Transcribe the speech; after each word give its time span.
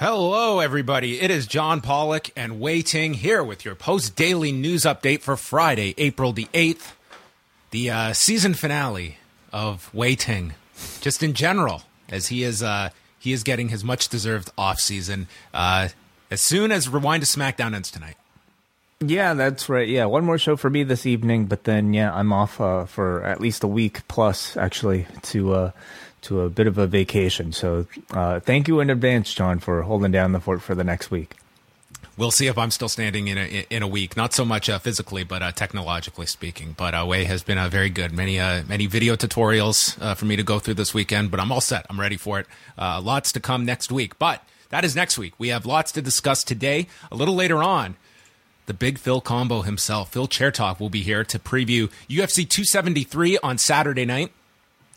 Hello, 0.00 0.60
everybody. 0.60 1.20
It 1.20 1.30
is 1.30 1.46
John 1.46 1.82
Pollock 1.82 2.30
and 2.34 2.58
Wai 2.58 2.80
Ting 2.80 3.12
here 3.12 3.44
with 3.44 3.66
your 3.66 3.74
post 3.74 4.16
daily 4.16 4.50
news 4.50 4.84
update 4.84 5.20
for 5.20 5.36
Friday, 5.36 5.94
April 5.98 6.32
the 6.32 6.46
8th, 6.54 6.92
the 7.70 7.90
uh, 7.90 8.12
season 8.14 8.54
finale 8.54 9.18
of 9.52 9.92
Wai 9.92 10.14
Ting, 10.14 10.54
just 11.02 11.22
in 11.22 11.34
general, 11.34 11.82
as 12.08 12.28
he 12.28 12.44
is 12.44 12.62
uh, 12.62 12.88
he 13.18 13.34
is 13.34 13.42
getting 13.42 13.68
his 13.68 13.84
much 13.84 14.08
deserved 14.08 14.50
off 14.56 14.78
season 14.78 15.28
uh, 15.52 15.88
as 16.30 16.40
soon 16.40 16.72
as 16.72 16.88
Rewind 16.88 17.22
to 17.22 17.28
SmackDown 17.28 17.74
ends 17.74 17.90
tonight. 17.90 18.16
Yeah, 19.00 19.34
that's 19.34 19.68
right. 19.68 19.86
Yeah, 19.86 20.06
one 20.06 20.24
more 20.24 20.38
show 20.38 20.56
for 20.56 20.70
me 20.70 20.82
this 20.82 21.04
evening, 21.04 21.44
but 21.44 21.64
then 21.64 21.92
yeah, 21.92 22.10
I'm 22.14 22.32
off 22.32 22.58
uh, 22.58 22.86
for 22.86 23.22
at 23.22 23.38
least 23.38 23.64
a 23.64 23.68
week 23.68 24.08
plus 24.08 24.56
actually 24.56 25.06
to 25.24 25.52
uh, 25.52 25.70
to 26.22 26.42
a 26.42 26.50
bit 26.50 26.66
of 26.66 26.78
a 26.78 26.86
vacation. 26.86 27.52
So 27.52 27.86
uh, 28.10 28.40
thank 28.40 28.68
you 28.68 28.80
in 28.80 28.90
advance, 28.90 29.32
John, 29.32 29.58
for 29.58 29.82
holding 29.82 30.12
down 30.12 30.32
the 30.32 30.40
fort 30.40 30.62
for 30.62 30.74
the 30.74 30.84
next 30.84 31.10
week. 31.10 31.36
We'll 32.16 32.30
see 32.30 32.48
if 32.48 32.58
I'm 32.58 32.70
still 32.70 32.90
standing 32.90 33.28
in 33.28 33.38
a 33.38 33.66
in 33.70 33.82
a 33.82 33.88
week. 33.88 34.14
Not 34.14 34.34
so 34.34 34.44
much 34.44 34.68
uh, 34.68 34.78
physically, 34.78 35.24
but 35.24 35.42
uh, 35.42 35.52
technologically 35.52 36.26
speaking. 36.26 36.74
But 36.76 36.92
uh, 36.92 37.06
Wai 37.08 37.24
has 37.24 37.42
been 37.42 37.56
uh, 37.56 37.70
very 37.70 37.88
good. 37.88 38.12
Many 38.12 38.38
uh, 38.38 38.62
many 38.68 38.86
video 38.86 39.16
tutorials 39.16 40.00
uh, 40.02 40.14
for 40.14 40.26
me 40.26 40.36
to 40.36 40.42
go 40.42 40.58
through 40.58 40.74
this 40.74 40.92
weekend. 40.92 41.30
But 41.30 41.40
I'm 41.40 41.50
all 41.50 41.62
set. 41.62 41.86
I'm 41.88 41.98
ready 41.98 42.18
for 42.18 42.38
it. 42.38 42.46
Lots 42.76 43.32
to 43.32 43.40
come 43.40 43.64
next 43.64 43.90
week. 43.90 44.18
But 44.18 44.44
that 44.68 44.84
is 44.84 44.94
next 44.94 45.16
week. 45.16 45.32
We 45.38 45.48
have 45.48 45.64
lots 45.64 45.92
to 45.92 46.02
discuss 46.02 46.44
today. 46.44 46.88
A 47.10 47.16
little 47.16 47.34
later 47.34 47.62
on, 47.62 47.96
the 48.66 48.74
big 48.74 48.98
Phil 48.98 49.22
combo 49.22 49.62
himself, 49.62 50.12
Phil 50.12 50.28
Chertok, 50.28 50.78
will 50.78 50.90
be 50.90 51.02
here 51.02 51.24
to 51.24 51.38
preview 51.38 51.90
UFC 52.08 52.46
273 52.46 53.38
on 53.42 53.56
Saturday 53.56 54.04
night 54.04 54.30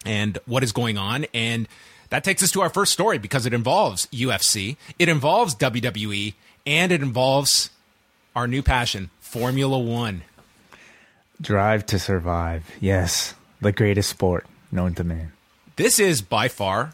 and 0.06 0.38
what 0.46 0.64
is 0.64 0.72
going 0.72 0.98
on. 0.98 1.26
And 1.34 1.68
that 2.10 2.24
takes 2.24 2.44
us 2.44 2.52
to 2.52 2.62
our 2.62 2.70
first 2.70 2.94
story 2.94 3.18
because 3.18 3.46
it 3.46 3.54
involves 3.54 4.06
UFC, 4.08 4.78
it 5.00 5.10
involves 5.10 5.56
WWE, 5.56 6.34
and 6.66 6.92
it 6.92 7.02
involves 7.02 7.70
our 8.36 8.48
new 8.48 8.62
passion, 8.62 9.10
Formula 9.20 9.78
One. 9.78 10.24
Drive 11.42 11.86
to 11.88 12.00
survive. 12.00 12.70
Yes, 12.80 13.34
the 13.62 13.72
greatest 13.72 14.10
sport 14.10 14.46
known 14.72 14.94
to 14.96 15.04
man. 15.04 15.32
This 15.76 16.00
is 16.00 16.22
by 16.22 16.48
far 16.48 16.94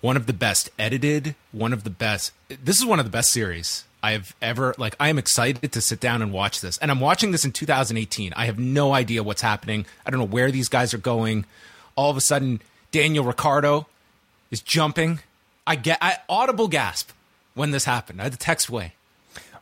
one 0.00 0.16
of 0.16 0.26
the 0.26 0.32
best 0.32 0.70
edited, 0.78 1.34
one 1.52 1.72
of 1.72 1.84
the 1.84 1.90
best. 1.90 2.32
This 2.48 2.78
is 2.78 2.86
one 2.86 2.98
of 2.98 3.04
the 3.04 3.10
best 3.10 3.32
series 3.32 3.84
I 4.02 4.12
have 4.12 4.34
ever 4.40 4.74
like 4.78 4.96
I 4.98 5.08
am 5.08 5.18
excited 5.18 5.72
to 5.72 5.80
sit 5.80 6.00
down 6.00 6.22
and 6.22 6.32
watch 6.32 6.60
this. 6.60 6.78
And 6.78 6.90
I'm 6.90 7.00
watching 7.00 7.32
this 7.32 7.44
in 7.44 7.52
2018. 7.52 8.32
I 8.34 8.46
have 8.46 8.58
no 8.58 8.94
idea 8.94 9.22
what's 9.22 9.42
happening. 9.42 9.86
I 10.06 10.10
don't 10.10 10.20
know 10.20 10.26
where 10.26 10.50
these 10.50 10.68
guys 10.68 10.94
are 10.94 10.98
going. 10.98 11.44
All 12.00 12.10
of 12.10 12.16
a 12.16 12.22
sudden 12.22 12.62
Daniel 12.92 13.24
Ricciardo 13.26 13.86
is 14.50 14.62
jumping. 14.62 15.20
I 15.66 15.76
get 15.76 15.98
I 16.00 16.16
audible 16.30 16.66
gasp 16.66 17.10
when 17.52 17.72
this 17.72 17.84
happened. 17.84 18.22
I 18.22 18.24
had 18.24 18.32
to 18.32 18.38
text 18.38 18.70
Wai. 18.70 18.94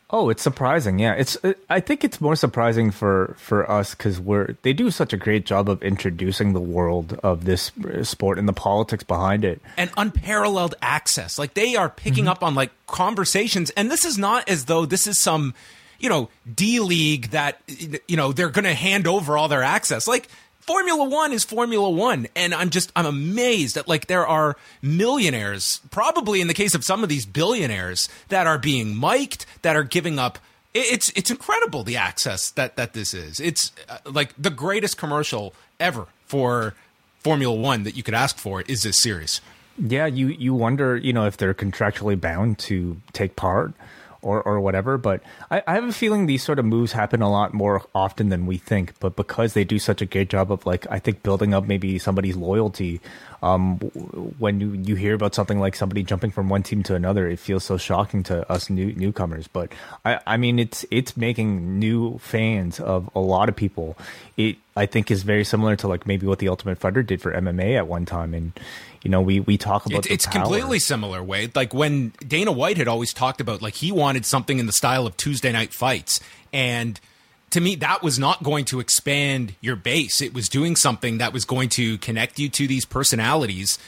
Oh, 0.08 0.30
it's 0.30 0.40
surprising. 0.40 1.00
Yeah, 1.00 1.14
it's. 1.14 1.36
It, 1.42 1.58
I 1.68 1.80
think 1.80 2.04
it's 2.04 2.20
more 2.20 2.36
surprising 2.36 2.92
for 2.92 3.34
for 3.40 3.68
us 3.68 3.96
because 3.96 4.20
we're 4.20 4.54
they 4.62 4.72
do 4.72 4.92
such 4.92 5.12
a 5.12 5.16
great 5.16 5.46
job 5.46 5.68
of 5.68 5.82
introducing 5.82 6.52
the 6.52 6.60
world 6.60 7.18
of 7.24 7.44
this 7.44 7.72
sport 8.04 8.38
and 8.38 8.48
the 8.48 8.52
politics 8.52 9.02
behind 9.02 9.44
it, 9.44 9.60
and 9.76 9.90
unparalleled 9.96 10.76
access. 10.80 11.40
Like 11.40 11.54
they 11.54 11.74
are 11.74 11.88
picking 11.88 12.24
mm-hmm. 12.24 12.30
up 12.30 12.44
on 12.44 12.54
like 12.54 12.70
conversations, 12.86 13.70
and 13.70 13.90
this 13.90 14.04
is 14.04 14.16
not 14.16 14.48
as 14.48 14.66
though 14.66 14.86
this 14.86 15.08
is 15.08 15.18
some 15.18 15.54
you 15.98 16.08
know 16.08 16.30
D 16.54 16.78
league 16.78 17.30
that 17.30 17.60
you 17.66 18.16
know 18.16 18.30
they're 18.30 18.48
going 18.48 18.64
to 18.64 18.74
hand 18.74 19.08
over 19.08 19.36
all 19.36 19.48
their 19.48 19.64
access. 19.64 20.06
Like 20.06 20.28
Formula 20.68 21.02
One 21.02 21.32
is 21.32 21.44
Formula 21.44 21.88
One, 21.88 22.26
and 22.36 22.52
I'm 22.52 22.68
just 22.68 22.92
I'm 22.94 23.06
amazed 23.06 23.76
that 23.76 23.88
like 23.88 24.06
there 24.06 24.26
are 24.26 24.54
millionaires, 24.82 25.80
probably 25.90 26.42
in 26.42 26.46
the 26.46 26.52
case 26.52 26.74
of 26.74 26.84
some 26.84 27.02
of 27.02 27.08
these 27.08 27.24
billionaires, 27.24 28.06
that 28.28 28.46
are 28.46 28.58
being 28.58 28.94
mic'd, 28.94 29.46
that 29.62 29.76
are 29.76 29.82
giving 29.82 30.18
up. 30.18 30.38
It's 30.74 31.08
it's 31.16 31.30
incredible 31.30 31.84
the 31.84 31.96
access 31.96 32.50
that 32.50 32.76
that 32.76 32.92
this 32.92 33.14
is. 33.14 33.40
It's 33.40 33.72
uh, 33.88 33.96
like 34.04 34.34
the 34.36 34.50
greatest 34.50 34.98
commercial 34.98 35.54
ever 35.80 36.06
for 36.26 36.74
Formula 37.20 37.54
One 37.56 37.84
that 37.84 37.96
you 37.96 38.02
could 38.02 38.12
ask 38.12 38.36
for 38.36 38.60
is 38.60 38.82
this 38.82 39.02
series. 39.02 39.40
Yeah, 39.78 40.04
you 40.04 40.26
you 40.26 40.52
wonder, 40.52 40.98
you 40.98 41.14
know, 41.14 41.24
if 41.24 41.38
they're 41.38 41.54
contractually 41.54 42.20
bound 42.20 42.58
to 42.58 43.00
take 43.14 43.36
part 43.36 43.72
or, 44.22 44.42
or 44.42 44.60
whatever. 44.60 44.98
But 44.98 45.22
I, 45.50 45.62
I, 45.66 45.74
have 45.74 45.84
a 45.84 45.92
feeling 45.92 46.26
these 46.26 46.42
sort 46.42 46.58
of 46.58 46.64
moves 46.64 46.92
happen 46.92 47.22
a 47.22 47.30
lot 47.30 47.54
more 47.54 47.82
often 47.94 48.28
than 48.28 48.46
we 48.46 48.58
think. 48.58 48.98
But 49.00 49.16
because 49.16 49.54
they 49.54 49.64
do 49.64 49.78
such 49.78 50.02
a 50.02 50.06
great 50.06 50.28
job 50.28 50.50
of 50.50 50.66
like, 50.66 50.86
I 50.90 50.98
think 50.98 51.22
building 51.22 51.54
up 51.54 51.66
maybe 51.66 51.98
somebody's 51.98 52.36
loyalty. 52.36 53.00
Um, 53.40 53.76
when 54.38 54.60
you, 54.60 54.72
you 54.72 54.96
hear 54.96 55.14
about 55.14 55.34
something 55.34 55.60
like 55.60 55.76
somebody 55.76 56.02
jumping 56.02 56.32
from 56.32 56.48
one 56.48 56.64
team 56.64 56.82
to 56.84 56.94
another, 56.96 57.28
it 57.28 57.38
feels 57.38 57.62
so 57.62 57.76
shocking 57.76 58.24
to 58.24 58.50
us 58.50 58.68
new 58.68 58.92
newcomers. 58.94 59.46
But 59.46 59.72
I, 60.04 60.20
I 60.26 60.36
mean, 60.36 60.58
it's 60.58 60.84
it's 60.90 61.16
making 61.16 61.78
new 61.78 62.18
fans 62.18 62.80
of 62.80 63.08
a 63.14 63.20
lot 63.20 63.48
of 63.48 63.54
people. 63.54 63.96
It 64.36 64.56
I 64.78 64.86
think 64.86 65.10
is 65.10 65.24
very 65.24 65.44
similar 65.44 65.74
to 65.76 65.88
like 65.88 66.06
maybe 66.06 66.26
what 66.26 66.38
the 66.38 66.48
Ultimate 66.48 66.78
Fighter 66.78 67.02
did 67.02 67.20
for 67.20 67.32
MMA 67.32 67.76
at 67.76 67.88
one 67.88 68.06
time, 68.06 68.32
and 68.32 68.52
you 69.02 69.10
know, 69.10 69.20
we 69.20 69.40
we 69.40 69.58
talk 69.58 69.86
about 69.86 70.06
it's 70.06 70.26
completely 70.26 70.78
similar. 70.78 71.22
way. 71.22 71.50
like 71.54 71.74
when 71.74 72.12
Dana 72.26 72.52
White 72.52 72.76
had 72.76 72.88
always 72.88 73.12
talked 73.12 73.40
about 73.40 73.60
like 73.60 73.74
he 73.74 73.90
wanted 73.90 74.24
something 74.24 74.58
in 74.58 74.66
the 74.66 74.72
style 74.72 75.06
of 75.06 75.16
Tuesday 75.16 75.50
Night 75.50 75.74
Fights, 75.74 76.20
and 76.52 77.00
to 77.50 77.60
me 77.60 77.74
that 77.76 78.02
was 78.02 78.18
not 78.18 78.42
going 78.42 78.64
to 78.66 78.78
expand 78.78 79.54
your 79.60 79.76
base. 79.76 80.20
It 80.20 80.32
was 80.32 80.48
doing 80.48 80.76
something 80.76 81.18
that 81.18 81.32
was 81.32 81.44
going 81.44 81.70
to 81.70 81.98
connect 81.98 82.38
you 82.38 82.48
to 82.48 82.66
these 82.66 82.84
personalities. 82.84 83.78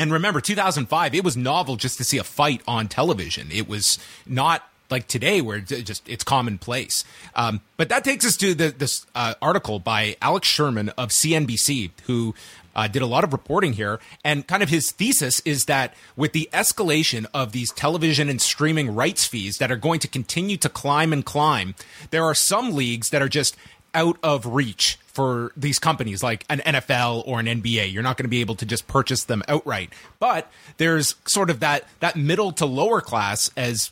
And 0.00 0.12
remember, 0.12 0.40
2005, 0.40 1.14
it 1.14 1.24
was 1.24 1.36
novel 1.36 1.74
just 1.74 1.98
to 1.98 2.04
see 2.04 2.18
a 2.18 2.24
fight 2.24 2.62
on 2.68 2.86
television. 2.86 3.48
It 3.50 3.68
was 3.68 3.98
not 4.26 4.67
like 4.90 5.06
today 5.06 5.40
where 5.40 5.58
it's 5.58 5.70
just 5.82 6.08
it's 6.08 6.24
commonplace. 6.24 7.04
Um, 7.34 7.60
but 7.76 7.88
that 7.88 8.04
takes 8.04 8.24
us 8.26 8.36
to 8.38 8.54
the, 8.54 8.70
this 8.70 9.06
uh, 9.14 9.34
article 9.40 9.78
by 9.78 10.16
Alex 10.20 10.48
Sherman 10.48 10.90
of 10.90 11.10
CNBC, 11.10 11.90
who 12.06 12.34
uh, 12.74 12.86
did 12.86 13.02
a 13.02 13.06
lot 13.06 13.24
of 13.24 13.32
reporting 13.32 13.72
here. 13.72 13.98
And 14.24 14.46
kind 14.46 14.62
of 14.62 14.68
his 14.68 14.92
thesis 14.92 15.40
is 15.40 15.64
that 15.64 15.94
with 16.16 16.32
the 16.32 16.48
escalation 16.52 17.26
of 17.34 17.52
these 17.52 17.72
television 17.72 18.28
and 18.28 18.40
streaming 18.40 18.94
rights 18.94 19.26
fees 19.26 19.58
that 19.58 19.72
are 19.72 19.76
going 19.76 20.00
to 20.00 20.08
continue 20.08 20.56
to 20.58 20.68
climb 20.68 21.12
and 21.12 21.24
climb, 21.24 21.74
there 22.10 22.24
are 22.24 22.34
some 22.34 22.74
leagues 22.74 23.10
that 23.10 23.20
are 23.20 23.28
just 23.28 23.56
out 23.94 24.18
of 24.22 24.46
reach 24.46 24.98
for 25.06 25.50
these 25.56 25.80
companies 25.80 26.22
like 26.22 26.44
an 26.48 26.60
NFL 26.60 27.26
or 27.26 27.40
an 27.40 27.46
NBA. 27.46 27.92
You're 27.92 28.04
not 28.04 28.16
going 28.16 28.26
to 28.26 28.30
be 28.30 28.40
able 28.40 28.54
to 28.56 28.66
just 28.66 28.86
purchase 28.86 29.24
them 29.24 29.42
outright. 29.48 29.92
But 30.20 30.48
there's 30.76 31.16
sort 31.26 31.50
of 31.50 31.58
that 31.60 31.84
that 31.98 32.14
middle 32.14 32.52
to 32.52 32.66
lower 32.66 33.00
class 33.00 33.50
as 33.56 33.90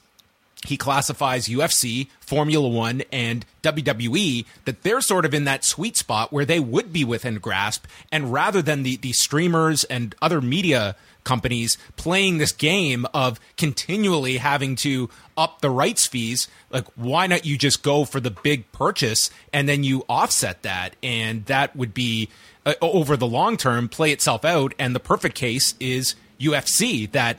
he 0.64 0.76
classifies 0.76 1.48
UFC, 1.48 2.08
Formula 2.20 2.66
One, 2.68 3.02
and 3.12 3.44
WWE 3.62 4.46
that 4.64 4.82
they're 4.82 5.00
sort 5.00 5.24
of 5.24 5.34
in 5.34 5.44
that 5.44 5.64
sweet 5.64 5.96
spot 5.96 6.32
where 6.32 6.44
they 6.44 6.60
would 6.60 6.92
be 6.92 7.04
within 7.04 7.36
grasp. 7.36 7.86
And 8.10 8.32
rather 8.32 8.62
than 8.62 8.82
the, 8.82 8.96
the 8.96 9.12
streamers 9.12 9.84
and 9.84 10.14
other 10.22 10.40
media 10.40 10.96
companies 11.24 11.76
playing 11.96 12.38
this 12.38 12.52
game 12.52 13.04
of 13.12 13.38
continually 13.56 14.38
having 14.38 14.76
to 14.76 15.10
up 15.36 15.60
the 15.60 15.70
rights 15.70 16.06
fees, 16.06 16.48
like 16.70 16.86
why 16.94 17.26
not 17.26 17.44
you 17.44 17.58
just 17.58 17.82
go 17.82 18.04
for 18.04 18.20
the 18.20 18.30
big 18.30 18.70
purchase 18.72 19.30
and 19.52 19.68
then 19.68 19.84
you 19.84 20.04
offset 20.08 20.62
that? 20.62 20.96
And 21.02 21.44
that 21.46 21.76
would 21.76 21.92
be 21.92 22.30
uh, 22.64 22.74
over 22.80 23.16
the 23.16 23.26
long 23.26 23.56
term 23.56 23.88
play 23.88 24.10
itself 24.10 24.44
out. 24.44 24.72
And 24.78 24.94
the 24.94 25.00
perfect 25.00 25.34
case 25.36 25.74
is 25.80 26.14
UFC 26.40 27.10
that 27.12 27.38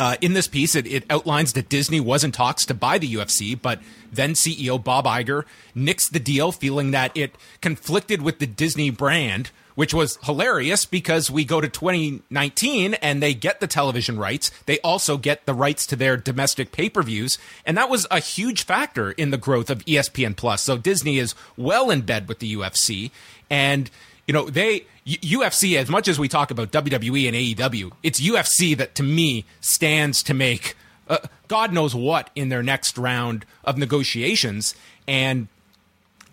uh, 0.00 0.16
in 0.22 0.32
this 0.32 0.48
piece, 0.48 0.74
it, 0.74 0.86
it, 0.86 1.04
outlines 1.10 1.52
that 1.52 1.68
Disney 1.68 2.00
was 2.00 2.24
in 2.24 2.32
talks 2.32 2.64
to 2.64 2.72
buy 2.72 2.96
the 2.96 3.14
UFC, 3.16 3.60
but 3.60 3.80
then 4.10 4.32
CEO 4.32 4.82
Bob 4.82 5.04
Iger 5.04 5.44
nixed 5.76 6.12
the 6.12 6.18
deal, 6.18 6.52
feeling 6.52 6.92
that 6.92 7.14
it 7.14 7.34
conflicted 7.60 8.22
with 8.22 8.38
the 8.38 8.46
Disney 8.46 8.88
brand, 8.88 9.50
which 9.74 9.92
was 9.92 10.18
hilarious 10.22 10.86
because 10.86 11.30
we 11.30 11.44
go 11.44 11.60
to 11.60 11.68
2019 11.68 12.94
and 12.94 13.22
they 13.22 13.34
get 13.34 13.60
the 13.60 13.66
television 13.66 14.18
rights. 14.18 14.50
They 14.64 14.78
also 14.78 15.18
get 15.18 15.44
the 15.44 15.52
rights 15.52 15.84
to 15.88 15.96
their 15.96 16.16
domestic 16.16 16.72
pay 16.72 16.88
per 16.88 17.02
views. 17.02 17.36
And 17.66 17.76
that 17.76 17.90
was 17.90 18.06
a 18.10 18.20
huge 18.20 18.62
factor 18.62 19.10
in 19.10 19.30
the 19.30 19.36
growth 19.36 19.68
of 19.68 19.84
ESPN 19.84 20.34
Plus. 20.34 20.62
So 20.62 20.78
Disney 20.78 21.18
is 21.18 21.34
well 21.58 21.90
in 21.90 22.00
bed 22.00 22.26
with 22.26 22.38
the 22.38 22.54
UFC. 22.54 23.10
And 23.50 23.90
you 24.30 24.32
know, 24.32 24.48
they 24.48 24.86
UFC 25.04 25.76
as 25.76 25.90
much 25.90 26.06
as 26.06 26.16
we 26.16 26.28
talk 26.28 26.52
about 26.52 26.70
WWE 26.70 27.26
and 27.26 27.34
AEW, 27.34 27.90
it's 28.04 28.20
UFC 28.20 28.76
that 28.76 28.94
to 28.94 29.02
me 29.02 29.44
stands 29.60 30.22
to 30.22 30.34
make 30.34 30.76
uh, 31.08 31.18
God 31.48 31.72
knows 31.72 31.96
what 31.96 32.30
in 32.36 32.48
their 32.48 32.62
next 32.62 32.96
round 32.96 33.44
of 33.64 33.76
negotiations. 33.76 34.76
And 35.08 35.48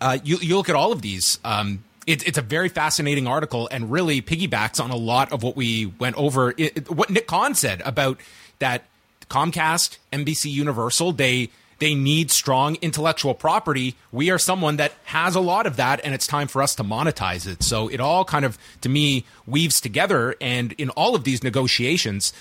uh, 0.00 0.18
you 0.22 0.36
you 0.40 0.56
look 0.56 0.68
at 0.68 0.76
all 0.76 0.92
of 0.92 1.02
these. 1.02 1.40
Um, 1.44 1.82
it, 2.06 2.24
it's 2.24 2.38
a 2.38 2.42
very 2.42 2.68
fascinating 2.68 3.26
article 3.26 3.68
and 3.72 3.90
really 3.90 4.22
piggybacks 4.22 4.80
on 4.80 4.92
a 4.92 4.96
lot 4.96 5.32
of 5.32 5.42
what 5.42 5.56
we 5.56 5.86
went 5.86 6.14
over. 6.14 6.54
It, 6.56 6.88
what 6.88 7.10
Nick 7.10 7.26
Khan 7.26 7.56
said 7.56 7.82
about 7.84 8.20
that 8.60 8.84
Comcast, 9.28 9.98
NBC 10.12 10.52
Universal, 10.52 11.14
they 11.14 11.50
they 11.78 11.94
need 11.94 12.30
strong 12.30 12.76
intellectual 12.82 13.34
property. 13.34 13.94
We 14.10 14.30
are 14.30 14.38
someone 14.38 14.76
that 14.76 14.92
has 15.04 15.34
a 15.34 15.40
lot 15.40 15.66
of 15.66 15.76
that, 15.76 16.00
and 16.02 16.14
it's 16.14 16.26
time 16.26 16.48
for 16.48 16.62
us 16.62 16.74
to 16.76 16.84
monetize 16.84 17.46
it. 17.46 17.62
So 17.62 17.88
it 17.88 18.00
all 18.00 18.24
kind 18.24 18.44
of, 18.44 18.58
to 18.80 18.88
me, 18.88 19.24
weaves 19.46 19.80
together. 19.80 20.34
And 20.40 20.72
in 20.72 20.90
all 20.90 21.14
of 21.14 21.24
these 21.24 21.44
negotiations, 21.44 22.32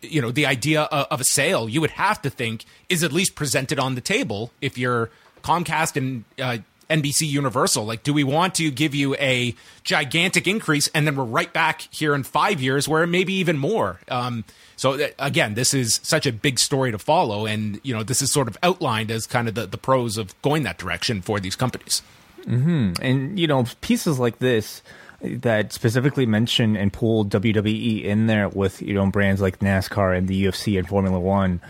you 0.00 0.22
know, 0.22 0.30
the 0.30 0.46
idea 0.46 0.82
of 0.82 1.20
a 1.20 1.24
sale, 1.24 1.68
you 1.68 1.80
would 1.80 1.92
have 1.92 2.22
to 2.22 2.30
think 2.30 2.64
is 2.88 3.02
at 3.02 3.12
least 3.12 3.34
presented 3.34 3.78
on 3.78 3.94
the 3.94 4.00
table 4.00 4.50
if 4.60 4.78
you're 4.78 5.10
Comcast 5.42 5.96
and 5.96 6.24
uh, 6.40 6.58
NBC 6.88 7.26
Universal. 7.28 7.84
Like, 7.84 8.02
do 8.02 8.12
we 8.12 8.24
want 8.24 8.54
to 8.56 8.70
give 8.70 8.94
you 8.94 9.14
a 9.16 9.54
gigantic 9.82 10.46
increase 10.46 10.88
and 10.88 11.06
then 11.06 11.16
we're 11.16 11.24
right 11.24 11.52
back 11.52 11.88
here 11.90 12.14
in 12.14 12.22
five 12.22 12.60
years 12.60 12.88
where 12.88 13.06
maybe 13.06 13.34
even 13.34 13.58
more? 13.58 14.00
Um, 14.08 14.44
so 14.76 14.92
uh, 14.92 15.08
again, 15.18 15.54
this 15.54 15.74
is 15.74 16.00
such 16.02 16.26
a 16.26 16.32
big 16.32 16.58
story 16.58 16.92
to 16.92 16.98
follow, 16.98 17.46
and 17.46 17.80
you 17.82 17.94
know 17.94 18.02
this 18.02 18.22
is 18.22 18.32
sort 18.32 18.48
of 18.48 18.56
outlined 18.62 19.10
as 19.10 19.26
kind 19.26 19.48
of 19.48 19.54
the, 19.54 19.66
the 19.66 19.78
pros 19.78 20.18
of 20.18 20.40
going 20.42 20.62
that 20.64 20.78
direction 20.78 21.22
for 21.22 21.40
these 21.40 21.56
companies. 21.56 22.02
Mm-hmm. 22.42 23.02
And 23.02 23.40
you 23.40 23.46
know 23.46 23.64
pieces 23.80 24.18
like 24.18 24.38
this 24.38 24.82
that 25.22 25.72
specifically 25.72 26.26
mention 26.26 26.76
and 26.76 26.92
pull 26.92 27.24
WWE 27.24 28.04
in 28.04 28.26
there 28.26 28.48
with 28.48 28.82
you 28.82 28.94
know 28.94 29.10
brands 29.10 29.40
like 29.40 29.58
NASCAR 29.60 30.16
and 30.16 30.28
the 30.28 30.44
UFC 30.44 30.78
and 30.78 30.86
Formula 30.86 31.18
One 31.18 31.60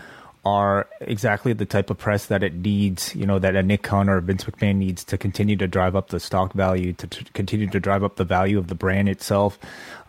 are 0.45 0.87
exactly 1.01 1.53
the 1.53 1.65
type 1.65 1.89
of 1.89 1.97
press 1.97 2.27
that 2.27 2.41
it 2.41 2.53
needs, 2.53 3.13
you 3.15 3.25
know, 3.25 3.37
that 3.39 3.55
a 3.55 3.63
Nick 3.63 3.83
Khan 3.83 4.07
or 4.07 4.21
Vince 4.21 4.45
McMahon 4.45 4.77
needs 4.77 5.03
to 5.03 5.17
continue 5.17 5.57
to 5.57 5.67
drive 5.67 5.95
up 5.95 6.09
the 6.09 6.19
stock 6.19 6.53
value, 6.53 6.93
to, 6.93 7.07
to 7.07 7.23
continue 7.33 7.67
to 7.67 7.79
drive 7.79 8.03
up 8.03 8.15
the 8.15 8.23
value 8.23 8.57
of 8.57 8.67
the 8.67 8.75
brand 8.75 9.09
itself. 9.09 9.59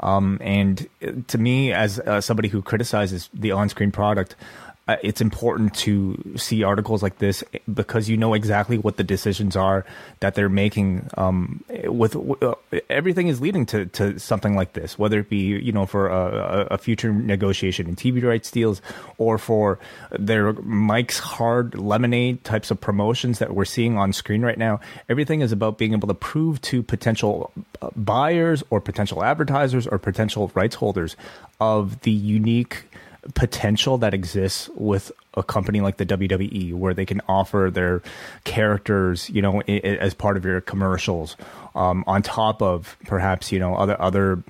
Um, 0.01 0.39
and 0.41 0.87
to 1.27 1.39
me, 1.39 1.73
as 1.73 1.99
uh, 2.01 2.21
somebody 2.21 2.49
who 2.49 2.63
criticizes 2.63 3.29
the 3.35 3.51
on-screen 3.51 3.91
product, 3.91 4.37
uh, 4.37 4.68
it's 5.03 5.21
important 5.21 5.75
to 5.75 6.17
see 6.37 6.63
articles 6.63 7.03
like 7.03 7.19
this 7.19 7.45
because 7.73 8.09
you 8.09 8.17
know 8.17 8.33
exactly 8.33 8.79
what 8.79 8.97
the 8.97 9.05
decisions 9.05 9.55
are 9.55 9.85
that 10.21 10.35
they're 10.35 10.49
making. 10.49 11.09
Um, 11.17 11.63
with 11.85 12.17
uh, 12.43 12.55
everything 12.89 13.29
is 13.29 13.41
leading 13.41 13.67
to, 13.67 13.87
to 13.87 14.19
something 14.19 14.57
like 14.57 14.73
this, 14.73 14.99
whether 14.99 15.21
it 15.21 15.29
be 15.29 15.39
you 15.39 15.73
know 15.73 15.85
for 15.85 16.09
a, 16.09 16.69
a, 16.71 16.79
future 16.79 17.13
negotiation 17.13 17.87
in 17.87 17.97
TV 17.97 18.23
rights 18.23 18.51
deals 18.51 18.81
or 19.19 19.37
for 19.37 19.79
their 20.19 20.55
Mike's 20.55 21.19
Hard 21.19 21.75
Lemonade 21.75 22.43
types 22.45 22.71
of 22.71 22.81
promotions 22.81 23.41
that 23.41 23.55
we're 23.55 23.67
seeing 23.67 23.99
on 23.99 24.13
screen 24.13 24.43
right 24.43 24.59
now. 24.59 24.81
Everything 25.09 25.43
is 25.43 25.53
about 25.53 25.77
being 25.77 25.93
able 25.93 26.09
to 26.09 26.15
prove 26.15 26.61
to 26.63 26.83
potential 26.83 27.53
uh, 27.83 27.91
buyers 27.95 28.63
or 28.71 28.81
potential 28.81 29.23
advertisers 29.23 29.87
or 29.87 29.99
potential 29.99 30.51
rights 30.55 30.77
holders 30.77 31.17
of 31.61 32.01
the 32.01 32.11
unique 32.11 32.85
potential 33.35 33.99
that 33.99 34.15
exists 34.15 34.69
with 34.75 35.13
a 35.35 35.43
company 35.43 35.81
like 35.81 35.99
the 35.99 36.07
WWE, 36.07 36.73
where 36.75 36.95
they 36.95 37.07
can 37.07 37.21
offer 37.29 37.71
their 37.73 38.03
characters, 38.45 39.31
you 39.31 39.41
know, 39.43 39.63
I- 39.69 39.73
as 40.01 40.15
part 40.15 40.37
of 40.37 40.45
your 40.45 40.61
commercials, 40.61 41.37
um, 41.75 42.03
on 42.07 42.23
top 42.23 42.61
of 42.63 42.97
perhaps 43.07 43.53
you 43.53 43.59
know 43.59 43.77
other 43.77 44.01
other 44.01 44.43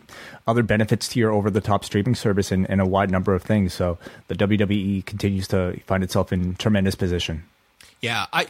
other 0.46 0.62
benefits 0.62 1.08
to 1.08 1.20
your 1.20 1.30
over 1.32 1.50
the 1.50 1.60
top 1.60 1.84
streaming 1.84 2.14
service 2.14 2.50
and, 2.50 2.68
and 2.70 2.80
a 2.80 2.86
wide 2.86 3.10
number 3.10 3.34
of 3.34 3.42
things. 3.42 3.74
So 3.74 3.98
the 4.28 4.34
WWE 4.34 5.04
continues 5.04 5.46
to 5.48 5.78
find 5.86 6.02
itself 6.02 6.32
in 6.32 6.54
tremendous 6.54 6.94
position. 6.94 7.42
Yeah, 8.00 8.26
I 8.32 8.46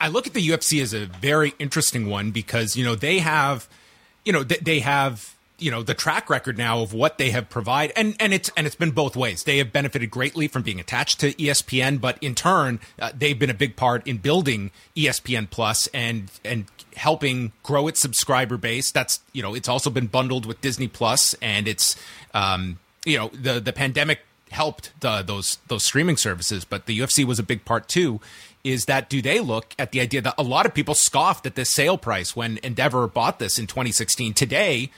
I 0.00 0.08
look 0.08 0.26
at 0.26 0.34
the 0.34 0.46
UFC 0.46 0.82
as 0.82 0.92
a 0.92 1.06
very 1.06 1.54
interesting 1.58 2.06
one 2.08 2.30
because 2.32 2.76
you 2.76 2.84
know 2.84 2.94
they 2.94 3.20
have, 3.20 3.66
you 4.24 4.32
know, 4.32 4.42
they, 4.42 4.56
they 4.56 4.80
have 4.80 5.34
you 5.58 5.70
know 5.70 5.82
the 5.82 5.94
track 5.94 6.30
record 6.30 6.56
now 6.56 6.80
of 6.80 6.92
what 6.92 7.18
they 7.18 7.30
have 7.30 7.48
provided 7.48 7.96
and 7.98 8.16
and 8.20 8.32
it's 8.32 8.50
and 8.56 8.66
it's 8.66 8.76
been 8.76 8.90
both 8.90 9.16
ways. 9.16 9.44
They 9.44 9.58
have 9.58 9.72
benefited 9.72 10.10
greatly 10.10 10.48
from 10.48 10.62
being 10.62 10.80
attached 10.80 11.20
to 11.20 11.32
espn 11.34 12.00
but 12.00 12.18
in 12.22 12.34
turn 12.34 12.80
uh, 13.00 13.10
they've 13.16 13.38
been 13.38 13.50
a 13.50 13.54
big 13.54 13.76
part 13.76 14.06
in 14.06 14.18
building 14.18 14.70
espn 14.96 15.50
plus 15.50 15.86
and 15.88 16.30
and 16.44 16.66
helping 16.96 17.52
grow 17.62 17.88
its 17.88 18.00
subscriber 18.00 18.56
base. 18.56 18.92
That's 18.92 19.20
you 19.32 19.42
know 19.42 19.54
it's 19.54 19.68
also 19.68 19.90
been 19.90 20.06
bundled 20.06 20.46
with 20.46 20.60
disney 20.60 20.88
plus 20.88 21.34
and 21.34 21.66
it's 21.66 21.96
um 22.34 22.78
you 23.04 23.18
know 23.18 23.28
the 23.28 23.60
the 23.60 23.72
pandemic 23.72 24.20
helped 24.50 24.98
the, 25.00 25.22
those 25.22 25.58
those 25.68 25.84
streaming 25.84 26.16
services 26.16 26.64
but 26.64 26.86
the 26.86 27.00
ufc 27.00 27.22
was 27.26 27.38
a 27.38 27.42
big 27.42 27.66
part 27.66 27.86
too 27.86 28.18
is 28.64 28.86
that 28.86 29.10
do 29.10 29.20
they 29.20 29.40
look 29.40 29.74
at 29.78 29.92
the 29.92 30.00
idea 30.00 30.22
that 30.22 30.34
a 30.38 30.42
lot 30.42 30.64
of 30.64 30.72
people 30.72 30.94
scoffed 30.94 31.44
at 31.44 31.54
this 31.54 31.70
sale 31.70 31.98
price 31.98 32.34
when 32.34 32.58
endeavor 32.62 33.06
bought 33.06 33.38
this 33.38 33.58
in 33.58 33.66
2016 33.66 34.32
today 34.32 34.90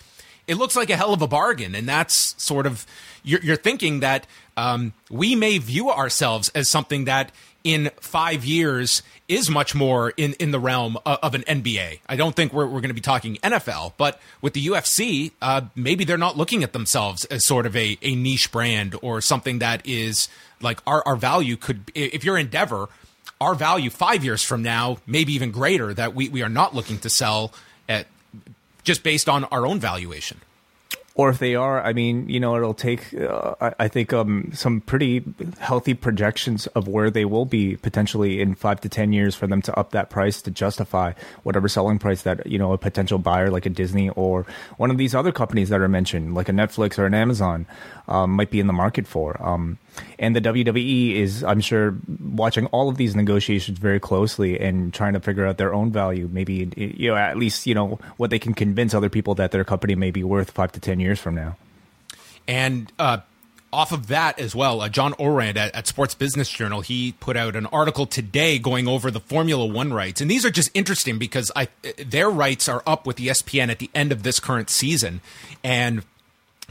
it 0.47 0.56
looks 0.56 0.76
like 0.76 0.90
a 0.90 0.97
hell 0.97 1.12
of 1.12 1.23
a 1.23 1.28
bargain. 1.28 1.75
And 1.75 1.88
that's 1.88 2.35
sort 2.42 2.66
of, 2.66 2.87
you're, 3.23 3.40
you're 3.40 3.56
thinking 3.56 4.00
that 4.00 4.26
um, 4.56 4.92
we 5.11 5.35
may 5.35 5.59
view 5.59 5.90
ourselves 5.90 6.50
as 6.54 6.68
something 6.68 7.04
that 7.04 7.32
in 7.62 7.90
five 8.00 8.44
years 8.44 9.02
is 9.28 9.50
much 9.50 9.75
more 9.75 10.11
in, 10.16 10.32
in 10.35 10.50
the 10.50 10.59
realm 10.59 10.97
of, 11.06 11.18
of 11.23 11.35
an 11.35 11.42
NBA. 11.42 12.00
I 12.09 12.16
don't 12.16 12.35
think 12.35 12.52
we're, 12.52 12.64
we're 12.64 12.80
going 12.80 12.88
to 12.88 12.94
be 12.94 13.00
talking 13.00 13.37
NFL, 13.37 13.92
but 13.97 14.20
with 14.40 14.54
the 14.54 14.66
UFC, 14.66 15.32
uh, 15.42 15.62
maybe 15.76 16.04
they're 16.04 16.18
not 16.18 16.37
looking 16.37 16.62
at 16.64 16.73
themselves 16.73 17.25
as 17.26 17.44
sort 17.44 17.66
of 17.66 17.76
a, 17.76 17.99
a 18.02 18.14
niche 18.14 18.50
brand 18.50 18.97
or 19.02 19.20
something 19.20 19.59
that 19.61 19.87
is 19.87 20.28
like 20.61 20.80
our, 20.87 21.02
our 21.06 21.16
value 21.16 21.56
could, 21.56 21.90
if 21.94 22.25
you're 22.25 22.38
Endeavor, 22.38 22.88
our 23.40 23.54
value 23.54 23.90
five 23.90 24.25
years 24.25 24.42
from 24.42 24.62
now, 24.62 24.99
maybe 25.06 25.32
even 25.32 25.50
greater, 25.50 25.94
that 25.94 26.14
we, 26.14 26.28
we 26.28 26.42
are 26.42 26.49
not 26.49 26.75
looking 26.75 26.99
to 26.99 27.11
sell 27.11 27.52
at 27.88 28.06
just 28.90 29.04
based 29.04 29.28
on 29.28 29.44
our 29.54 29.68
own 29.68 29.78
valuation. 29.78 30.40
or 31.14 31.28
if 31.28 31.38
they 31.38 31.54
are, 31.54 31.80
I 31.82 31.92
mean, 31.92 32.28
you 32.28 32.40
know, 32.40 32.56
it'll 32.56 32.75
take, 32.75 33.12
uh, 33.14 33.54
I, 33.61 33.75
I, 33.85 33.88
think, 33.88 34.12
um, 34.12 34.50
some 34.52 34.80
pretty 34.80 35.23
healthy 35.59 35.94
projections 35.94 36.66
of 36.68 36.88
where 36.88 37.11
they 37.11 37.25
will 37.25 37.44
be 37.44 37.76
potentially 37.76 38.40
in 38.40 38.54
five 38.54 38.80
to 38.80 38.88
10 38.88 39.12
years 39.12 39.35
for 39.37 39.47
them 39.47 39.61
to 39.62 39.78
up 39.78 39.90
that 39.90 40.09
price 40.09 40.40
to 40.42 40.50
justify 40.50 41.12
whatever 41.42 41.68
selling 41.68 41.99
price 41.99 42.23
that, 42.23 42.47
you 42.47 42.59
know, 42.59 42.73
a 42.73 42.78
potential 42.78 43.18
buyer 43.18 43.50
like 43.50 43.66
a 43.66 43.70
Disney 43.70 44.09
or 44.11 44.47
one 44.76 44.90
of 44.90 44.99
these 44.99 45.14
other 45.14 45.30
companies 45.30 45.68
that 45.68 45.80
are 45.80 45.88
mentioned, 45.88 46.35
like 46.35 46.49
a 46.49 46.52
Netflix 46.52 46.99
or 46.99 47.06
an 47.06 47.14
Amazon, 47.14 47.66
um, 48.09 48.30
might 48.30 48.50
be 48.50 48.59
in 48.59 48.66
the 48.66 48.73
market 48.73 49.06
for. 49.06 49.40
Um, 49.40 49.78
and 50.18 50.37
the 50.37 50.40
WWE 50.40 51.14
is, 51.14 51.42
I'm 51.42 51.61
sure, 51.61 51.97
watching 52.23 52.66
all 52.66 52.88
of 52.88 52.97
these 52.97 53.16
negotiations 53.16 53.78
very 53.78 54.00
closely 54.00 54.59
and 54.59 54.92
trying 54.92 55.14
to 55.14 55.20
figure 55.20 55.47
out 55.47 55.59
their 55.59 55.75
own 55.75 55.92
value. 55.92 56.28
Maybe, 56.30 56.70
you 56.76 57.11
know, 57.11 57.16
at 57.16 57.37
least, 57.37 57.66
you 57.66 57.75
know, 57.75 57.99
what 58.16 58.30
they 58.30 58.38
can 58.38 58.54
convince 58.54 58.94
other 58.94 59.09
people 59.09 59.35
that 59.37 59.50
their 59.50 59.64
company 59.64 59.94
may 59.94 60.11
be 60.11 60.25
worth 60.25 60.50
five 60.50 60.73
to 60.73 60.80
10 60.80 61.00
years 61.00 61.18
from 61.18 61.35
now. 61.35 61.56
And, 62.47 62.92
uh, 62.99 63.18
off 63.73 63.92
of 63.92 64.09
that 64.09 64.40
as 64.40 64.54
well, 64.54 64.80
uh, 64.80 64.88
John 64.88 65.14
Ourand 65.20 65.56
at, 65.56 65.75
at, 65.75 65.87
Sports 65.87 66.14
Business 66.14 66.50
Journal, 66.50 66.80
he 66.80 67.12
put 67.20 67.37
out 67.37 67.54
an 67.54 67.66
article 67.66 68.04
today 68.04 68.59
going 68.59 68.88
over 68.88 69.11
the 69.11 69.20
Formula 69.20 69.64
One 69.64 69.92
rights, 69.92 70.20
and 70.20 70.28
these 70.28 70.44
are 70.44 70.50
just 70.50 70.70
interesting 70.75 71.18
because 71.18 71.52
I, 71.54 71.68
their 72.04 72.28
rights 72.28 72.68
are 72.68 72.82
up 72.85 73.06
with 73.06 73.18
ESPN 73.18 73.70
at 73.70 73.78
the 73.78 73.88
end 73.94 74.11
of 74.11 74.25
this 74.25 74.40
current 74.40 74.70
season, 74.70 75.20
and 75.62 76.02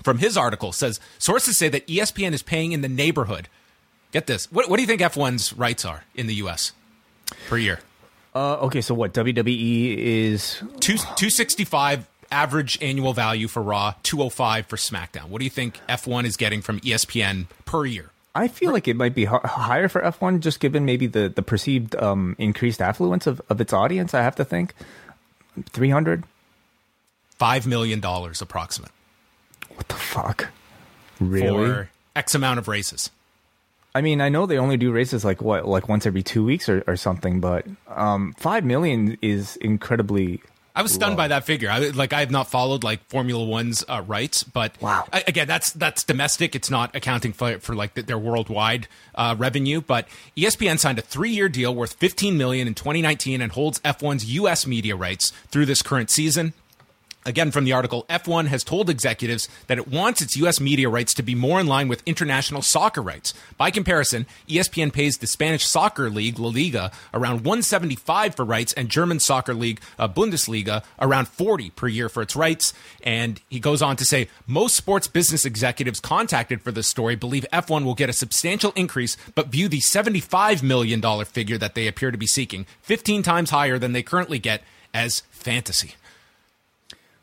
from 0.04 0.18
his 0.18 0.38
article 0.38 0.72
says 0.72 1.00
sources 1.18 1.58
say 1.58 1.70
that 1.70 1.88
ESPN 1.88 2.34
is 2.34 2.42
paying 2.42 2.72
in 2.72 2.82
the 2.82 2.90
neighborhood. 2.90 3.48
Get 4.12 4.28
this. 4.28 4.52
What, 4.52 4.70
what 4.70 4.78
do 4.78 4.82
you 4.82 4.88
think 4.88 5.02
F1's 5.02 5.54
rights 5.54 5.86
are 5.86 6.04
in 6.16 6.28
the 6.28 6.36
U.S. 6.36 6.72
per 7.48 7.58
year? 7.58 7.80
Uh, 8.34 8.56
okay, 8.58 8.82
so 8.82 8.94
what 8.94 9.14
WWE 9.14 9.98
is 9.98 10.62
two 10.80 10.98
two 11.16 11.30
sixty 11.30 11.66
five 11.66 12.08
average 12.32 12.78
annual 12.82 13.14
value 13.14 13.48
for 13.48 13.62
Raw, 13.62 13.96
two 14.04 14.22
oh 14.22 14.30
five 14.30 14.66
for 14.68 14.78
SmackDown. 14.78 15.30
What 15.30 15.40
do 15.40 15.46
you 15.46 15.50
think 15.50 15.80
F1 15.90 16.26
is 16.26 16.38
getting 16.38 16.62
from 16.62 16.80
ESPN 16.82 17.48
per 17.66 17.86
year? 17.86 18.12
I 18.36 18.48
feel 18.48 18.72
like 18.72 18.88
it 18.88 18.96
might 18.96 19.16
be 19.16 19.26
higher 19.26 19.88
for 19.88 20.02
F1, 20.02 20.42
just 20.42 20.60
given 20.60 20.86
maybe 20.86 21.08
the 21.08 21.30
the 21.30 21.42
perceived 21.42 21.96
um, 21.96 22.36
increased 22.38 22.82
affluence 22.82 23.28
of, 23.28 23.42
of 23.50 23.60
its 23.60 23.74
audience. 23.74 24.14
I 24.14 24.22
have 24.22 24.36
to 24.36 24.46
think 24.46 24.74
three 25.72 25.90
hundred, 25.90 26.24
five 27.38 27.66
million 27.66 28.00
dollars 28.00 28.42
approximate. 28.42 28.92
What 29.80 29.88
the 29.88 29.96
fuck? 29.96 30.50
Really? 31.22 31.68
For 31.70 31.90
X 32.14 32.36
amount 32.36 32.60
of 32.60 32.68
races. 32.68 33.12
I 33.96 34.02
mean, 34.02 34.20
I 34.20 34.28
know 34.28 34.46
they 34.46 34.58
only 34.58 34.76
do 34.76 34.92
races 34.92 35.24
like 35.24 35.42
what, 35.42 35.66
like 35.66 35.88
once 35.88 36.06
every 36.06 36.22
two 36.22 36.44
weeks 36.44 36.68
or, 36.68 36.84
or 36.86 36.98
something, 36.98 37.40
but 37.40 37.66
um, 37.88 38.34
five 38.38 38.66
million 38.66 39.18
is 39.22 39.56
incredibly. 39.56 40.42
I 40.76 40.82
was 40.82 40.92
stunned 40.92 41.14
low. 41.14 41.18
by 41.18 41.28
that 41.30 41.46
figure. 41.46 41.70
I, 41.70 41.80
like 41.92 42.12
I 42.12 42.20
have 42.20 42.30
not 42.30 42.52
followed 42.52 42.84
like 42.84 43.06
Formula 43.06 43.42
One's 43.42 43.86
uh, 43.88 44.04
rights, 44.06 44.44
but 44.44 44.74
wow. 44.82 45.08
I, 45.14 45.24
again, 45.26 45.48
that's 45.48 45.72
that's 45.72 46.04
domestic. 46.04 46.56
It's 46.56 46.70
not 46.70 46.94
accounting 46.94 47.32
for 47.32 47.58
for 47.60 47.74
like 47.74 47.94
their 47.94 48.20
worldwide 48.20 48.90
uh, 49.16 49.34
revenue. 49.38 49.80
But 49.80 50.10
ESPN 50.36 50.78
signed 50.78 51.00
a 51.00 51.04
three 51.04 51.32
year 51.32 51.48
deal 51.48 51.74
worth 51.74 51.94
15 51.94 52.38
million 52.38 52.68
in 52.68 52.74
2019 52.74 53.42
and 53.42 53.54
holds 53.54 53.80
F1's 53.80 54.26
U.S. 54.26 54.68
media 54.68 54.98
rights 54.98 55.32
through 55.48 55.68
this 55.68 55.82
current 55.82 56.10
season. 56.10 56.54
Again, 57.26 57.52
from 57.52 57.66
the 57.66 57.74
article, 57.74 58.06
F1 58.10 58.48
has 58.48 58.64
told 58.64 58.90
executives 58.90 59.50
that 59.68 59.78
it 59.78 59.90
wants 59.90 60.22
its 60.22 60.38
U.S. 60.38 60.62
media 60.62 60.88
rights 60.88 61.14
to 61.16 61.22
be 61.22 61.36
more 61.36 61.60
in 61.60 61.68
line 61.68 61.90
with 61.90 62.02
international 62.06 62.62
soccer 62.62 63.02
rights. 63.02 63.34
By 63.58 63.72
comparison, 63.72 64.26
ESPN 64.48 64.94
pays 64.94 65.18
the 65.18 65.28
Spanish 65.28 65.66
soccer 65.66 66.10
league, 66.10 66.40
La 66.40 66.48
Liga, 66.48 66.92
around 67.14 67.44
175 67.44 68.36
for 68.36 68.46
rights, 68.46 68.72
and 68.72 68.88
German 68.88 69.20
soccer 69.20 69.54
league, 69.54 69.82
uh, 70.00 70.08
Bundesliga, 70.08 70.84
around 70.98 71.28
40 71.28 71.72
per 71.72 71.90
year 71.90 72.08
for 72.08 72.24
its 72.24 72.38
rights. 72.38 72.74
And 73.04 73.42
he 73.50 73.60
goes 73.60 73.82
on 73.82 73.98
to 73.98 74.06
say 74.06 74.30
most 74.48 74.76
sports 74.76 75.10
business 75.10 75.44
executives 75.46 76.00
contacted 76.00 76.62
for 76.62 76.72
this 76.72 76.88
story 76.88 77.16
believe 77.16 77.46
F1 77.52 77.84
will 77.84 77.96
get 77.96 78.10
a 78.10 78.14
substantial 78.14 78.72
increase, 78.78 79.18
but 79.36 79.48
view 79.48 79.68
the 79.68 79.80
$75 79.80 80.64
million 80.64 81.02
figure 81.26 81.58
that 81.58 81.76
they 81.76 81.88
appear 81.88 82.12
to 82.12 82.18
be 82.18 82.28
seeking, 82.28 82.66
15 82.84 83.24
times 83.24 83.50
higher 83.50 83.78
than 83.78 83.92
they 83.92 84.04
currently 84.04 84.40
get, 84.40 84.64
as 84.94 85.20
fantasy. 85.32 85.96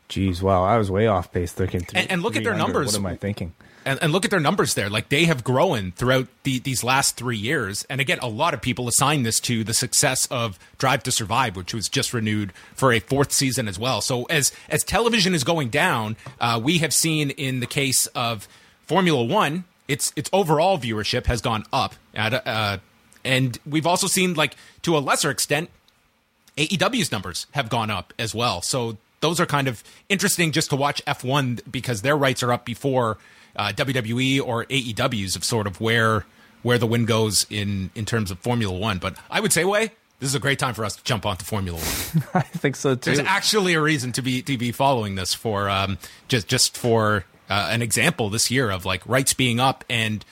Jeez, 0.09 0.41
wow, 0.41 0.63
I 0.63 0.77
was 0.77 0.89
way 0.89 1.07
off 1.07 1.31
base 1.31 1.51
thinking. 1.51 1.81
Three, 1.81 2.01
and, 2.01 2.11
and 2.11 2.23
look 2.23 2.35
at 2.35 2.43
their 2.43 2.55
numbers. 2.55 2.87
What 2.87 2.95
am 2.95 3.05
I 3.05 3.15
thinking? 3.15 3.53
And, 3.83 4.01
and, 4.01 4.11
look 4.11 4.25
at 4.25 4.31
their 4.31 4.41
numbers 4.41 4.73
there. 4.73 4.89
Like 4.89 5.09
they 5.09 5.25
have 5.25 5.45
grown 5.45 5.93
throughout 5.93 6.27
the, 6.43 6.59
these 6.59 6.83
last 6.83 7.15
three 7.15 7.37
years. 7.37 7.85
And 7.89 8.01
again, 8.01 8.19
a 8.21 8.27
lot 8.27 8.53
of 8.53 8.61
people 8.61 8.89
assign 8.89 9.23
this 9.23 9.39
to 9.41 9.63
the 9.63 9.73
success 9.73 10.25
of 10.27 10.59
Drive 10.77 11.03
to 11.03 11.11
Survive, 11.11 11.55
which 11.55 11.73
was 11.73 11.87
just 11.87 12.13
renewed 12.13 12.51
for 12.73 12.91
a 12.91 12.99
fourth 12.99 13.31
season 13.31 13.67
as 13.67 13.79
well. 13.79 14.01
So 14.01 14.25
as 14.25 14.51
as 14.67 14.83
television 14.83 15.33
is 15.33 15.45
going 15.45 15.69
down, 15.69 16.17
uh, 16.39 16.59
we 16.61 16.79
have 16.79 16.93
seen 16.93 17.29
in 17.31 17.61
the 17.61 17.65
case 17.65 18.07
of 18.07 18.47
Formula 18.85 19.23
One, 19.23 19.63
its 19.87 20.11
its 20.15 20.29
overall 20.33 20.77
viewership 20.77 21.25
has 21.27 21.41
gone 21.41 21.63
up. 21.71 21.95
At, 22.13 22.45
uh, 22.47 22.77
and 23.23 23.57
we've 23.65 23.87
also 23.87 24.07
seen, 24.07 24.33
like 24.33 24.55
to 24.81 24.97
a 24.97 24.99
lesser 24.99 25.29
extent, 25.29 25.69
AEW's 26.57 27.11
numbers 27.11 27.47
have 27.51 27.69
gone 27.69 27.89
up 27.89 28.13
as 28.17 28.33
well. 28.33 28.61
So 28.61 28.97
those 29.19 29.39
are 29.39 29.45
kind 29.45 29.67
of 29.67 29.83
interesting 30.09 30.51
just 30.51 30.69
to 30.69 30.75
watch 30.75 31.03
F1 31.05 31.61
because 31.69 32.01
their 32.01 32.15
rights 32.15 32.43
are 32.43 32.51
up 32.51 32.65
before 32.65 33.17
uh, 33.55 33.71
WWE 33.75 34.41
or 34.41 34.65
AEW's 34.65 35.35
of 35.35 35.43
sort 35.43 35.67
of 35.67 35.81
where 35.81 36.25
where 36.63 36.77
the 36.77 36.87
wind 36.87 37.07
goes 37.07 37.45
in 37.49 37.91
in 37.95 38.05
terms 38.05 38.31
of 38.31 38.39
Formula 38.39 38.77
One. 38.77 38.97
But 38.97 39.15
I 39.29 39.39
would 39.39 39.53
say, 39.53 39.63
Wai 39.63 39.91
this 40.19 40.29
is 40.29 40.35
a 40.35 40.39
great 40.39 40.57
time 40.57 40.73
for 40.73 40.83
us 40.83 40.95
to 40.95 41.03
jump 41.03 41.25
onto 41.25 41.45
Formula 41.45 41.77
One. 41.77 42.23
I 42.33 42.41
think 42.41 42.75
so 42.75 42.95
too. 42.95 43.13
There's 43.13 43.27
actually 43.27 43.75
a 43.75 43.81
reason 43.81 44.11
to 44.13 44.21
be 44.21 44.41
to 44.41 44.57
be 44.57 44.71
following 44.71 45.15
this 45.15 45.33
for 45.33 45.69
um, 45.69 45.97
just 46.27 46.47
just 46.47 46.77
for 46.77 47.25
uh, 47.49 47.69
an 47.71 47.81
example 47.81 48.29
this 48.29 48.49
year 48.49 48.71
of 48.71 48.85
like 48.85 49.07
rights 49.07 49.33
being 49.33 49.59
up 49.59 49.83
and 49.89 50.25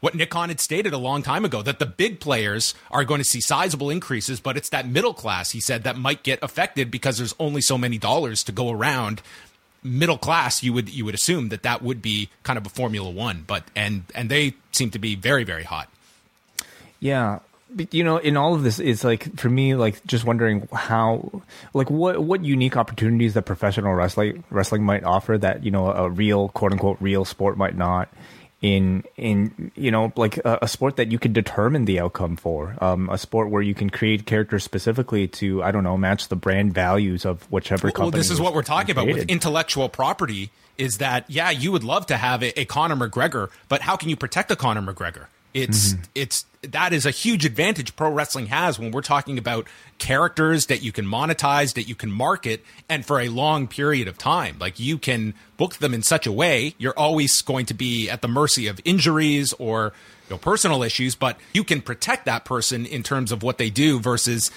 what 0.00 0.14
Nick 0.14 0.30
Khan 0.30 0.48
had 0.48 0.60
stated 0.60 0.92
a 0.92 0.98
long 0.98 1.22
time 1.22 1.44
ago 1.44 1.62
that 1.62 1.78
the 1.78 1.86
big 1.86 2.20
players 2.20 2.74
are 2.90 3.04
going 3.04 3.18
to 3.18 3.24
see 3.24 3.40
sizable 3.40 3.90
increases, 3.90 4.40
but 4.40 4.56
it's 4.56 4.68
that 4.70 4.86
middle 4.86 5.14
class, 5.14 5.50
he 5.50 5.60
said, 5.60 5.84
that 5.84 5.96
might 5.96 6.22
get 6.22 6.38
affected 6.42 6.90
because 6.90 7.18
there's 7.18 7.34
only 7.38 7.60
so 7.60 7.76
many 7.76 7.98
dollars 7.98 8.44
to 8.44 8.52
go 8.52 8.70
around. 8.70 9.22
Middle 9.82 10.18
class, 10.18 10.62
you 10.62 10.72
would 10.72 10.88
you 10.88 11.04
would 11.04 11.14
assume 11.14 11.50
that 11.50 11.62
that 11.62 11.82
would 11.82 12.02
be 12.02 12.30
kind 12.42 12.56
of 12.56 12.66
a 12.66 12.68
Formula 12.68 13.08
One, 13.08 13.44
but 13.46 13.64
and 13.76 14.02
and 14.14 14.28
they 14.28 14.54
seem 14.72 14.90
to 14.90 14.98
be 14.98 15.14
very 15.14 15.44
very 15.44 15.62
hot. 15.62 15.88
Yeah, 16.98 17.38
but, 17.70 17.92
you 17.92 18.02
know, 18.02 18.16
in 18.16 18.36
all 18.36 18.54
of 18.54 18.62
this, 18.62 18.78
it's 18.80 19.04
like 19.04 19.38
for 19.38 19.48
me, 19.48 19.74
like 19.74 20.04
just 20.06 20.24
wondering 20.24 20.68
how, 20.72 21.42
like 21.74 21.90
what 21.90 22.18
what 22.22 22.44
unique 22.44 22.76
opportunities 22.76 23.34
that 23.34 23.42
professional 23.42 23.94
wrestling 23.94 24.42
wrestling 24.50 24.84
might 24.84 25.04
offer 25.04 25.36
that 25.38 25.64
you 25.64 25.70
know 25.70 25.92
a 25.92 26.08
real 26.08 26.48
quote 26.48 26.72
unquote 26.72 26.96
real 27.00 27.24
sport 27.24 27.56
might 27.56 27.76
not 27.76 28.08
in 28.60 29.04
in 29.16 29.70
you 29.76 29.90
know 29.90 30.12
like 30.16 30.38
a, 30.38 30.58
a, 30.62 30.68
sport 30.68 30.96
that 30.96 31.12
you 31.12 31.18
can 31.18 31.32
determine 31.32 31.84
the 31.84 32.00
outcome 32.00 32.36
for. 32.36 32.76
Um, 32.80 33.08
a 33.08 33.16
sport 33.16 33.50
where 33.50 33.62
you 33.62 33.74
can 33.74 33.88
create 33.88 34.26
characters 34.26 34.64
specifically 34.64 35.28
to 35.28 35.62
i 35.62 35.70
don't 35.70 35.84
know 35.84 35.96
match 35.96 36.28
the 36.28 36.36
brand 36.36 36.74
values 36.74 37.24
of 37.24 37.42
whichever 37.50 37.90
company 37.90 38.04
well 38.04 38.10
this 38.10 38.30
is 38.30 38.40
what 38.40 38.54
we're 38.54 38.62
talking 38.62 38.90
about 38.90 39.06
with 39.06 39.28
intellectual 39.28 39.88
property 39.88 40.50
is 40.76 40.98
that 40.98 41.24
yeah 41.28 41.50
you 41.50 41.70
would 41.70 41.84
love 41.84 42.06
to 42.06 42.16
have 42.16 42.42
a, 42.42 42.60
a 42.60 42.64
conor 42.64 42.96
mcgregor 42.96 43.50
but 43.68 43.82
how 43.82 43.96
can 43.96 44.08
you 44.08 44.16
protect 44.16 44.50
a 44.50 44.56
conor 44.56 44.82
mcgregor 44.82 45.26
it's 45.62 45.92
mm-hmm. 45.92 46.02
it's 46.14 46.44
that 46.62 46.92
is 46.92 47.06
a 47.06 47.10
huge 47.10 47.44
advantage 47.44 47.94
pro 47.96 48.10
wrestling 48.10 48.46
has 48.46 48.78
when 48.78 48.90
we're 48.90 49.00
talking 49.00 49.38
about 49.38 49.66
characters 49.98 50.66
that 50.66 50.82
you 50.82 50.92
can 50.92 51.04
monetize, 51.04 51.74
that 51.74 51.88
you 51.88 51.94
can 51.94 52.10
market, 52.10 52.64
and 52.88 53.06
for 53.06 53.20
a 53.20 53.28
long 53.28 53.66
period 53.66 54.08
of 54.08 54.18
time. 54.18 54.56
Like 54.58 54.80
you 54.80 54.98
can 54.98 55.34
book 55.56 55.74
them 55.74 55.94
in 55.94 56.02
such 56.02 56.26
a 56.26 56.32
way, 56.32 56.74
you're 56.78 56.98
always 56.98 57.42
going 57.42 57.66
to 57.66 57.74
be 57.74 58.08
at 58.08 58.22
the 58.22 58.28
mercy 58.28 58.66
of 58.66 58.80
injuries 58.84 59.52
or 59.54 59.92
you 60.28 60.34
know, 60.34 60.38
personal 60.38 60.82
issues, 60.82 61.14
but 61.14 61.38
you 61.52 61.64
can 61.64 61.80
protect 61.80 62.26
that 62.26 62.44
person 62.44 62.86
in 62.86 63.02
terms 63.02 63.32
of 63.32 63.42
what 63.42 63.58
they 63.58 63.70
do 63.70 63.98
versus 64.00 64.50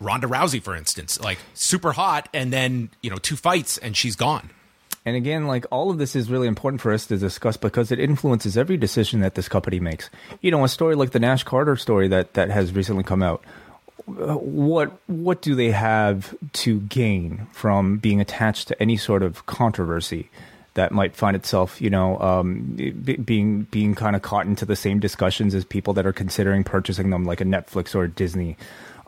Ronda 0.00 0.26
Rousey, 0.26 0.62
for 0.62 0.76
instance, 0.76 1.20
like 1.20 1.38
super 1.54 1.92
hot, 1.92 2.28
and 2.32 2.52
then 2.52 2.90
you 3.02 3.10
know 3.10 3.16
two 3.16 3.36
fights 3.36 3.78
and 3.78 3.96
she's 3.96 4.16
gone. 4.16 4.50
And 5.04 5.16
again, 5.16 5.46
like 5.46 5.64
all 5.70 5.90
of 5.90 5.98
this 5.98 6.14
is 6.14 6.30
really 6.30 6.48
important 6.48 6.80
for 6.80 6.92
us 6.92 7.06
to 7.06 7.16
discuss 7.16 7.56
because 7.56 7.90
it 7.90 7.98
influences 7.98 8.56
every 8.56 8.76
decision 8.76 9.20
that 9.20 9.34
this 9.34 9.48
company 9.48 9.80
makes. 9.80 10.10
You 10.40 10.50
know, 10.50 10.64
a 10.64 10.68
story 10.68 10.94
like 10.96 11.10
the 11.10 11.20
Nash 11.20 11.44
Carter 11.44 11.76
story 11.76 12.08
that 12.08 12.34
that 12.34 12.50
has 12.50 12.72
recently 12.72 13.04
come 13.04 13.22
out. 13.22 13.42
What 14.06 14.92
what 15.06 15.42
do 15.42 15.54
they 15.54 15.70
have 15.70 16.34
to 16.54 16.80
gain 16.80 17.46
from 17.52 17.98
being 17.98 18.20
attached 18.20 18.68
to 18.68 18.82
any 18.82 18.96
sort 18.96 19.22
of 19.22 19.46
controversy 19.46 20.30
that 20.74 20.92
might 20.92 21.16
find 21.16 21.34
itself, 21.34 21.80
you 21.80 21.90
know, 21.90 22.18
um, 22.20 22.76
being 23.24 23.62
being 23.62 23.94
kind 23.94 24.14
of 24.14 24.22
caught 24.22 24.46
into 24.46 24.64
the 24.64 24.76
same 24.76 25.00
discussions 25.00 25.54
as 25.54 25.64
people 25.64 25.94
that 25.94 26.06
are 26.06 26.12
considering 26.12 26.64
purchasing 26.64 27.10
them, 27.10 27.24
like 27.24 27.40
a 27.40 27.44
Netflix 27.44 27.94
or 27.94 28.04
a 28.04 28.08
Disney? 28.08 28.56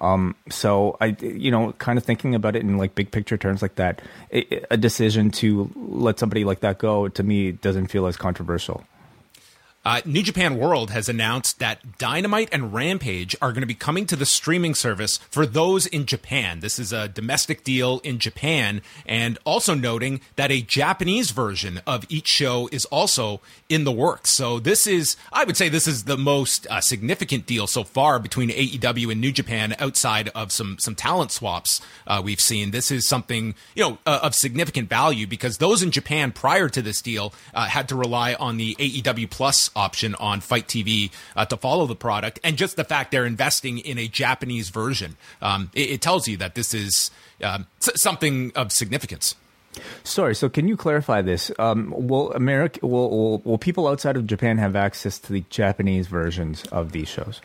Um, 0.00 0.34
so 0.48 0.96
I, 1.00 1.16
you 1.20 1.50
know, 1.50 1.72
kind 1.72 1.98
of 1.98 2.04
thinking 2.04 2.34
about 2.34 2.56
it 2.56 2.62
in 2.62 2.78
like 2.78 2.94
big 2.94 3.10
picture 3.10 3.36
terms 3.36 3.60
like 3.62 3.74
that, 3.74 4.00
a 4.70 4.76
decision 4.76 5.30
to 5.32 5.70
let 5.76 6.18
somebody 6.18 6.44
like 6.44 6.60
that 6.60 6.78
go 6.78 7.08
to 7.08 7.22
me 7.22 7.52
doesn't 7.52 7.88
feel 7.88 8.06
as 8.06 8.16
controversial. 8.16 8.84
Uh, 9.82 10.02
New 10.04 10.22
Japan 10.22 10.58
World 10.58 10.90
has 10.90 11.08
announced 11.08 11.58
that 11.58 11.96
Dynamite 11.96 12.50
and 12.52 12.74
Rampage 12.74 13.34
are 13.40 13.50
going 13.50 13.62
to 13.62 13.66
be 13.66 13.74
coming 13.74 14.04
to 14.06 14.16
the 14.16 14.26
streaming 14.26 14.74
service 14.74 15.16
for 15.30 15.46
those 15.46 15.86
in 15.86 16.04
Japan. 16.04 16.60
This 16.60 16.78
is 16.78 16.92
a 16.92 17.08
domestic 17.08 17.64
deal 17.64 17.98
in 18.04 18.18
Japan, 18.18 18.82
and 19.06 19.38
also 19.46 19.72
noting 19.72 20.20
that 20.36 20.50
a 20.50 20.60
Japanese 20.60 21.30
version 21.30 21.80
of 21.86 22.04
each 22.10 22.26
show 22.26 22.68
is 22.70 22.84
also 22.86 23.40
in 23.70 23.84
the 23.84 23.92
works. 23.92 24.36
So 24.36 24.58
this 24.58 24.86
is, 24.86 25.16
I 25.32 25.44
would 25.44 25.56
say, 25.56 25.70
this 25.70 25.86
is 25.86 26.04
the 26.04 26.18
most 26.18 26.66
uh, 26.66 26.82
significant 26.82 27.46
deal 27.46 27.66
so 27.66 27.82
far 27.82 28.18
between 28.18 28.50
AEW 28.50 29.12
and 29.12 29.20
New 29.20 29.32
Japan 29.32 29.74
outside 29.78 30.28
of 30.34 30.52
some 30.52 30.76
some 30.78 30.94
talent 30.94 31.32
swaps 31.32 31.80
uh, 32.06 32.20
we've 32.22 32.40
seen. 32.40 32.70
This 32.70 32.90
is 32.90 33.08
something 33.08 33.54
you 33.74 33.84
know 33.84 33.98
uh, 34.04 34.20
of 34.22 34.34
significant 34.34 34.90
value 34.90 35.26
because 35.26 35.56
those 35.56 35.82
in 35.82 35.90
Japan 35.90 36.32
prior 36.32 36.68
to 36.68 36.82
this 36.82 37.00
deal 37.00 37.32
uh, 37.54 37.64
had 37.64 37.88
to 37.88 37.96
rely 37.96 38.34
on 38.34 38.58
the 38.58 38.74
AEW 38.74 39.30
Plus 39.30 39.69
option 39.74 40.14
on 40.16 40.40
Fight 40.40 40.66
TV 40.66 41.10
uh, 41.36 41.44
to 41.46 41.56
follow 41.56 41.86
the 41.86 41.96
product, 41.96 42.40
and 42.44 42.56
just 42.56 42.76
the 42.76 42.84
fact 42.84 43.10
they're 43.10 43.26
investing 43.26 43.78
in 43.78 43.98
a 43.98 44.08
Japanese 44.08 44.70
version, 44.70 45.16
um, 45.42 45.70
it, 45.74 45.90
it, 45.90 46.00
tells 46.00 46.26
you 46.28 46.36
that 46.38 46.54
this 46.54 46.74
is 46.74 47.10
um, 47.42 47.66
something 47.78 48.52
of 48.54 48.72
significance. 48.72 49.34
Sorry, 50.02 50.34
so 50.34 50.48
can 50.48 50.66
you 50.66 50.76
clarify 50.76 51.22
this? 51.22 51.52
Um, 51.58 51.94
will 51.96 52.32
America, 52.32 52.84
will, 52.84 53.10
will, 53.10 53.38
will 53.44 53.58
people 53.58 53.86
outside 53.86 54.16
of 54.16 54.26
Japan 54.26 54.58
have 54.58 54.74
access 54.74 55.18
to 55.20 55.32
the 55.32 55.44
Japanese 55.50 56.08
versions 56.08 56.64
of 56.72 56.92
these 56.92 57.08
shows? 57.08 57.40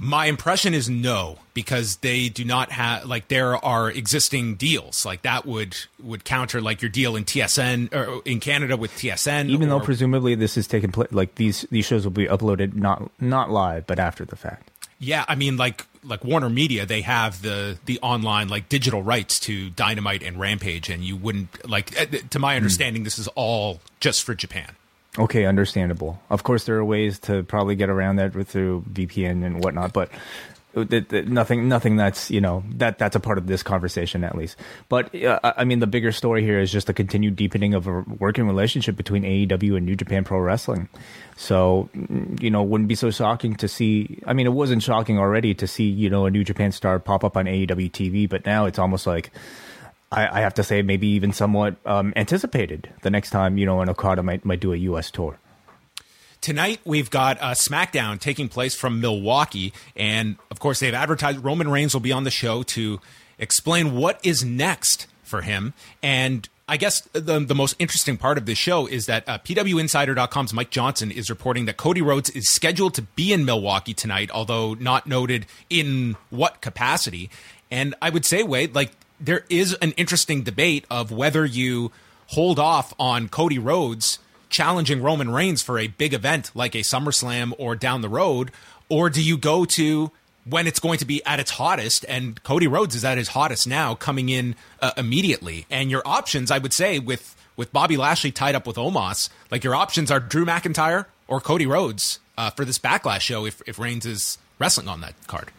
My 0.00 0.26
impression 0.26 0.74
is 0.74 0.88
no, 0.88 1.38
because 1.54 1.96
they 1.96 2.28
do 2.28 2.44
not 2.44 2.70
have 2.70 3.04
like 3.04 3.26
there 3.28 3.62
are 3.64 3.90
existing 3.90 4.54
deals 4.54 5.04
like 5.04 5.22
that 5.22 5.44
would 5.44 5.76
would 6.00 6.24
counter 6.24 6.60
like 6.60 6.80
your 6.80 6.88
deal 6.88 7.16
in 7.16 7.24
TSN 7.24 7.92
or 7.92 8.22
in 8.24 8.38
Canada 8.38 8.76
with 8.76 8.92
TSN. 8.92 9.48
Even 9.48 9.68
or, 9.68 9.78
though 9.78 9.84
presumably 9.84 10.36
this 10.36 10.56
is 10.56 10.68
taking 10.68 10.92
place, 10.92 11.10
like 11.10 11.34
these 11.34 11.66
these 11.72 11.84
shows 11.84 12.04
will 12.04 12.12
be 12.12 12.26
uploaded 12.26 12.74
not 12.74 13.10
not 13.20 13.50
live, 13.50 13.86
but 13.88 13.98
after 13.98 14.24
the 14.24 14.36
fact. 14.36 14.70
Yeah, 15.00 15.24
I 15.28 15.34
mean, 15.34 15.56
like 15.56 15.86
like 16.04 16.24
Warner 16.24 16.50
Media, 16.50 16.86
they 16.86 17.02
have 17.02 17.42
the 17.42 17.78
the 17.86 17.98
online 18.00 18.48
like 18.48 18.68
digital 18.68 19.02
rights 19.02 19.40
to 19.40 19.70
Dynamite 19.70 20.22
and 20.22 20.38
Rampage, 20.38 20.88
and 20.88 21.04
you 21.04 21.16
wouldn't 21.16 21.68
like. 21.68 21.98
Eh, 21.98 22.20
to 22.30 22.38
my 22.38 22.54
hmm. 22.54 22.56
understanding, 22.56 23.02
mm. 23.02 23.04
this 23.04 23.18
is 23.18 23.28
all 23.28 23.80
just 24.00 24.24
for 24.24 24.34
Japan. 24.34 24.76
Okay, 25.18 25.46
understandable. 25.46 26.20
Of 26.30 26.44
course, 26.44 26.64
there 26.64 26.76
are 26.76 26.84
ways 26.84 27.18
to 27.20 27.42
probably 27.42 27.74
get 27.74 27.90
around 27.90 28.16
that 28.16 28.32
through 28.46 28.84
VPN 28.92 29.44
and 29.44 29.62
whatnot, 29.64 29.92
but 29.92 30.10
nothing, 30.74 31.68
nothing 31.68 31.96
that's 31.96 32.30
you 32.30 32.40
know 32.40 32.62
that 32.74 32.98
that's 32.98 33.16
a 33.16 33.20
part 33.20 33.38
of 33.38 33.46
this 33.46 33.62
conversation 33.62 34.22
at 34.22 34.36
least. 34.36 34.56
But 34.88 35.12
uh, 35.14 35.40
I 35.42 35.64
mean, 35.64 35.80
the 35.80 35.86
bigger 35.86 36.12
story 36.12 36.42
here 36.42 36.60
is 36.60 36.70
just 36.70 36.86
the 36.86 36.94
continued 36.94 37.36
deepening 37.36 37.74
of 37.74 37.86
a 37.88 38.02
working 38.02 38.46
relationship 38.46 38.96
between 38.96 39.24
AEW 39.24 39.76
and 39.76 39.86
New 39.86 39.96
Japan 39.96 40.22
Pro 40.22 40.38
Wrestling. 40.38 40.88
So 41.36 41.88
you 42.40 42.50
know, 42.50 42.62
wouldn't 42.62 42.88
be 42.88 42.94
so 42.94 43.10
shocking 43.10 43.56
to 43.56 43.68
see. 43.68 44.20
I 44.26 44.34
mean, 44.34 44.46
it 44.46 44.52
wasn't 44.52 44.82
shocking 44.82 45.18
already 45.18 45.54
to 45.54 45.66
see 45.66 45.88
you 45.88 46.10
know 46.10 46.26
a 46.26 46.30
New 46.30 46.44
Japan 46.44 46.70
star 46.72 46.98
pop 46.98 47.24
up 47.24 47.36
on 47.36 47.46
AEW 47.46 47.90
TV, 47.90 48.28
but 48.28 48.46
now 48.46 48.66
it's 48.66 48.78
almost 48.78 49.06
like 49.06 49.32
I, 50.10 50.38
I 50.38 50.40
have 50.40 50.54
to 50.54 50.62
say 50.62 50.82
maybe 50.82 51.06
even 51.08 51.32
somewhat 51.32 51.76
um, 51.84 52.12
anticipated 52.16 52.92
the 53.02 53.10
next 53.10 53.30
time 53.30 53.58
you 53.58 53.66
know 53.66 53.80
an 53.80 53.88
Okada 53.88 54.22
might 54.22 54.44
might 54.44 54.60
do 54.60 54.72
a 54.72 54.76
U.S. 54.76 55.10
tour. 55.10 55.38
Tonight 56.40 56.80
we've 56.84 57.10
got 57.10 57.36
a 57.38 57.52
SmackDown 57.52 58.20
taking 58.20 58.48
place 58.48 58.74
from 58.74 59.00
Milwaukee, 59.00 59.72
and 59.96 60.36
of 60.50 60.60
course 60.60 60.80
they've 60.80 60.94
advertised 60.94 61.44
Roman 61.44 61.68
Reigns 61.68 61.94
will 61.94 62.00
be 62.00 62.12
on 62.12 62.24
the 62.24 62.30
show 62.30 62.62
to 62.64 63.00
explain 63.38 63.94
what 63.94 64.20
is 64.24 64.44
next 64.44 65.06
for 65.22 65.42
him. 65.42 65.74
And 66.02 66.48
I 66.68 66.76
guess 66.76 67.00
the 67.12 67.40
the 67.40 67.54
most 67.54 67.76
interesting 67.78 68.16
part 68.16 68.38
of 68.38 68.46
this 68.46 68.58
show 68.58 68.86
is 68.86 69.06
that 69.06 69.28
uh, 69.28 69.38
PWInsider.com's 69.38 70.52
Mike 70.52 70.70
Johnson 70.70 71.10
is 71.10 71.28
reporting 71.28 71.64
that 71.64 71.76
Cody 71.76 72.02
Rhodes 72.02 72.30
is 72.30 72.48
scheduled 72.48 72.94
to 72.94 73.02
be 73.02 73.32
in 73.32 73.44
Milwaukee 73.44 73.94
tonight, 73.94 74.30
although 74.32 74.74
not 74.74 75.06
noted 75.06 75.46
in 75.68 76.16
what 76.30 76.60
capacity. 76.60 77.30
And 77.70 77.94
I 78.00 78.10
would 78.10 78.24
say, 78.24 78.42
Wade, 78.42 78.74
like 78.74 78.92
there 79.20 79.44
is 79.48 79.74
an 79.74 79.92
interesting 79.92 80.42
debate 80.42 80.84
of 80.90 81.10
whether 81.10 81.44
you 81.44 81.92
hold 82.28 82.58
off 82.58 82.94
on 82.98 83.28
Cody 83.28 83.58
Rhodes 83.58 84.18
challenging 84.48 85.02
Roman 85.02 85.30
Reigns 85.30 85.62
for 85.62 85.78
a 85.78 85.88
big 85.88 86.14
event 86.14 86.50
like 86.54 86.74
a 86.74 86.78
SummerSlam 86.78 87.52
or 87.58 87.74
down 87.74 88.00
the 88.00 88.08
road, 88.08 88.50
or 88.88 89.10
do 89.10 89.22
you 89.22 89.36
go 89.36 89.64
to 89.64 90.10
when 90.44 90.66
it's 90.66 90.80
going 90.80 90.98
to 90.98 91.04
be 91.04 91.24
at 91.24 91.40
its 91.40 91.52
hottest? 91.52 92.04
And 92.08 92.42
Cody 92.42 92.66
Rhodes 92.66 92.94
is 92.94 93.04
at 93.04 93.18
his 93.18 93.28
hottest 93.28 93.66
now, 93.66 93.94
coming 93.94 94.28
in 94.28 94.56
uh, 94.80 94.92
immediately. 94.96 95.66
And 95.70 95.90
your 95.90 96.02
options, 96.04 96.50
I 96.50 96.58
would 96.58 96.72
say, 96.72 96.98
with 96.98 97.34
with 97.56 97.72
Bobby 97.72 97.96
Lashley 97.96 98.30
tied 98.30 98.54
up 98.54 98.68
with 98.68 98.76
Omos, 98.76 99.30
like 99.50 99.64
your 99.64 99.74
options 99.74 100.12
are 100.12 100.20
Drew 100.20 100.46
McIntyre 100.46 101.06
or 101.26 101.40
Cody 101.40 101.66
Rhodes 101.66 102.20
uh, 102.36 102.50
for 102.50 102.64
this 102.64 102.78
Backlash 102.78 103.20
show 103.20 103.44
if 103.44 103.60
if 103.66 103.78
Reigns 103.78 104.06
is 104.06 104.38
wrestling 104.58 104.88
on 104.88 105.00
that 105.00 105.14
card 105.26 105.50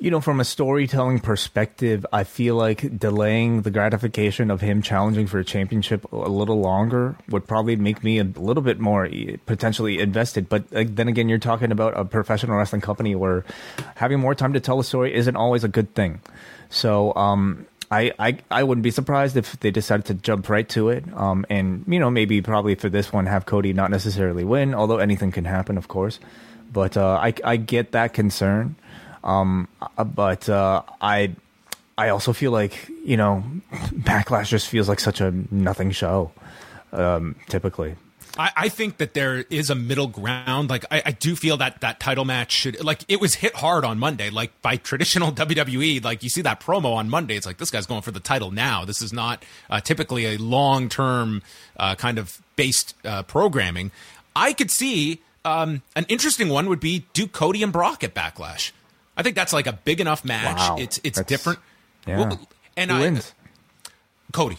you 0.00 0.10
know, 0.10 0.20
from 0.20 0.38
a 0.38 0.44
storytelling 0.44 1.18
perspective, 1.18 2.06
I 2.12 2.24
feel 2.24 2.54
like 2.54 2.98
delaying 2.98 3.62
the 3.62 3.70
gratification 3.70 4.50
of 4.50 4.60
him 4.60 4.80
challenging 4.80 5.26
for 5.26 5.38
a 5.38 5.44
championship 5.44 6.10
a 6.12 6.16
little 6.16 6.60
longer 6.60 7.16
would 7.28 7.46
probably 7.46 7.76
make 7.76 8.04
me 8.04 8.18
a 8.18 8.24
little 8.24 8.62
bit 8.62 8.78
more 8.78 9.08
potentially 9.46 9.98
invested. 9.98 10.48
But 10.48 10.72
uh, 10.72 10.84
then 10.86 11.08
again, 11.08 11.28
you're 11.28 11.38
talking 11.38 11.72
about 11.72 11.98
a 11.98 12.04
professional 12.04 12.56
wrestling 12.56 12.80
company 12.80 13.14
where 13.14 13.44
having 13.96 14.20
more 14.20 14.34
time 14.34 14.52
to 14.52 14.60
tell 14.60 14.78
a 14.78 14.84
story 14.84 15.14
isn't 15.14 15.36
always 15.36 15.64
a 15.64 15.68
good 15.68 15.94
thing. 15.94 16.20
So, 16.70 17.14
um, 17.14 17.66
I, 17.90 18.12
I, 18.18 18.38
I 18.50 18.62
wouldn't 18.64 18.82
be 18.82 18.90
surprised 18.90 19.36
if 19.36 19.58
they 19.60 19.70
decided 19.70 20.04
to 20.06 20.14
jump 20.14 20.48
right 20.50 20.68
to 20.70 20.90
it. 20.90 21.04
Um, 21.14 21.46
and, 21.48 21.84
you 21.88 21.98
know, 21.98 22.10
maybe 22.10 22.42
probably 22.42 22.74
for 22.74 22.90
this 22.90 23.12
one, 23.12 23.24
have 23.26 23.46
Cody 23.46 23.72
not 23.72 23.90
necessarily 23.90 24.44
win, 24.44 24.74
although 24.74 24.98
anything 24.98 25.32
can 25.32 25.46
happen, 25.46 25.78
of 25.78 25.88
course. 25.88 26.20
But 26.70 26.98
uh, 26.98 27.18
I, 27.22 27.32
I 27.42 27.56
get 27.56 27.92
that 27.92 28.12
concern. 28.12 28.76
Um, 29.24 29.68
uh, 29.80 30.04
but 30.04 30.48
uh, 30.48 30.82
I 31.00 31.34
I 31.96 32.10
also 32.10 32.32
feel 32.32 32.52
like 32.52 32.88
you 33.04 33.16
know 33.16 33.42
Backlash 33.72 34.48
just 34.48 34.68
feels 34.68 34.88
like 34.88 35.00
such 35.00 35.20
a 35.20 35.32
nothing 35.50 35.90
show. 35.90 36.30
Um, 36.92 37.36
typically, 37.48 37.96
I, 38.38 38.52
I, 38.56 38.68
think 38.68 38.98
that 38.98 39.12
there 39.14 39.44
is 39.50 39.68
a 39.68 39.74
middle 39.74 40.06
ground. 40.06 40.70
Like 40.70 40.84
I, 40.90 41.02
I, 41.06 41.10
do 41.10 41.34
feel 41.34 41.56
that 41.58 41.80
that 41.80 42.00
title 42.00 42.24
match 42.24 42.52
should 42.52 42.82
like 42.82 43.04
it 43.08 43.20
was 43.20 43.34
hit 43.34 43.54
hard 43.56 43.84
on 43.84 43.98
Monday. 43.98 44.30
Like 44.30 44.62
by 44.62 44.76
traditional 44.76 45.32
WWE, 45.32 46.02
like 46.02 46.22
you 46.22 46.30
see 46.30 46.42
that 46.42 46.60
promo 46.60 46.94
on 46.94 47.10
Monday, 47.10 47.36
it's 47.36 47.46
like 47.46 47.58
this 47.58 47.70
guy's 47.70 47.86
going 47.86 48.02
for 48.02 48.12
the 48.12 48.20
title 48.20 48.52
now. 48.52 48.84
This 48.84 49.02
is 49.02 49.12
not 49.12 49.44
uh, 49.68 49.80
typically 49.80 50.26
a 50.26 50.38
long 50.38 50.88
term 50.88 51.42
uh, 51.76 51.96
kind 51.96 52.16
of 52.16 52.40
based 52.56 52.94
uh, 53.04 53.24
programming. 53.24 53.90
I 54.36 54.52
could 54.52 54.70
see 54.70 55.20
um, 55.44 55.82
an 55.96 56.06
interesting 56.08 56.48
one 56.48 56.68
would 56.68 56.80
be 56.80 57.06
do 57.12 57.26
Cody 57.26 57.62
and 57.62 57.72
Brock 57.72 58.04
at 58.04 58.14
Backlash. 58.14 58.72
I 59.18 59.22
think 59.22 59.34
that's 59.34 59.52
like 59.52 59.66
a 59.66 59.72
big 59.72 60.00
enough 60.00 60.24
match. 60.24 60.56
Wow. 60.56 60.76
It's 60.78 61.00
it's 61.02 61.18
that's, 61.18 61.28
different. 61.28 61.58
Yeah. 62.06 62.18
Well, 62.18 62.48
and 62.76 62.90
Who 62.90 62.96
I, 62.96 63.00
wins? 63.00 63.34
Cody. 64.32 64.58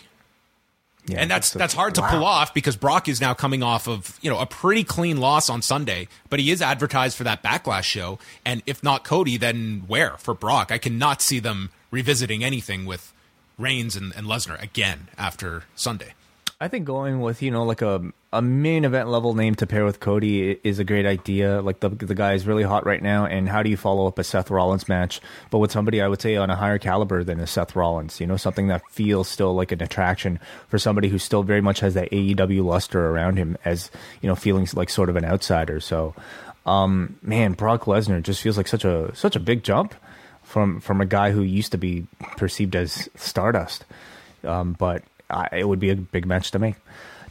Yeah, 1.07 1.21
and 1.21 1.31
that's 1.31 1.51
that's, 1.51 1.59
that's 1.59 1.73
hard 1.73 1.95
to 1.95 2.01
wow. 2.01 2.09
pull 2.09 2.25
off 2.25 2.53
because 2.53 2.75
Brock 2.75 3.07
is 3.07 3.19
now 3.19 3.33
coming 3.33 3.63
off 3.63 3.87
of 3.87 4.19
you 4.21 4.29
know 4.29 4.37
a 4.37 4.45
pretty 4.45 4.83
clean 4.83 5.17
loss 5.17 5.49
on 5.49 5.61
Sunday, 5.61 6.07
but 6.29 6.39
he 6.39 6.51
is 6.51 6.61
advertised 6.61 7.17
for 7.17 7.23
that 7.23 7.41
backlash 7.41 7.83
show. 7.83 8.19
And 8.45 8.61
if 8.65 8.83
not 8.83 9.03
Cody, 9.03 9.37
then 9.37 9.83
where 9.87 10.17
for 10.17 10.33
Brock? 10.33 10.71
I 10.71 10.77
cannot 10.77 11.21
see 11.21 11.39
them 11.39 11.71
revisiting 11.89 12.43
anything 12.43 12.85
with 12.85 13.13
Reigns 13.57 13.95
and, 13.95 14.13
and 14.15 14.27
Lesnar 14.27 14.61
again 14.61 15.07
after 15.17 15.63
Sunday. 15.73 16.13
I 16.61 16.67
think 16.67 16.85
going 16.85 17.21
with 17.21 17.41
you 17.41 17.51
know 17.51 17.63
like 17.63 17.81
a 17.81 18.01
a 18.33 18.41
main 18.41 18.83
event 18.83 19.07
level 19.07 19.33
name 19.33 19.55
to 19.55 19.65
pair 19.65 19.85
with 19.85 20.01
Cody 20.01 20.59
is 20.61 20.77
a 20.77 20.83
great 20.83 21.05
idea. 21.05 21.61
Like 21.61 21.79
the 21.79 21.87
the 21.87 22.15
guy 22.15 22.33
is 22.33 22.45
really 22.45 22.63
hot 22.63 22.85
right 22.85 23.01
now, 23.01 23.25
and 23.25 23.47
how 23.47 23.63
do 23.63 23.69
you 23.69 23.77
follow 23.77 24.07
up 24.07 24.19
a 24.19 24.25
Seth 24.25 24.51
Rollins 24.51 24.89
match, 24.89 25.21
but 25.51 25.59
with 25.59 25.71
somebody 25.71 26.01
I 26.01 26.09
would 26.09 26.21
say 26.21 26.35
on 26.35 26.49
a 26.49 26.57
higher 26.57 26.77
caliber 26.77 27.23
than 27.23 27.39
a 27.39 27.47
Seth 27.47 27.77
Rollins? 27.77 28.19
You 28.19 28.27
know, 28.27 28.35
something 28.35 28.67
that 28.67 28.81
feels 28.91 29.29
still 29.29 29.55
like 29.55 29.71
an 29.71 29.81
attraction 29.81 30.37
for 30.67 30.77
somebody 30.77 31.07
who 31.07 31.17
still 31.17 31.43
very 31.43 31.61
much 31.61 31.79
has 31.79 31.93
that 31.93 32.11
AEW 32.11 32.65
luster 32.65 33.07
around 33.07 33.37
him, 33.37 33.57
as 33.63 33.89
you 34.21 34.27
know, 34.27 34.35
feeling 34.35 34.67
like 34.73 34.89
sort 34.89 35.09
of 35.09 35.15
an 35.15 35.23
outsider. 35.23 35.79
So, 35.79 36.13
um, 36.65 37.17
man, 37.21 37.53
Brock 37.53 37.85
Lesnar 37.85 38.21
just 38.21 38.41
feels 38.41 38.57
like 38.57 38.67
such 38.67 38.83
a 38.83 39.15
such 39.15 39.37
a 39.37 39.39
big 39.39 39.63
jump 39.63 39.95
from 40.43 40.81
from 40.81 40.99
a 40.99 41.05
guy 41.05 41.31
who 41.31 41.41
used 41.41 41.71
to 41.71 41.77
be 41.77 42.05
perceived 42.35 42.75
as 42.75 43.07
Stardust. 43.15 43.85
Um, 44.43 44.73
but 44.77 45.03
it 45.51 45.67
would 45.67 45.79
be 45.79 45.89
a 45.89 45.95
big 45.95 46.25
match 46.25 46.51
to 46.51 46.59
make. 46.59 46.75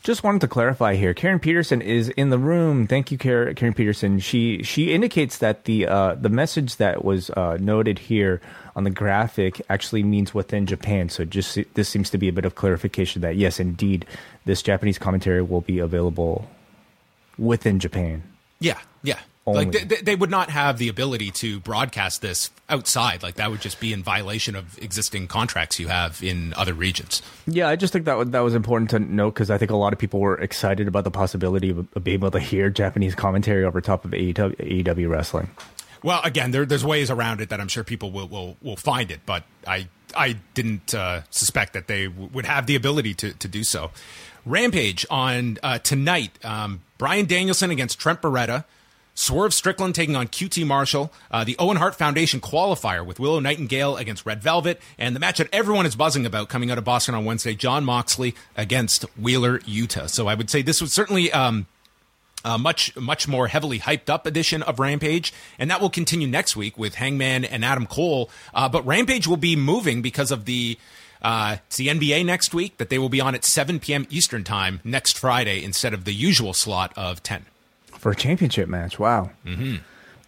Just 0.02 0.22
wanted 0.22 0.40
to 0.42 0.48
clarify 0.48 0.94
here. 0.94 1.12
Karen 1.12 1.40
Peterson 1.40 1.82
is 1.82 2.08
in 2.10 2.30
the 2.30 2.38
room. 2.38 2.86
Thank 2.86 3.10
you, 3.10 3.18
Karen, 3.18 3.54
Karen 3.54 3.74
Peterson. 3.74 4.20
She 4.20 4.62
she 4.62 4.92
indicates 4.92 5.38
that 5.38 5.64
the 5.64 5.86
uh, 5.86 6.14
the 6.14 6.28
message 6.28 6.76
that 6.76 7.04
was 7.04 7.30
uh, 7.30 7.58
noted 7.60 7.98
here 7.98 8.40
on 8.76 8.84
the 8.84 8.90
graphic 8.90 9.60
actually 9.68 10.04
means 10.04 10.32
within 10.32 10.66
Japan. 10.66 11.08
So 11.08 11.24
just 11.24 11.58
this 11.74 11.88
seems 11.88 12.10
to 12.10 12.18
be 12.18 12.28
a 12.28 12.32
bit 12.32 12.44
of 12.44 12.54
clarification 12.54 13.22
that 13.22 13.36
yes, 13.36 13.58
indeed, 13.58 14.06
this 14.44 14.62
Japanese 14.62 14.98
commentary 14.98 15.42
will 15.42 15.62
be 15.62 15.80
available 15.80 16.48
within 17.36 17.80
Japan. 17.80 18.22
Yeah, 18.60 18.78
yeah. 19.02 19.18
Only. 19.48 19.64
Like 19.64 19.88
they, 19.88 19.96
they, 19.96 20.16
would 20.16 20.30
not 20.30 20.50
have 20.50 20.78
the 20.78 20.88
ability 20.88 21.30
to 21.32 21.60
broadcast 21.60 22.20
this 22.20 22.50
outside. 22.68 23.22
Like 23.22 23.36
that 23.36 23.50
would 23.50 23.60
just 23.60 23.80
be 23.80 23.92
in 23.92 24.02
violation 24.02 24.54
of 24.54 24.78
existing 24.82 25.26
contracts 25.26 25.78
you 25.78 25.88
have 25.88 26.22
in 26.22 26.52
other 26.54 26.74
regions. 26.74 27.22
Yeah, 27.46 27.68
I 27.68 27.76
just 27.76 27.92
think 27.92 28.04
that 28.04 28.32
that 28.32 28.40
was 28.40 28.54
important 28.54 28.90
to 28.90 28.98
note 28.98 29.34
because 29.34 29.50
I 29.50 29.56
think 29.56 29.70
a 29.70 29.76
lot 29.76 29.92
of 29.92 29.98
people 29.98 30.20
were 30.20 30.38
excited 30.38 30.86
about 30.86 31.04
the 31.04 31.10
possibility 31.10 31.70
of, 31.70 31.78
of 31.94 32.04
being 32.04 32.16
able 32.16 32.30
to 32.30 32.40
hear 32.40 32.68
Japanese 32.68 33.14
commentary 33.14 33.64
over 33.64 33.80
top 33.80 34.04
of 34.04 34.10
AEW, 34.10 34.84
AEW 34.84 35.08
wrestling. 35.08 35.48
Well, 36.02 36.20
again, 36.22 36.50
there, 36.50 36.64
there's 36.64 36.84
ways 36.84 37.10
around 37.10 37.40
it 37.40 37.48
that 37.48 37.60
I'm 37.60 37.68
sure 37.68 37.84
people 37.84 38.10
will 38.10 38.28
will, 38.28 38.56
will 38.62 38.76
find 38.76 39.10
it, 39.10 39.20
but 39.26 39.44
I 39.66 39.88
I 40.16 40.36
didn't 40.54 40.94
uh, 40.94 41.22
suspect 41.30 41.72
that 41.72 41.86
they 41.86 42.06
w- 42.06 42.30
would 42.32 42.46
have 42.46 42.66
the 42.66 42.76
ability 42.76 43.14
to 43.14 43.32
to 43.32 43.48
do 43.48 43.64
so. 43.64 43.90
Rampage 44.46 45.04
on 45.10 45.58
uh, 45.62 45.78
tonight. 45.78 46.32
Um, 46.44 46.80
Bryan 46.98 47.26
Danielson 47.26 47.70
against 47.70 47.98
Trent 47.98 48.22
Beretta. 48.22 48.64
Swerve 49.18 49.52
Strickland 49.52 49.96
taking 49.96 50.14
on 50.14 50.28
QT 50.28 50.64
Marshall, 50.64 51.12
uh, 51.32 51.42
the 51.42 51.56
Owen 51.58 51.76
Hart 51.76 51.96
Foundation 51.96 52.40
qualifier 52.40 53.04
with 53.04 53.18
Willow 53.18 53.40
Nightingale 53.40 53.96
against 53.96 54.24
Red 54.24 54.40
Velvet, 54.40 54.80
and 54.96 55.14
the 55.14 55.18
match 55.18 55.38
that 55.38 55.48
everyone 55.52 55.86
is 55.86 55.96
buzzing 55.96 56.24
about 56.24 56.48
coming 56.48 56.70
out 56.70 56.78
of 56.78 56.84
Boston 56.84 57.16
on 57.16 57.24
Wednesday, 57.24 57.54
Jon 57.54 57.84
Moxley 57.84 58.36
against 58.56 59.02
Wheeler 59.18 59.58
Yuta. 59.60 60.08
So 60.08 60.28
I 60.28 60.34
would 60.34 60.48
say 60.48 60.62
this 60.62 60.80
was 60.80 60.92
certainly 60.92 61.32
um, 61.32 61.66
a 62.44 62.58
much 62.58 62.94
much 62.94 63.26
more 63.26 63.48
heavily 63.48 63.80
hyped 63.80 64.08
up 64.08 64.24
edition 64.24 64.62
of 64.62 64.78
Rampage, 64.78 65.34
and 65.58 65.68
that 65.68 65.80
will 65.80 65.90
continue 65.90 66.28
next 66.28 66.54
week 66.54 66.78
with 66.78 66.94
Hangman 66.94 67.44
and 67.44 67.64
Adam 67.64 67.86
Cole. 67.86 68.30
Uh, 68.54 68.68
but 68.68 68.86
Rampage 68.86 69.26
will 69.26 69.36
be 69.36 69.56
moving 69.56 70.00
because 70.00 70.30
of 70.30 70.44
the 70.44 70.78
uh, 71.20 71.56
it's 71.66 71.76
the 71.76 71.88
NBA 71.88 72.24
next 72.24 72.54
week, 72.54 72.76
that 72.76 72.88
they 72.88 73.00
will 73.00 73.08
be 73.08 73.20
on 73.20 73.34
at 73.34 73.44
7 73.44 73.80
p.m. 73.80 74.06
Eastern 74.10 74.44
time 74.44 74.80
next 74.84 75.18
Friday 75.18 75.64
instead 75.64 75.92
of 75.92 76.04
the 76.04 76.14
usual 76.14 76.54
slot 76.54 76.92
of 76.96 77.20
10 77.24 77.46
for 77.98 78.12
a 78.12 78.16
championship 78.16 78.68
match. 78.68 78.98
Wow. 78.98 79.30
Mm-hmm. 79.44 79.76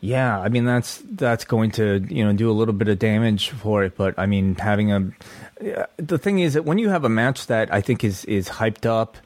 Yeah, 0.02 0.38
I 0.40 0.48
mean 0.48 0.64
that's 0.64 1.02
that's 1.10 1.44
going 1.44 1.72
to 1.72 2.04
you 2.08 2.24
know 2.24 2.32
do 2.32 2.50
a 2.50 2.52
little 2.52 2.72
bit 2.72 2.88
of 2.88 2.98
damage 2.98 3.50
for 3.50 3.84
it, 3.84 3.96
but 3.96 4.14
I 4.18 4.26
mean 4.26 4.54
having 4.54 4.92
a 4.92 5.12
the 5.98 6.16
thing 6.16 6.38
is 6.38 6.54
that 6.54 6.64
when 6.64 6.78
you 6.78 6.88
have 6.88 7.04
a 7.04 7.10
match 7.10 7.46
that 7.48 7.72
I 7.72 7.82
think 7.82 8.02
is 8.02 8.24
is 8.24 8.48
hyped 8.48 8.86
up, 8.86 9.18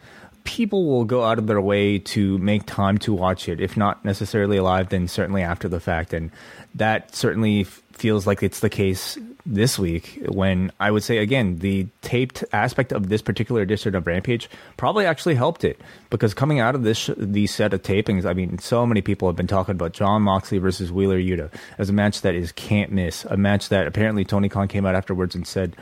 people 0.44 0.86
will 0.86 1.04
go 1.04 1.24
out 1.24 1.38
of 1.38 1.46
their 1.46 1.60
way 1.60 1.98
to 1.98 2.38
make 2.38 2.66
time 2.66 2.98
to 2.98 3.12
watch 3.12 3.48
it. 3.48 3.60
If 3.60 3.76
not 3.76 4.04
necessarily 4.04 4.60
live, 4.60 4.90
then 4.90 5.08
certainly 5.08 5.42
after 5.42 5.68
the 5.68 5.80
fact, 5.80 6.12
and 6.12 6.30
that 6.74 7.14
certainly 7.14 7.64
feels 7.64 8.26
like 8.26 8.42
it's 8.42 8.60
the 8.60 8.70
case 8.70 9.18
this 9.46 9.78
week 9.78 10.20
when 10.28 10.72
I 10.80 10.90
would 10.90 11.02
say 11.02 11.18
again 11.18 11.58
the 11.58 11.86
taped 12.00 12.44
aspect 12.52 12.92
of 12.92 13.08
this 13.08 13.20
particular 13.20 13.60
edition 13.60 13.94
of 13.94 14.06
Rampage 14.06 14.48
probably 14.78 15.04
actually 15.04 15.34
helped 15.34 15.64
it 15.64 15.78
because 16.08 16.32
coming 16.32 16.60
out 16.60 16.74
of 16.74 16.82
this 16.82 17.10
these 17.16 17.54
set 17.54 17.74
of 17.74 17.82
tapings, 17.82 18.24
I 18.24 18.32
mean, 18.32 18.58
so 18.58 18.86
many 18.86 19.02
people 19.02 19.28
have 19.28 19.36
been 19.36 19.46
talking 19.46 19.72
about 19.74 19.92
Jon 19.92 20.22
Moxley 20.22 20.58
versus 20.58 20.90
Wheeler 20.90 21.18
Yuta 21.18 21.50
as 21.76 21.90
a 21.90 21.92
match 21.92 22.22
that 22.22 22.34
is 22.34 22.52
can't 22.52 22.90
miss, 22.90 23.24
a 23.26 23.36
match 23.36 23.68
that 23.68 23.86
apparently 23.86 24.24
Tony 24.24 24.48
Khan 24.48 24.66
came 24.66 24.86
out 24.86 24.94
afterwards 24.94 25.34
and 25.34 25.46
said 25.46 25.76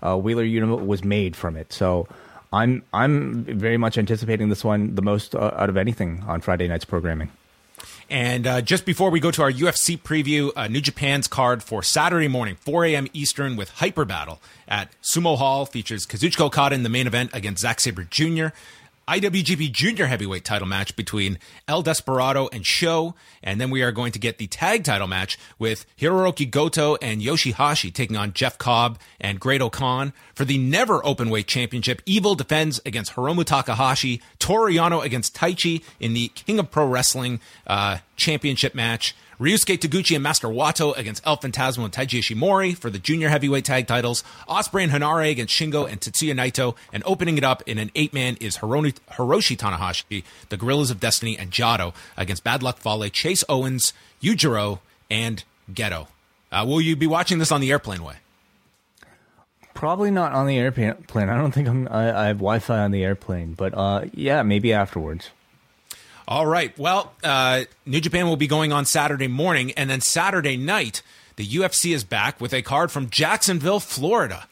uh, 0.00 0.16
Wheeler 0.16 0.44
Yuta 0.44 0.84
was 0.84 1.02
made 1.04 1.34
from 1.36 1.56
it. 1.56 1.72
So. 1.72 2.06
I'm 2.52 2.82
I'm 2.92 3.44
very 3.44 3.76
much 3.76 3.98
anticipating 3.98 4.48
this 4.48 4.64
one 4.64 4.94
the 4.94 5.02
most 5.02 5.34
uh, 5.34 5.54
out 5.56 5.68
of 5.68 5.76
anything 5.76 6.24
on 6.26 6.40
Friday 6.40 6.68
night's 6.68 6.84
programming. 6.84 7.30
And 8.10 8.46
uh, 8.46 8.60
just 8.62 8.86
before 8.86 9.10
we 9.10 9.20
go 9.20 9.30
to 9.30 9.42
our 9.42 9.52
UFC 9.52 10.00
preview, 10.00 10.50
uh, 10.56 10.66
New 10.66 10.80
Japan's 10.80 11.28
card 11.28 11.62
for 11.62 11.82
Saturday 11.82 12.28
morning, 12.28 12.56
4 12.56 12.86
a.m. 12.86 13.06
Eastern, 13.12 13.54
with 13.54 13.68
Hyper 13.68 14.06
Battle 14.06 14.40
at 14.66 14.90
Sumo 15.02 15.36
Hall 15.36 15.66
features 15.66 16.06
Kazuchika 16.06 16.40
Okada 16.46 16.74
in 16.74 16.84
the 16.84 16.88
main 16.88 17.06
event 17.06 17.30
against 17.34 17.60
Zack 17.60 17.80
Sabre 17.80 18.04
Jr. 18.04 18.48
IWGP 19.08 19.72
Junior 19.72 20.04
Heavyweight 20.04 20.44
title 20.44 20.68
match 20.68 20.94
between 20.94 21.38
El 21.66 21.80
Desperado 21.80 22.48
and 22.52 22.66
Sho. 22.66 23.14
And 23.42 23.58
then 23.58 23.70
we 23.70 23.82
are 23.82 23.90
going 23.90 24.12
to 24.12 24.18
get 24.18 24.36
the 24.36 24.46
tag 24.46 24.84
title 24.84 25.06
match 25.06 25.38
with 25.58 25.86
Hirooki 25.96 26.48
Goto 26.50 26.96
and 26.96 27.22
Yoshihashi 27.22 27.92
taking 27.92 28.18
on 28.18 28.34
Jeff 28.34 28.58
Cobb 28.58 28.98
and 29.18 29.40
Great-O-Khan. 29.40 30.12
For 30.34 30.44
the 30.44 30.58
never 30.58 31.00
openweight 31.00 31.46
championship, 31.46 32.02
Evil 32.04 32.34
defends 32.34 32.82
against 32.84 33.14
Hiromu 33.14 33.44
Takahashi, 33.44 34.20
Toru 34.38 34.70
Yano 34.70 35.02
against 35.02 35.34
Taichi 35.34 35.82
in 35.98 36.12
the 36.12 36.28
King 36.28 36.58
of 36.58 36.70
Pro 36.70 36.86
Wrestling 36.86 37.40
uh, 37.66 37.98
championship 38.16 38.74
match. 38.74 39.16
Ryusuke 39.40 39.78
Taguchi 39.78 40.16
and 40.16 40.22
Master 40.22 40.48
Wato 40.48 40.96
against 40.96 41.24
El 41.24 41.36
Phantasmo 41.36 41.84
and 41.84 41.92
Taiji 41.92 42.18
Ishimori 42.18 42.76
for 42.76 42.90
the 42.90 42.98
junior 42.98 43.28
heavyweight 43.28 43.64
tag 43.64 43.86
titles. 43.86 44.24
Ospreay 44.48 44.82
and 44.82 44.92
Henare 44.92 45.30
against 45.30 45.54
Shingo 45.54 45.88
and 45.88 46.00
Tetsuya 46.00 46.34
Naito. 46.34 46.74
And 46.92 47.04
opening 47.06 47.38
it 47.38 47.44
up 47.44 47.62
in 47.64 47.78
an 47.78 47.92
eight 47.94 48.12
man 48.12 48.36
is 48.40 48.56
Hiroshi 48.56 49.56
Tanahashi, 49.56 50.24
the 50.48 50.56
Gorillas 50.56 50.90
of 50.90 50.98
Destiny, 50.98 51.38
and 51.38 51.52
Jado 51.52 51.94
against 52.16 52.42
Bad 52.42 52.64
Luck 52.64 52.78
Fale, 52.78 53.08
Chase 53.10 53.44
Owens, 53.48 53.92
Yujiro, 54.20 54.80
and 55.08 55.44
Gedo. 55.72 56.08
Uh, 56.50 56.64
will 56.66 56.80
you 56.80 56.96
be 56.96 57.06
watching 57.06 57.38
this 57.38 57.52
on 57.52 57.60
the 57.60 57.70
airplane 57.70 58.02
Wai? 58.02 58.16
Probably 59.72 60.10
not 60.10 60.32
on 60.32 60.48
the 60.48 60.58
airplane. 60.58 61.28
I 61.28 61.36
don't 61.36 61.52
think 61.52 61.68
I'm, 61.68 61.86
I, 61.88 62.24
I 62.24 62.26
have 62.26 62.38
Wi 62.38 62.58
Fi 62.58 62.78
on 62.80 62.90
the 62.90 63.04
airplane, 63.04 63.52
but 63.52 63.72
uh, 63.74 64.06
yeah, 64.12 64.42
maybe 64.42 64.72
afterwards. 64.72 65.30
All 66.28 66.46
right. 66.46 66.78
Well, 66.78 67.14
uh, 67.24 67.64
New 67.86 68.02
Japan 68.02 68.28
will 68.28 68.36
be 68.36 68.46
going 68.46 68.70
on 68.70 68.84
Saturday 68.84 69.28
morning, 69.28 69.72
and 69.72 69.88
then 69.88 70.02
Saturday 70.02 70.58
night, 70.58 71.00
the 71.36 71.46
UFC 71.46 71.94
is 71.94 72.04
back 72.04 72.38
with 72.38 72.52
a 72.52 72.60
card 72.60 72.92
from 72.92 73.08
Jacksonville, 73.08 73.80
Florida, 73.80 74.46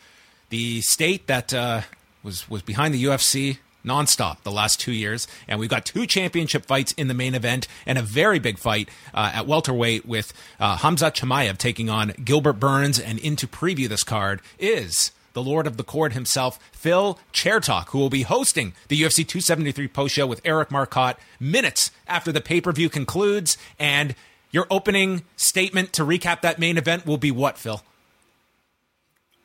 the 0.49 0.81
state 0.81 1.27
that 1.27 1.53
uh, 1.53 1.83
was 2.23 2.49
was 2.49 2.62
behind 2.62 2.95
the 2.95 3.05
UFC 3.05 3.59
nonstop 3.85 4.43
the 4.43 4.51
last 4.51 4.81
two 4.81 4.93
years. 4.93 5.29
And 5.47 5.61
we've 5.61 5.69
got 5.69 5.85
two 5.85 6.07
championship 6.07 6.65
fights 6.65 6.93
in 6.93 7.09
the 7.09 7.15
main 7.15 7.35
event 7.35 7.69
and 7.85 7.99
a 7.99 8.03
very 8.03 8.39
big 8.39 8.57
fight 8.57 8.89
uh, 9.12 9.33
at 9.35 9.47
welterweight 9.47 10.07
with 10.07 10.33
uh, 10.59 10.79
Hamza 10.79 11.11
Chimaev 11.11 11.59
taking 11.59 11.91
on 11.91 12.15
Gilbert 12.25 12.55
Burns. 12.55 12.99
And 12.99 13.19
into 13.19 13.47
preview 13.47 13.87
this 13.87 14.03
card 14.03 14.41
is 14.59 15.12
the 15.37 15.42
Lord 15.42 15.66
of 15.66 15.77
the 15.77 15.85
Court 15.85 16.14
himself, 16.14 16.59
Phil 16.72 17.18
Chertok, 17.31 17.90
who 17.90 17.99
will 17.99 18.09
be 18.09 18.22
hosting 18.22 18.72
the 18.88 18.99
UFC 19.03 19.16
273 19.16 19.87
post 19.88 20.14
show 20.14 20.27
with 20.27 20.40
Eric 20.46 20.70
Marcotte 20.70 21.18
minutes 21.38 21.90
after 22.09 22.33
the 22.33 22.40
pay 22.40 22.59
per 22.59 22.72
view 22.72 22.88
concludes. 22.88 23.59
And 23.79 24.14
your 24.51 24.66
opening 24.70 25.25
statement 25.37 25.92
to 25.92 26.05
recap 26.05 26.40
that 26.40 26.59
main 26.59 26.79
event 26.79 27.05
will 27.05 27.18
be 27.18 27.31
what, 27.31 27.59
Phil? 27.59 27.83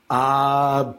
Uh, 0.09 0.93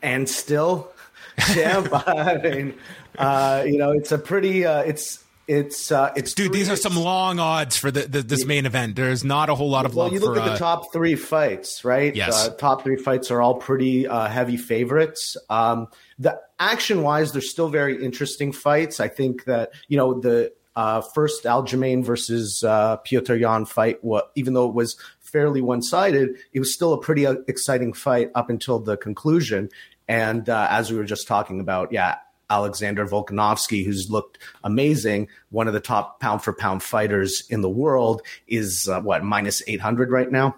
and 0.00 0.28
still, 0.28 0.92
champ. 1.52 1.88
I 1.92 2.36
mean, 2.36 2.74
uh, 3.18 3.64
you 3.66 3.76
know, 3.76 3.90
it's 3.90 4.12
a 4.12 4.18
pretty, 4.18 4.64
uh, 4.64 4.82
it's 4.82 5.23
it's 5.46 5.92
uh, 5.92 6.12
it's 6.16 6.34
dude. 6.34 6.48
Three, 6.48 6.58
these 6.58 6.70
are 6.70 6.76
some 6.76 6.96
long 6.96 7.38
odds 7.38 7.76
for 7.76 7.90
the, 7.90 8.02
the 8.02 8.22
this 8.22 8.40
yeah. 8.40 8.46
main 8.46 8.66
event. 8.66 8.96
There's 8.96 9.24
not 9.24 9.50
a 9.50 9.54
whole 9.54 9.70
lot 9.70 9.84
of 9.84 9.94
well, 9.94 10.06
love. 10.06 10.14
you 10.14 10.20
look 10.20 10.34
for, 10.34 10.40
at 10.40 10.44
the 10.44 10.52
uh, 10.52 10.58
top 10.58 10.92
three 10.92 11.14
fights, 11.14 11.84
right? 11.84 12.14
Yes, 12.14 12.48
uh, 12.48 12.54
top 12.54 12.82
three 12.82 12.96
fights 12.96 13.30
are 13.30 13.40
all 13.40 13.54
pretty 13.54 14.06
uh, 14.06 14.28
heavy 14.28 14.56
favorites. 14.56 15.36
Um, 15.50 15.88
the 16.18 16.40
action 16.58 17.02
wise, 17.02 17.32
they're 17.32 17.42
still 17.42 17.68
very 17.68 18.02
interesting 18.02 18.52
fights. 18.52 19.00
I 19.00 19.08
think 19.08 19.44
that 19.44 19.72
you 19.88 19.96
know 19.96 20.20
the 20.20 20.52
uh, 20.76 21.00
first 21.00 21.44
Aljamain 21.44 22.04
versus 22.04 22.64
uh, 22.64 22.98
Petr 22.98 23.38
Yan 23.38 23.64
fight, 23.64 24.02
what 24.02 24.30
even 24.34 24.54
though 24.54 24.68
it 24.68 24.74
was 24.74 24.96
fairly 25.20 25.60
one 25.60 25.82
sided, 25.82 26.36
it 26.52 26.58
was 26.58 26.72
still 26.72 26.92
a 26.92 27.00
pretty 27.00 27.26
uh, 27.26 27.34
exciting 27.48 27.92
fight 27.92 28.30
up 28.34 28.50
until 28.50 28.78
the 28.78 28.96
conclusion. 28.96 29.68
And 30.08 30.48
uh, 30.48 30.68
as 30.70 30.90
we 30.90 30.98
were 30.98 31.04
just 31.04 31.26
talking 31.26 31.60
about, 31.60 31.92
yeah, 31.92 32.16
Alexander 32.50 33.06
Volkanovski, 33.06 33.84
who's 33.84 34.10
looked 34.10 34.38
amazing, 34.62 35.28
one 35.50 35.66
of 35.66 35.74
the 35.74 35.80
top 35.80 36.20
pound 36.20 36.42
for 36.42 36.52
pound 36.52 36.82
fighters 36.82 37.44
in 37.50 37.60
the 37.60 37.70
world, 37.70 38.22
is 38.46 38.88
uh, 38.88 39.00
what 39.00 39.24
minus 39.24 39.62
eight 39.66 39.80
hundred 39.80 40.10
right 40.10 40.30
now. 40.30 40.56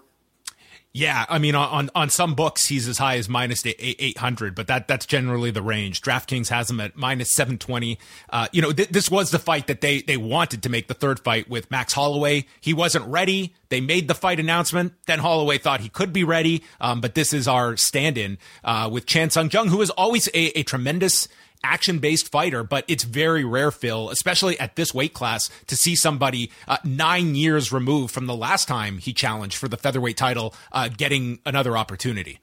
Yeah, 0.93 1.25
I 1.29 1.37
mean, 1.37 1.53
on 1.53 1.91
on 1.93 2.09
some 2.09 2.33
books 2.33 2.65
he's 2.65 2.87
as 2.87 2.97
high 2.97 3.17
as 3.17 3.29
minus 3.29 3.63
eight 3.65 4.17
hundred, 4.17 4.55
but 4.55 4.65
that 4.65 4.87
that's 4.87 5.05
generally 5.05 5.51
the 5.51 5.61
range. 5.61 6.01
DraftKings 6.01 6.49
has 6.49 6.71
him 6.71 6.79
at 6.79 6.95
minus 6.95 7.31
seven 7.31 7.59
twenty. 7.59 7.99
Uh, 8.31 8.47
you 8.51 8.63
know, 8.63 8.71
th- 8.71 8.89
this 8.89 9.11
was 9.11 9.29
the 9.29 9.37
fight 9.37 9.67
that 9.67 9.81
they 9.81 10.01
they 10.01 10.17
wanted 10.17 10.63
to 10.63 10.69
make 10.69 10.87
the 10.87 10.95
third 10.95 11.19
fight 11.19 11.47
with 11.49 11.69
Max 11.69 11.93
Holloway. 11.93 12.47
He 12.61 12.73
wasn't 12.73 13.05
ready. 13.05 13.53
They 13.69 13.79
made 13.79 14.07
the 14.07 14.15
fight 14.15 14.39
announcement. 14.39 14.93
Then 15.05 15.19
Holloway 15.19 15.59
thought 15.59 15.81
he 15.81 15.89
could 15.89 16.13
be 16.13 16.23
ready, 16.23 16.63
um, 16.81 16.99
but 16.99 17.13
this 17.13 17.31
is 17.31 17.47
our 17.47 17.77
stand-in 17.77 18.39
uh, 18.63 18.89
with 18.91 19.05
Chan 19.05 19.31
Sung 19.31 19.51
Jung, 19.51 19.67
who 19.67 19.81
is 19.81 19.91
always 19.91 20.27
a, 20.29 20.59
a 20.59 20.63
tremendous 20.63 21.27
action 21.63 21.99
based 21.99 22.29
fighter, 22.29 22.63
but 22.63 22.85
it's 22.87 23.03
very 23.03 23.43
rare, 23.43 23.71
Phil, 23.71 24.09
especially 24.09 24.59
at 24.59 24.75
this 24.75 24.93
weight 24.93 25.13
class, 25.13 25.49
to 25.67 25.75
see 25.75 25.95
somebody 25.95 26.51
uh, 26.67 26.77
nine 26.83 27.35
years 27.35 27.71
removed 27.71 28.13
from 28.13 28.25
the 28.25 28.35
last 28.35 28.67
time 28.67 28.97
he 28.97 29.13
challenged 29.13 29.57
for 29.57 29.67
the 29.67 29.77
featherweight 29.77 30.17
title 30.17 30.53
uh, 30.71 30.89
getting 30.89 31.39
another 31.45 31.77
opportunity. 31.77 32.39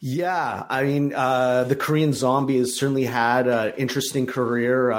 Yeah, 0.00 0.64
I 0.68 0.82
mean, 0.82 1.14
uh, 1.14 1.64
the 1.64 1.76
Korean 1.76 2.12
Zombie 2.12 2.58
has 2.58 2.74
certainly 2.74 3.04
had 3.04 3.46
an 3.46 3.72
interesting 3.76 4.26
career. 4.26 4.90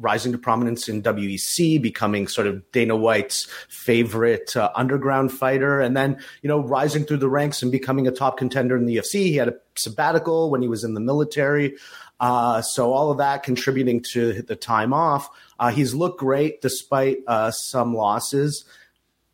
Rising 0.00 0.32
to 0.32 0.38
prominence 0.38 0.88
in 0.88 1.02
WEC, 1.02 1.80
becoming 1.80 2.26
sort 2.26 2.46
of 2.46 2.72
Dana 2.72 2.96
White's 2.96 3.46
favorite 3.68 4.56
uh, 4.56 4.70
underground 4.74 5.30
fighter, 5.30 5.80
and 5.80 5.96
then 5.96 6.18
you 6.42 6.48
know 6.48 6.60
rising 6.60 7.04
through 7.04 7.18
the 7.18 7.28
ranks 7.28 7.62
and 7.62 7.70
becoming 7.70 8.08
a 8.08 8.10
top 8.10 8.38
contender 8.38 8.76
in 8.76 8.86
the 8.86 8.96
UFC. 8.96 9.24
He 9.24 9.36
had 9.36 9.48
a 9.48 9.54
sabbatical 9.76 10.50
when 10.50 10.62
he 10.62 10.68
was 10.68 10.84
in 10.84 10.94
the 10.94 11.00
military. 11.00 11.76
Uh, 12.18 12.60
so 12.60 12.92
all 12.92 13.10
of 13.10 13.18
that 13.18 13.42
contributing 13.42 14.02
to 14.12 14.42
the 14.42 14.56
time 14.56 14.92
off. 14.92 15.30
Uh, 15.58 15.70
he's 15.70 15.94
looked 15.94 16.20
great 16.20 16.60
despite 16.60 17.18
uh, 17.26 17.50
some 17.50 17.94
losses. 17.94 18.64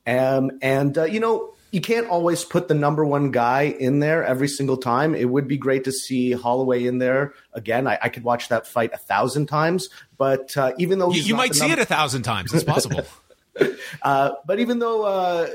Um, 0.06 0.52
and, 0.62 0.96
uh, 0.96 1.04
you 1.04 1.18
know, 1.18 1.55
you 1.76 1.82
can't 1.82 2.08
always 2.08 2.42
put 2.42 2.68
the 2.68 2.74
number 2.74 3.04
one 3.04 3.30
guy 3.30 3.64
in 3.64 3.98
there 3.98 4.24
every 4.24 4.48
single 4.48 4.78
time. 4.78 5.14
It 5.14 5.28
would 5.28 5.46
be 5.46 5.58
great 5.58 5.84
to 5.84 5.92
see 5.92 6.32
Holloway 6.32 6.86
in 6.86 6.96
there 6.96 7.34
again. 7.52 7.86
I, 7.86 7.98
I 8.00 8.08
could 8.08 8.24
watch 8.24 8.48
that 8.48 8.66
fight 8.66 8.94
a 8.94 8.96
thousand 8.96 9.44
times, 9.44 9.90
but 10.16 10.56
uh, 10.56 10.72
even 10.78 10.98
though 10.98 11.12
you, 11.12 11.20
you 11.20 11.34
might 11.34 11.54
see 11.54 11.70
it 11.70 11.78
a 11.78 11.84
thousand 11.84 12.22
times, 12.22 12.54
it's 12.54 12.64
possible. 12.64 13.04
uh, 14.02 14.30
but 14.46 14.58
even 14.58 14.78
though 14.78 15.02
uh, 15.02 15.48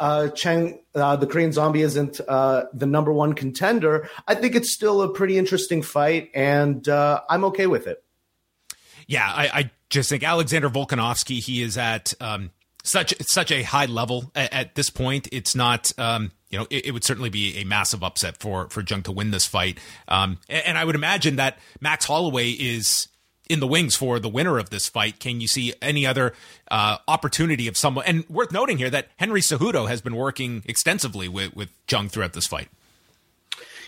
uh, 0.00 0.28
Cheng, 0.28 0.80
uh, 0.94 1.16
the 1.16 1.26
Korean 1.26 1.52
Zombie, 1.52 1.82
isn't 1.82 2.22
uh, 2.26 2.64
the 2.72 2.86
number 2.86 3.12
one 3.12 3.34
contender, 3.34 4.08
I 4.26 4.34
think 4.34 4.54
it's 4.54 4.72
still 4.72 5.02
a 5.02 5.12
pretty 5.12 5.36
interesting 5.36 5.82
fight, 5.82 6.30
and 6.32 6.88
uh, 6.88 7.20
I'm 7.28 7.44
okay 7.44 7.66
with 7.66 7.86
it. 7.86 8.02
Yeah, 9.06 9.30
I, 9.30 9.50
I, 9.52 9.70
just 9.90 10.08
think 10.08 10.22
Alexander 10.22 10.70
Volkanovski, 10.70 11.38
he 11.38 11.62
is 11.62 11.76
at 11.76 12.14
um, 12.18 12.50
such 12.86 13.14
such 13.26 13.50
a 13.50 13.62
high 13.62 13.86
level 13.86 14.30
at, 14.34 14.52
at 14.52 14.74
this 14.74 14.90
point. 14.90 15.28
It's 15.32 15.54
not. 15.54 15.92
Um, 15.98 16.32
you 16.48 16.58
know, 16.58 16.66
it, 16.70 16.86
it, 16.86 16.90
would 16.92 17.02
certainly 17.02 17.28
be 17.28 17.58
a 17.58 17.64
massive 17.64 18.04
upset 18.04 18.36
for 18.36 18.68
for 18.68 18.82
Jung 18.86 19.02
to 19.02 19.12
win 19.12 19.32
this 19.32 19.46
fight. 19.46 19.78
Um, 20.06 20.38
and, 20.48 20.64
and 20.66 20.78
I 20.78 20.84
would 20.84 20.94
imagine 20.94 21.36
that 21.36 21.58
Max 21.80 22.06
Holloway 22.06 22.50
is 22.50 23.08
in 23.48 23.60
the 23.60 23.66
wings 23.66 23.96
for 23.96 24.18
the 24.18 24.28
winner 24.28 24.58
of 24.58 24.70
this 24.70 24.88
fight. 24.88 25.18
Can 25.18 25.40
you 25.40 25.48
see 25.48 25.74
any 25.82 26.06
other 26.06 26.34
uh, 26.70 26.98
opportunity 27.08 27.68
of 27.68 27.76
someone? 27.76 28.04
And 28.06 28.28
worth 28.28 28.52
noting 28.52 28.78
here 28.78 28.90
that 28.90 29.08
Henry 29.16 29.40
Cejudo 29.40 29.88
has 29.88 30.00
been 30.00 30.16
working 30.16 30.62
extensively 30.66 31.28
with 31.28 31.54
with 31.54 31.70
Jung 31.90 32.08
throughout 32.08 32.32
this 32.32 32.46
fight. 32.46 32.68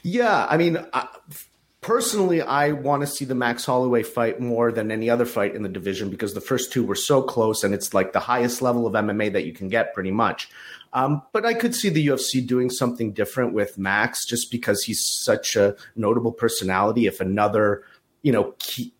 Yeah, 0.02 0.46
I 0.48 0.56
mean, 0.56 0.76
uh, 0.92 1.06
personally, 1.80 2.42
I 2.42 2.72
want 2.72 3.02
to 3.02 3.06
see 3.06 3.24
the 3.24 3.34
Max 3.34 3.64
Holloway 3.64 4.02
fight 4.02 4.40
more 4.40 4.72
than 4.72 4.90
any 4.90 5.10
other 5.10 5.26
fight 5.26 5.54
in 5.54 5.62
the 5.62 5.68
division 5.68 6.10
because 6.10 6.34
the 6.34 6.40
first 6.40 6.72
two 6.72 6.84
were 6.84 6.94
so 6.94 7.22
close, 7.22 7.64
and 7.64 7.74
it's 7.74 7.94
like 7.94 8.12
the 8.12 8.20
highest 8.20 8.62
level 8.62 8.86
of 8.86 8.94
MMA 8.94 9.32
that 9.32 9.44
you 9.44 9.52
can 9.52 9.68
get, 9.68 9.94
pretty 9.94 10.10
much. 10.10 10.48
Um, 10.92 11.22
but 11.32 11.44
I 11.44 11.54
could 11.54 11.74
see 11.74 11.90
the 11.90 12.06
UFC 12.06 12.46
doing 12.46 12.70
something 12.70 13.12
different 13.12 13.52
with 13.52 13.78
Max, 13.78 14.24
just 14.24 14.50
because 14.50 14.82
he's 14.84 15.04
such 15.04 15.54
a 15.56 15.76
notable 15.96 16.32
personality. 16.32 17.06
If 17.06 17.20
another, 17.20 17.84
you 18.22 18.32
know, 18.32 18.54
key, 18.58 18.92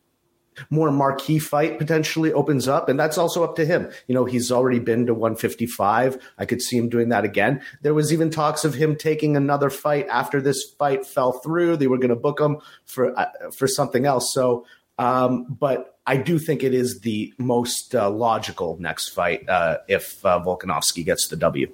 more 0.71 0.91
marquee 0.91 1.39
fight 1.39 1.79
potentially 1.79 2.33
opens 2.33 2.69
up. 2.69 2.89
And 2.89 2.99
that's 2.99 3.19
also 3.19 3.45
up 3.45 3.57
to 3.57 3.67
him. 3.67 3.91
You 4.07 4.15
know, 4.15 4.25
he's 4.25 4.53
already 4.53 4.79
been 4.79 5.07
to 5.07 5.15
155. 5.15 6.19
I 6.39 6.45
could 6.45 6.63
see 6.63 6.77
him 6.77 6.89
doing 6.89 7.09
that 7.11 7.25
again. 7.25 7.63
There 7.83 7.95
was 7.95 8.13
even 8.13 8.31
talks 8.31 8.65
of 8.65 8.75
him 8.75 8.97
taking 8.97 9.37
another 9.37 9.71
fight 9.71 10.07
after 10.09 10.41
this 10.41 10.63
fight 10.79 11.07
fell 11.07 11.33
through. 11.33 11.77
They 11.77 11.87
were 11.87 11.99
going 11.99 12.11
to 12.11 12.17
book 12.17 12.41
him 12.41 12.59
for, 12.85 13.19
uh, 13.19 13.27
for 13.57 13.67
something 13.67 14.07
else. 14.07 14.33
So, 14.33 14.67
um, 14.99 15.47
but 15.49 15.99
I 16.07 16.17
do 16.17 16.39
think 16.39 16.65
it 16.65 16.75
is 16.75 17.01
the 17.01 17.33
most 17.39 17.95
uh, 17.95 18.11
logical 18.11 18.77
next 18.81 19.11
fight 19.11 19.49
uh, 19.49 19.79
if 19.89 20.25
uh, 20.25 20.43
Volkanovski 20.45 21.05
gets 21.05 21.29
the 21.29 21.37
W. 21.37 21.73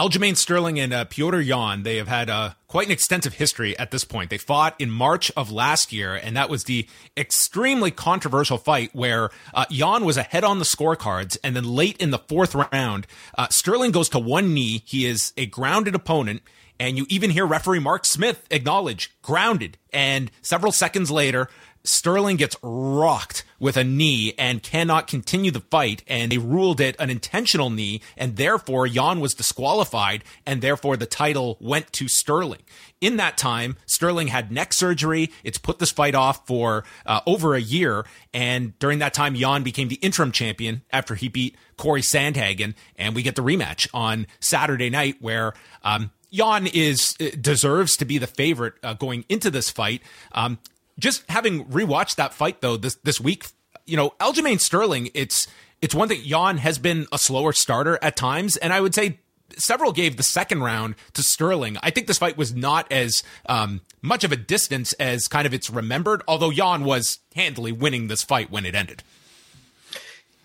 Aljamain 0.00 0.34
Sterling 0.34 0.80
and 0.80 0.94
uh, 0.94 1.04
Petr 1.04 1.44
Yan, 1.44 1.82
they 1.82 1.98
have 1.98 2.08
had 2.08 2.30
uh, 2.30 2.52
quite 2.68 2.86
an 2.86 2.92
extensive 2.92 3.34
history 3.34 3.78
at 3.78 3.90
this 3.90 4.02
point. 4.02 4.30
They 4.30 4.38
fought 4.38 4.74
in 4.78 4.90
March 4.90 5.30
of 5.36 5.52
last 5.52 5.92
year, 5.92 6.14
and 6.14 6.34
that 6.38 6.48
was 6.48 6.64
the 6.64 6.88
extremely 7.18 7.90
controversial 7.90 8.56
fight 8.56 8.94
where 8.94 9.28
uh, 9.52 9.66
Yan 9.68 10.06
was 10.06 10.16
ahead 10.16 10.42
on 10.42 10.58
the 10.58 10.64
scorecards, 10.64 11.36
and 11.44 11.54
then 11.54 11.64
late 11.64 11.98
in 11.98 12.12
the 12.12 12.18
fourth 12.18 12.54
round, 12.54 13.06
uh, 13.36 13.48
Sterling 13.50 13.90
goes 13.90 14.08
to 14.08 14.18
one 14.18 14.54
knee. 14.54 14.82
He 14.86 15.04
is 15.04 15.34
a 15.36 15.44
grounded 15.44 15.94
opponent. 15.94 16.40
And 16.78 16.96
you 16.96 17.04
even 17.10 17.28
hear 17.28 17.44
referee 17.44 17.80
Mark 17.80 18.06
Smith 18.06 18.46
acknowledge 18.50 19.14
grounded. 19.20 19.76
And 19.92 20.30
several 20.40 20.72
seconds 20.72 21.10
later, 21.10 21.50
Sterling 21.84 22.36
gets 22.36 22.56
rocked 22.62 23.44
with 23.60 23.76
a 23.76 23.84
knee 23.84 24.34
and 24.36 24.62
cannot 24.62 25.06
continue 25.06 25.52
the 25.52 25.60
fight. 25.60 26.02
And 26.08 26.32
they 26.32 26.38
ruled 26.38 26.80
it 26.80 26.96
an 26.98 27.10
intentional 27.10 27.70
knee. 27.70 28.00
And 28.16 28.36
therefore, 28.36 28.86
Yan 28.86 29.20
was 29.20 29.34
disqualified. 29.34 30.24
And 30.44 30.62
therefore, 30.62 30.96
the 30.96 31.06
title 31.06 31.56
went 31.60 31.92
to 31.92 32.08
Sterling. 32.08 32.62
In 33.00 33.16
that 33.18 33.38
time, 33.38 33.76
Sterling 33.86 34.28
had 34.28 34.50
neck 34.50 34.72
surgery. 34.72 35.30
It's 35.44 35.58
put 35.58 35.78
this 35.78 35.92
fight 35.92 36.14
off 36.14 36.46
for 36.46 36.84
uh, 37.06 37.20
over 37.26 37.54
a 37.54 37.60
year. 37.60 38.04
And 38.34 38.76
during 38.78 38.98
that 38.98 39.14
time, 39.14 39.36
Yan 39.36 39.62
became 39.62 39.88
the 39.88 39.96
interim 39.96 40.32
champion 40.32 40.82
after 40.90 41.14
he 41.14 41.28
beat 41.28 41.56
Corey 41.76 42.02
Sandhagen. 42.02 42.74
And 42.96 43.14
we 43.14 43.22
get 43.22 43.36
the 43.36 43.42
rematch 43.42 43.88
on 43.94 44.26
Saturday 44.40 44.90
night 44.90 45.16
where, 45.20 45.52
um, 45.84 46.10
Yan 46.30 46.68
is 46.68 47.16
uh, 47.20 47.26
deserves 47.40 47.96
to 47.96 48.04
be 48.04 48.18
the 48.18 48.26
favorite 48.26 48.74
uh, 48.82 48.94
going 48.94 49.24
into 49.28 49.50
this 49.50 49.68
fight. 49.68 50.02
Um, 50.32 50.58
just 51.00 51.28
having 51.28 51.64
rewatched 51.66 52.16
that 52.16 52.34
fight 52.34 52.60
though 52.60 52.76
this 52.76 52.94
this 52.96 53.20
week, 53.20 53.46
you 53.86 53.96
know, 53.96 54.10
Aljamain 54.20 54.60
Sterling, 54.60 55.10
it's 55.14 55.48
it's 55.82 55.94
one 55.94 56.08
thing. 56.08 56.20
Yan 56.22 56.58
has 56.58 56.78
been 56.78 57.06
a 57.12 57.18
slower 57.18 57.52
starter 57.52 57.98
at 58.02 58.16
times, 58.16 58.56
and 58.58 58.72
I 58.72 58.80
would 58.80 58.94
say 58.94 59.18
several 59.56 59.92
gave 59.92 60.16
the 60.16 60.22
second 60.22 60.62
round 60.62 60.94
to 61.14 61.22
Sterling. 61.22 61.76
I 61.82 61.90
think 61.90 62.06
this 62.06 62.18
fight 62.18 62.36
was 62.36 62.54
not 62.54 62.90
as 62.92 63.22
um, 63.46 63.80
much 64.02 64.24
of 64.24 64.32
a 64.32 64.36
distance 64.36 64.92
as 64.94 65.28
kind 65.28 65.46
of 65.46 65.54
it's 65.54 65.70
remembered, 65.70 66.22
although 66.28 66.50
Yan 66.50 66.84
was 66.84 67.18
handily 67.34 67.72
winning 67.72 68.08
this 68.08 68.22
fight 68.22 68.50
when 68.50 68.64
it 68.64 68.74
ended. 68.74 69.02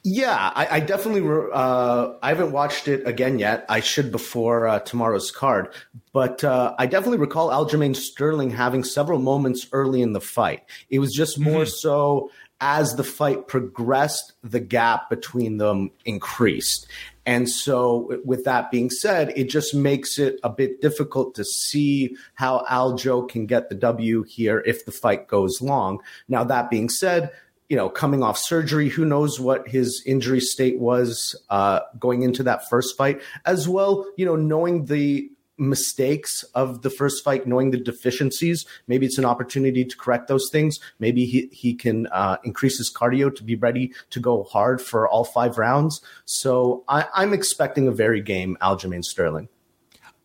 Yeah, 0.07 0.51
I, 0.53 0.67
I 0.69 0.79
definitely. 0.81 1.27
Uh, 1.51 2.13
I 2.21 2.29
haven't 2.29 2.51
watched 2.51 2.87
it 2.87 3.07
again 3.07 3.39
yet. 3.39 3.65
I 3.67 3.79
should 3.79 4.11
before 4.11 4.67
uh, 4.67 4.77
tomorrow's 4.81 5.31
card, 5.31 5.73
but 6.13 6.43
uh, 6.43 6.75
I 6.77 6.85
definitely 6.85 7.17
recall 7.17 7.49
Aljamain 7.49 7.95
Sterling 7.95 8.51
having 8.51 8.83
several 8.83 9.17
moments 9.17 9.65
early 9.71 10.03
in 10.03 10.13
the 10.13 10.21
fight. 10.21 10.61
It 10.91 10.99
was 10.99 11.11
just 11.11 11.39
more 11.39 11.63
mm-hmm. 11.63 11.69
so 11.69 12.29
as 12.61 12.93
the 12.93 13.03
fight 13.03 13.47
progressed, 13.47 14.33
the 14.43 14.59
gap 14.59 15.09
between 15.09 15.57
them 15.57 15.89
increased. 16.05 16.87
And 17.25 17.49
so, 17.49 18.21
with 18.23 18.45
that 18.45 18.69
being 18.69 18.91
said, 18.91 19.33
it 19.35 19.45
just 19.45 19.73
makes 19.73 20.19
it 20.19 20.39
a 20.43 20.49
bit 20.49 20.81
difficult 20.81 21.33
to 21.35 21.43
see 21.43 22.15
how 22.35 22.63
Aljo 22.69 23.27
can 23.27 23.47
get 23.47 23.69
the 23.69 23.75
W 23.75 24.21
here 24.21 24.61
if 24.67 24.85
the 24.85 24.91
fight 24.91 25.27
goes 25.27 25.63
long. 25.63 26.01
Now, 26.27 26.43
that 26.43 26.69
being 26.69 26.89
said, 26.89 27.31
you 27.69 27.75
know, 27.75 27.89
coming 27.89 28.23
off 28.23 28.37
surgery, 28.37 28.89
who 28.89 29.05
knows 29.05 29.39
what 29.39 29.67
his 29.67 30.03
injury 30.05 30.39
state 30.39 30.79
was 30.79 31.35
uh, 31.49 31.79
going 31.97 32.23
into 32.23 32.43
that 32.43 32.69
first 32.69 32.97
fight, 32.97 33.21
as 33.45 33.67
well, 33.67 34.05
you 34.17 34.25
know, 34.25 34.35
knowing 34.35 34.85
the 34.85 35.29
mistakes 35.57 36.43
of 36.53 36.81
the 36.81 36.89
first 36.89 37.23
fight, 37.23 37.47
knowing 37.47 37.71
the 37.71 37.79
deficiencies. 37.79 38.65
Maybe 38.87 39.05
it's 39.05 39.17
an 39.17 39.25
opportunity 39.25 39.85
to 39.85 39.97
correct 39.97 40.27
those 40.27 40.49
things. 40.51 40.79
Maybe 40.99 41.25
he, 41.25 41.47
he 41.51 41.73
can 41.73 42.07
uh, 42.07 42.37
increase 42.43 42.77
his 42.77 42.93
cardio 42.93 43.33
to 43.35 43.43
be 43.43 43.55
ready 43.55 43.93
to 44.09 44.19
go 44.19 44.43
hard 44.43 44.81
for 44.81 45.07
all 45.07 45.23
five 45.23 45.57
rounds. 45.57 46.01
So 46.25 46.83
I, 46.87 47.05
I'm 47.13 47.33
expecting 47.33 47.87
a 47.87 47.91
very 47.91 48.21
game 48.21 48.57
Aljamain 48.61 49.03
Sterling. 49.03 49.49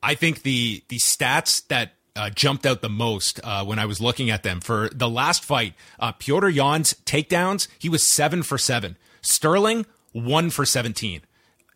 I 0.03 0.15
think 0.15 0.43
the 0.43 0.83
the 0.89 0.99
stats 0.99 1.67
that 1.69 1.93
uh, 2.17 2.31
jumped 2.31 2.67
out 2.67 2.83
the 2.83 2.89
most 2.89 3.41
uh, 3.45 3.65
when 3.65 3.79
I 3.79 3.87
was 3.87 4.01
looking 4.01 4.31
at 4.31 4.43
them. 4.43 4.61
For 4.61 4.89
the 4.93 5.09
last 5.09 5.45
fight, 5.45 5.75
uh, 5.99 6.13
Petr 6.13 6.53
Yan's 6.53 6.95
takedowns, 7.05 7.69
he 7.79 7.89
was 7.89 8.07
seven 8.07 8.43
for 8.43 8.59
seven. 8.59 8.97
Sterling, 9.23 9.87
one 10.13 10.51
for 10.51 10.65
17. 10.65 11.23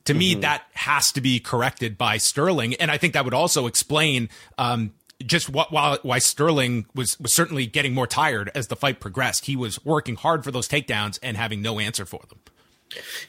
To 0.04 0.12
mm-hmm. 0.12 0.18
me, 0.18 0.34
that 0.36 0.64
has 0.74 1.12
to 1.12 1.20
be 1.20 1.40
corrected 1.40 1.96
by 1.96 2.16
Sterling. 2.16 2.74
And 2.74 2.90
I 2.90 2.98
think 2.98 3.14
that 3.14 3.24
would 3.24 3.34
also 3.34 3.66
explain 3.66 4.28
um, 4.58 4.92
just 5.24 5.48
what, 5.48 5.72
why, 5.72 5.98
why 6.02 6.18
Sterling 6.18 6.86
was, 6.94 7.18
was 7.20 7.32
certainly 7.32 7.66
getting 7.66 7.94
more 7.94 8.06
tired 8.06 8.50
as 8.54 8.68
the 8.68 8.76
fight 8.76 9.00
progressed. 9.00 9.46
He 9.46 9.56
was 9.56 9.84
working 9.84 10.16
hard 10.16 10.44
for 10.44 10.50
those 10.50 10.68
takedowns 10.68 11.18
and 11.22 11.36
having 11.36 11.62
no 11.62 11.78
answer 11.78 12.04
for 12.04 12.20
them. 12.28 12.38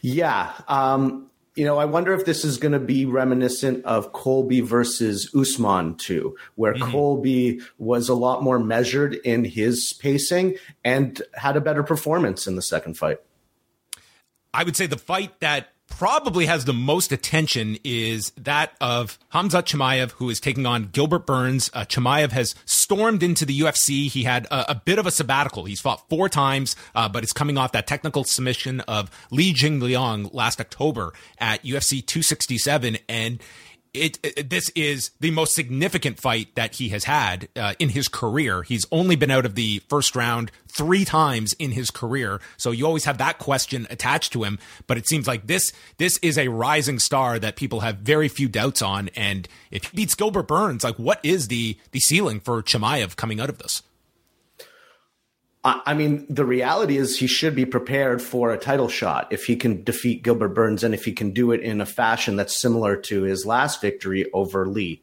Yeah. 0.01 0.53
Um, 0.67 1.29
you 1.55 1.63
know, 1.63 1.77
I 1.77 1.85
wonder 1.85 2.13
if 2.13 2.25
this 2.25 2.43
is 2.43 2.57
going 2.57 2.73
to 2.73 2.79
be 2.79 3.05
reminiscent 3.05 3.85
of 3.85 4.11
Colby 4.11 4.59
versus 4.59 5.33
Usman 5.33 5.95
too, 5.95 6.35
where 6.55 6.73
mm-hmm. 6.73 6.91
Colby 6.91 7.61
was 7.77 8.09
a 8.09 8.13
lot 8.13 8.43
more 8.43 8.59
measured 8.59 9.13
in 9.13 9.45
his 9.45 9.93
pacing 9.93 10.57
and 10.83 11.21
had 11.33 11.55
a 11.55 11.61
better 11.61 11.81
performance 11.81 12.45
in 12.45 12.55
the 12.55 12.61
second 12.61 12.97
fight. 12.97 13.19
I 14.53 14.63
would 14.63 14.75
say 14.75 14.85
the 14.85 14.97
fight 14.97 15.39
that 15.39 15.69
probably 15.87 16.45
has 16.45 16.65
the 16.65 16.73
most 16.73 17.11
attention 17.11 17.77
is 17.83 18.31
that 18.31 18.73
of 18.81 19.17
Hamza 19.29 19.63
Chimaev, 19.63 20.11
who 20.11 20.29
is 20.29 20.39
taking 20.39 20.65
on 20.65 20.89
Gilbert 20.91 21.25
Burns. 21.25 21.69
Uh, 21.73 21.85
Chimaev 21.85 22.31
has 22.31 22.55
stormed 22.65 23.23
into 23.23 23.45
the 23.45 23.59
UFC. 23.59 24.09
He 24.09 24.23
had 24.23 24.45
a, 24.47 24.71
a 24.71 24.75
bit 24.75 24.99
of 24.99 25.05
a 25.05 25.11
sabbatical. 25.11 25.65
He's 25.65 25.81
fought 25.81 26.07
four 26.09 26.27
times, 26.27 26.75
uh, 26.95 27.07
but 27.09 27.23
it's 27.23 27.33
coming 27.33 27.57
off 27.57 27.71
that 27.71 27.87
technical 27.87 28.23
submission 28.23 28.81
of 28.81 29.09
Li 29.31 29.53
Jingliang 29.53 30.33
last 30.33 30.59
October 30.59 31.13
at 31.37 31.63
UFC 31.63 32.05
267. 32.05 32.97
And 33.07 33.41
it, 33.95 34.19
it, 34.23 34.49
this 34.49 34.69
is 34.75 35.11
the 35.19 35.31
most 35.31 35.55
significant 35.55 36.19
fight 36.19 36.53
that 36.55 36.75
he 36.75 36.89
has 36.89 37.05
had 37.05 37.47
uh, 37.55 37.73
in 37.79 37.89
his 37.89 38.07
career. 38.07 38.63
He's 38.63 38.85
only 38.91 39.15
been 39.15 39.31
out 39.31 39.45
of 39.45 39.55
the 39.55 39.81
first 39.89 40.15
round 40.15 40.51
three 40.67 41.05
times 41.05 41.53
in 41.53 41.71
his 41.71 41.89
career, 41.89 42.41
so 42.57 42.71
you 42.71 42.85
always 42.85 43.05
have 43.05 43.17
that 43.17 43.39
question 43.39 43.87
attached 43.89 44.33
to 44.33 44.43
him. 44.43 44.59
But 44.87 44.97
it 44.97 45.07
seems 45.07 45.27
like 45.27 45.47
this 45.47 45.71
this 45.97 46.17
is 46.21 46.37
a 46.37 46.47
rising 46.49 46.99
star 46.99 47.39
that 47.39 47.55
people 47.55 47.81
have 47.81 47.97
very 47.97 48.27
few 48.27 48.47
doubts 48.47 48.81
on. 48.81 49.09
And 49.15 49.47
if 49.71 49.85
he 49.85 49.95
beats 49.95 50.15
Gilbert 50.15 50.47
Burns, 50.47 50.83
like 50.83 50.97
what 50.97 51.19
is 51.23 51.47
the 51.47 51.77
the 51.91 51.99
ceiling 51.99 52.39
for 52.39 52.61
Chimaev 52.61 53.15
coming 53.15 53.39
out 53.39 53.49
of 53.49 53.57
this? 53.57 53.81
I 55.67 55.95
mean, 55.95 56.27
the 56.29 56.45
reality 56.45 56.95
is 56.95 57.17
he 57.17 57.25
should 57.25 57.55
be 57.55 57.65
prepared 57.65 58.21
for 58.21 58.53
a 58.53 58.57
title 58.57 58.87
shot 58.87 59.29
if 59.31 59.45
he 59.45 59.55
can 59.55 59.83
defeat 59.83 60.21
Gilbert 60.21 60.49
Burns 60.49 60.83
and 60.83 60.93
if 60.93 61.05
he 61.05 61.11
can 61.11 61.31
do 61.31 61.51
it 61.51 61.61
in 61.61 61.81
a 61.81 61.87
fashion 61.87 62.35
that's 62.35 62.55
similar 62.55 62.95
to 62.97 63.23
his 63.23 63.47
last 63.47 63.81
victory 63.81 64.31
over 64.31 64.67
Lee. 64.67 65.01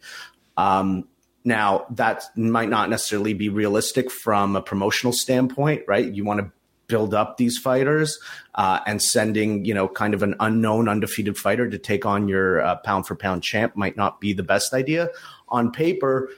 Um, 0.57 1.09
now, 1.45 1.87
that 1.91 2.23
might 2.37 2.69
not 2.69 2.91
necessarily 2.91 3.35
be 3.35 3.49
realistic 3.49 4.09
from 4.09 4.55
a 4.55 4.63
promotional 4.63 5.13
standpoint, 5.13 5.83
right? 5.89 6.09
You 6.09 6.25
want 6.25 6.39
to 6.39 6.53
build 6.87 7.13
up 7.13 7.39
these 7.39 7.59
fighters 7.59 8.21
uh, 8.55 8.79
and 8.87 9.03
sending, 9.03 9.65
you 9.65 9.75
know, 9.75 9.89
kind 9.89 10.15
of 10.15 10.23
an 10.23 10.37
unknown 10.39 10.89
undefeated 10.89 11.37
fighter 11.37 11.69
to 11.69 11.79
take 11.79 12.07
on 12.07 12.29
your 12.29 12.61
uh, 12.61 12.77
pound 12.77 13.09
for 13.09 13.17
pound 13.17 13.43
champ 13.43 13.75
might 13.75 13.97
not 13.97 14.21
be 14.21 14.33
the 14.33 14.45
best 14.45 14.73
idea. 14.73 15.11
On 15.49 15.73
paper, 15.73 16.31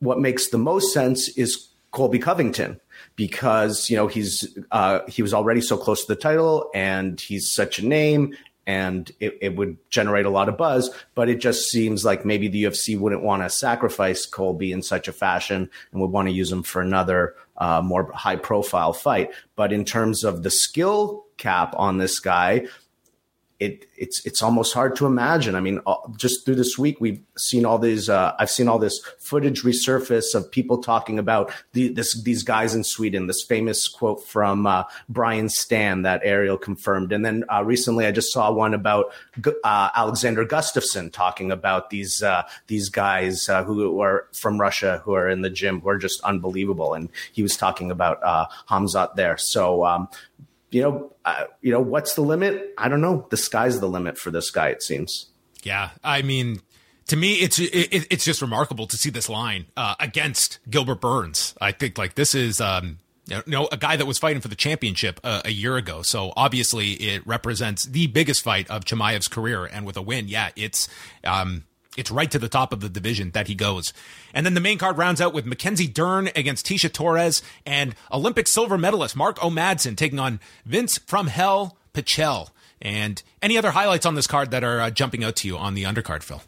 what 0.00 0.18
makes 0.18 0.48
the 0.48 0.58
most 0.58 0.92
sense 0.92 1.28
is 1.38 1.68
Colby 1.92 2.18
Covington 2.18 2.80
because 3.18 3.90
you 3.90 3.96
know 3.96 4.06
he's 4.06 4.56
uh, 4.70 5.00
he 5.08 5.22
was 5.22 5.34
already 5.34 5.60
so 5.60 5.76
close 5.76 6.06
to 6.06 6.14
the 6.14 6.20
title 6.20 6.70
and 6.72 7.20
he's 7.20 7.50
such 7.50 7.80
a 7.80 7.86
name 7.86 8.34
and 8.64 9.10
it, 9.18 9.38
it, 9.40 9.56
would 9.56 9.78
generate 9.88 10.26
a 10.26 10.30
lot 10.30 10.48
of 10.48 10.58
buzz. 10.58 10.90
But 11.14 11.30
it 11.30 11.40
just 11.40 11.70
seems 11.70 12.04
like 12.04 12.26
maybe 12.26 12.48
the 12.48 12.64
UFC 12.64 12.98
wouldn't 12.98 13.22
want 13.22 13.42
to 13.42 13.48
sacrifice 13.48 14.26
Colby 14.26 14.72
in 14.72 14.82
such 14.82 15.08
a 15.08 15.12
fashion 15.12 15.70
and 15.90 16.00
would 16.02 16.10
want 16.10 16.28
to 16.28 16.34
use 16.34 16.52
him 16.52 16.62
for 16.62 16.82
another 16.82 17.34
uh, 17.56 17.80
more 17.82 18.12
high 18.12 18.36
profile 18.36 18.92
fight. 18.92 19.30
But 19.56 19.72
in 19.72 19.86
terms 19.86 20.22
of 20.22 20.42
the 20.42 20.50
skill 20.50 21.24
cap 21.38 21.74
on 21.78 21.96
this 21.96 22.20
guy, 22.20 22.66
it 23.60 23.86
it's 23.96 24.24
it's 24.24 24.40
almost 24.40 24.72
hard 24.72 24.94
to 24.96 25.06
imagine. 25.06 25.56
I 25.56 25.60
mean, 25.60 25.80
uh, 25.84 25.96
just 26.16 26.44
through 26.44 26.54
this 26.54 26.78
week, 26.78 27.00
we've 27.00 27.20
seen 27.36 27.64
all 27.64 27.78
these. 27.78 28.08
Uh, 28.08 28.32
I've 28.38 28.50
seen 28.50 28.68
all 28.68 28.78
this 28.78 29.04
footage 29.18 29.62
resurface 29.62 30.32
of 30.34 30.48
people 30.50 30.78
talking 30.78 31.18
about 31.18 31.52
the, 31.72 31.88
this, 31.88 32.22
these 32.22 32.44
guys 32.44 32.74
in 32.74 32.84
Sweden. 32.84 33.26
This 33.26 33.42
famous 33.42 33.88
quote 33.88 34.24
from 34.24 34.66
uh, 34.66 34.84
Brian 35.08 35.48
Stann 35.48 36.02
that 36.02 36.20
Ariel 36.22 36.56
confirmed, 36.56 37.12
and 37.12 37.26
then 37.26 37.44
uh, 37.52 37.64
recently 37.64 38.06
I 38.06 38.12
just 38.12 38.32
saw 38.32 38.52
one 38.52 38.74
about 38.74 39.12
uh, 39.64 39.90
Alexander 39.94 40.46
Gustafsson 40.46 41.12
talking 41.12 41.50
about 41.50 41.90
these 41.90 42.22
uh, 42.22 42.42
these 42.68 42.88
guys 42.88 43.46
who 43.46 44.00
are 44.00 44.28
from 44.34 44.60
Russia 44.60 45.02
who 45.04 45.14
are 45.14 45.28
in 45.28 45.42
the 45.42 45.50
gym 45.50 45.80
who 45.80 45.88
are 45.88 45.98
just 45.98 46.20
unbelievable, 46.22 46.94
and 46.94 47.08
he 47.32 47.42
was 47.42 47.56
talking 47.56 47.90
about 47.90 48.20
Hamzat 48.68 49.16
there. 49.16 49.36
So 49.36 49.84
um, 49.84 50.08
you 50.70 50.82
know, 50.82 51.12
uh, 51.24 51.44
you 51.62 51.72
know, 51.72 51.80
what's 51.80 52.14
the 52.14 52.22
limit? 52.22 52.74
I 52.76 52.88
don't 52.88 53.00
know. 53.00 53.26
The 53.30 53.36
sky's 53.36 53.80
the 53.80 53.88
limit 53.88 54.18
for 54.18 54.30
this 54.30 54.50
guy. 54.50 54.68
It 54.68 54.82
seems. 54.82 55.26
Yeah, 55.62 55.90
I 56.04 56.22
mean, 56.22 56.60
to 57.08 57.16
me, 57.16 57.34
it's 57.34 57.58
it, 57.58 58.06
it's 58.10 58.24
just 58.24 58.42
remarkable 58.42 58.86
to 58.86 58.96
see 58.96 59.10
this 59.10 59.28
line 59.28 59.66
uh, 59.76 59.94
against 59.98 60.58
Gilbert 60.68 61.00
Burns. 61.00 61.54
I 61.60 61.72
think 61.72 61.98
like 61.98 62.14
this 62.14 62.34
is. 62.34 62.60
Um, 62.60 62.98
you 63.30 63.42
know, 63.46 63.68
a 63.70 63.76
guy 63.76 63.94
that 63.94 64.06
was 64.06 64.16
fighting 64.18 64.40
for 64.40 64.48
the 64.48 64.56
championship 64.56 65.20
uh, 65.22 65.42
a 65.44 65.50
year 65.50 65.76
ago. 65.76 66.00
So 66.00 66.32
obviously, 66.34 66.92
it 66.92 67.26
represents 67.26 67.84
the 67.84 68.06
biggest 68.06 68.42
fight 68.42 68.70
of 68.70 68.86
Chimaev's 68.86 69.28
career, 69.28 69.66
and 69.66 69.84
with 69.84 69.98
a 69.98 70.02
win, 70.02 70.28
yeah, 70.28 70.48
it's 70.56 70.88
um, 71.24 71.64
it's 71.98 72.10
right 72.10 72.30
to 72.30 72.38
the 72.38 72.48
top 72.48 72.72
of 72.72 72.80
the 72.80 72.88
division 72.88 73.32
that 73.32 73.48
he 73.48 73.54
goes. 73.54 73.92
And 74.32 74.46
then 74.46 74.54
the 74.54 74.60
main 74.60 74.78
card 74.78 74.96
rounds 74.96 75.20
out 75.20 75.34
with 75.34 75.44
Mackenzie 75.44 75.88
Dern 75.88 76.28
against 76.36 76.66
Tecia 76.66 76.92
Torres 76.92 77.42
and 77.66 77.94
Olympic 78.12 78.46
silver 78.46 78.78
medalist 78.78 79.16
Mark 79.16 79.42
O. 79.44 79.50
Madsen 79.50 79.96
taking 79.96 80.18
on 80.18 80.40
Vinc 80.66 81.00
from 81.06 81.26
Hell 81.26 81.76
Pichel. 81.92 82.50
And 82.80 83.22
any 83.42 83.58
other 83.58 83.72
highlights 83.72 84.06
on 84.06 84.14
this 84.14 84.28
card 84.28 84.52
that 84.52 84.62
are 84.62 84.80
uh, 84.80 84.90
jumping 84.90 85.24
out 85.24 85.36
to 85.36 85.48
you 85.48 85.58
on 85.58 85.74
the 85.74 85.82
undercard, 85.82 86.22
Phil? 86.22 86.40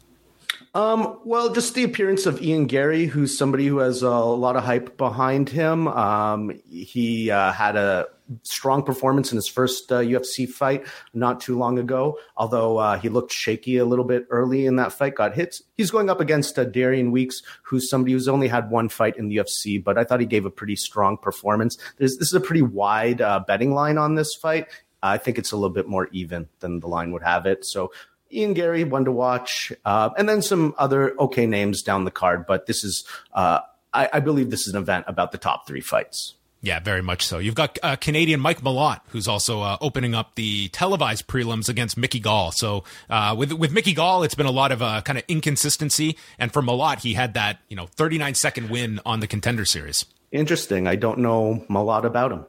Um, 0.73 1.19
well, 1.25 1.53
just 1.53 1.75
the 1.75 1.83
appearance 1.83 2.25
of 2.25 2.41
Ian 2.41 2.65
Garry, 2.65 3.05
who's 3.05 3.37
somebody 3.37 3.67
who 3.67 3.79
has 3.79 4.03
a 4.03 4.09
lot 4.09 4.55
of 4.55 4.63
hype 4.63 4.95
behind 4.97 5.49
him. 5.49 5.89
Um, 5.89 6.57
he 6.69 7.29
uh, 7.29 7.51
had 7.51 7.75
a 7.75 8.07
strong 8.43 8.83
performance 8.83 9.31
in 9.31 9.35
his 9.35 9.47
first 9.47 9.91
uh, 9.91 9.99
UFC 9.99 10.47
fight 10.47 10.85
not 11.13 11.41
too 11.41 11.57
long 11.57 11.79
ago, 11.79 12.17
although 12.37 12.77
uh, 12.77 12.97
he 12.97 13.09
looked 13.09 13.31
shaky 13.31 13.77
a 13.77 13.85
little 13.85 14.05
bit 14.05 14.25
early 14.29 14.65
in 14.65 14.75
that 14.77 14.93
fight, 14.93 15.15
got 15.15 15.33
hits. 15.33 15.61
He's 15.77 15.91
going 15.91 16.09
up 16.09 16.19
against 16.19 16.57
uh, 16.57 16.65
Darian 16.65 17.11
Weeks, 17.11 17.41
who's 17.63 17.89
somebody 17.89 18.13
who's 18.13 18.27
only 18.27 18.47
had 18.47 18.69
one 18.69 18.89
fight 18.89 19.17
in 19.17 19.27
the 19.27 19.37
UFC, 19.37 19.83
but 19.83 19.97
I 19.97 20.03
thought 20.03 20.19
he 20.19 20.25
gave 20.25 20.45
a 20.45 20.51
pretty 20.51 20.75
strong 20.75 21.17
performance. 21.17 21.77
There's, 21.97 22.17
this 22.17 22.27
is 22.29 22.33
a 22.33 22.41
pretty 22.41 22.61
wide 22.61 23.21
uh, 23.21 23.41
betting 23.45 23.73
line 23.73 23.97
on 23.97 24.15
this 24.15 24.35
fight. 24.35 24.67
I 25.03 25.17
think 25.17 25.37
it's 25.37 25.51
a 25.51 25.55
little 25.55 25.73
bit 25.73 25.87
more 25.87 26.07
even 26.11 26.47
than 26.59 26.79
the 26.79 26.87
line 26.87 27.11
would 27.11 27.23
have 27.23 27.45
it. 27.45 27.65
So 27.65 27.91
Ian 28.31 28.53
Garry, 28.53 28.83
one 28.83 29.05
to 29.05 29.11
watch, 29.11 29.71
uh, 29.85 30.09
and 30.17 30.27
then 30.27 30.41
some 30.41 30.73
other 30.77 31.15
okay 31.19 31.45
names 31.45 31.81
down 31.81 32.05
the 32.05 32.11
card. 32.11 32.45
But 32.45 32.65
this 32.65 32.83
is, 32.83 33.03
uh, 33.33 33.59
I, 33.93 34.09
I, 34.13 34.19
believe, 34.19 34.49
this 34.49 34.67
is 34.67 34.73
an 34.73 34.81
event 34.81 35.05
about 35.07 35.31
the 35.31 35.37
top 35.37 35.67
three 35.67 35.81
fights. 35.81 36.35
Yeah, 36.63 36.79
very 36.79 37.01
much 37.01 37.25
so. 37.25 37.39
You've 37.39 37.55
got 37.55 37.79
uh, 37.81 37.95
Canadian 37.95 38.39
Mike 38.39 38.61
Malott, 38.61 39.01
who's 39.07 39.27
also 39.27 39.61
uh, 39.61 39.77
opening 39.81 40.13
up 40.13 40.35
the 40.35 40.67
televised 40.69 41.25
prelims 41.25 41.67
against 41.67 41.97
Mickey 41.97 42.19
Gall. 42.19 42.51
So 42.51 42.83
uh, 43.09 43.35
with 43.37 43.51
with 43.53 43.71
Mickey 43.71 43.93
Gall, 43.93 44.21
it's 44.21 44.35
been 44.35 44.45
a 44.45 44.51
lot 44.51 44.71
of 44.71 44.81
uh, 44.81 45.01
kind 45.01 45.17
of 45.17 45.23
inconsistency, 45.27 46.17
and 46.37 46.53
for 46.53 46.61
Malott, 46.61 46.99
he 46.99 47.15
had 47.15 47.33
that 47.33 47.59
you 47.67 47.75
know 47.75 47.87
39 47.87 48.35
second 48.35 48.69
win 48.69 48.99
on 49.05 49.21
the 49.21 49.27
Contender 49.27 49.65
Series. 49.65 50.05
Interesting. 50.31 50.87
I 50.87 50.95
don't 50.95 51.17
know 51.19 51.65
a 51.67 51.83
lot 51.83 52.05
about 52.05 52.31
him. 52.31 52.45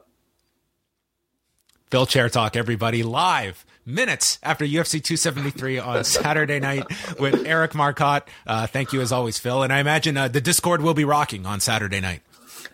Phil 1.89 2.05
Chertok, 2.05 2.55
everybody, 2.55 3.03
live 3.03 3.65
minutes 3.85 4.39
after 4.41 4.65
UFC 4.65 5.03
273 5.03 5.79
on 5.79 6.03
Saturday 6.03 6.59
night 6.59 6.85
with 7.19 7.45
Eric 7.45 7.75
Marcotte. 7.75 8.27
Uh, 8.47 8.67
thank 8.67 8.93
you 8.93 9.01
as 9.01 9.11
always, 9.11 9.37
Phil. 9.37 9.63
And 9.63 9.73
I 9.73 9.79
imagine 9.79 10.17
uh, 10.17 10.27
the 10.27 10.41
Discord 10.41 10.81
will 10.81 10.93
be 10.93 11.05
rocking 11.05 11.45
on 11.45 11.59
Saturday 11.59 11.99
night. 11.99 12.21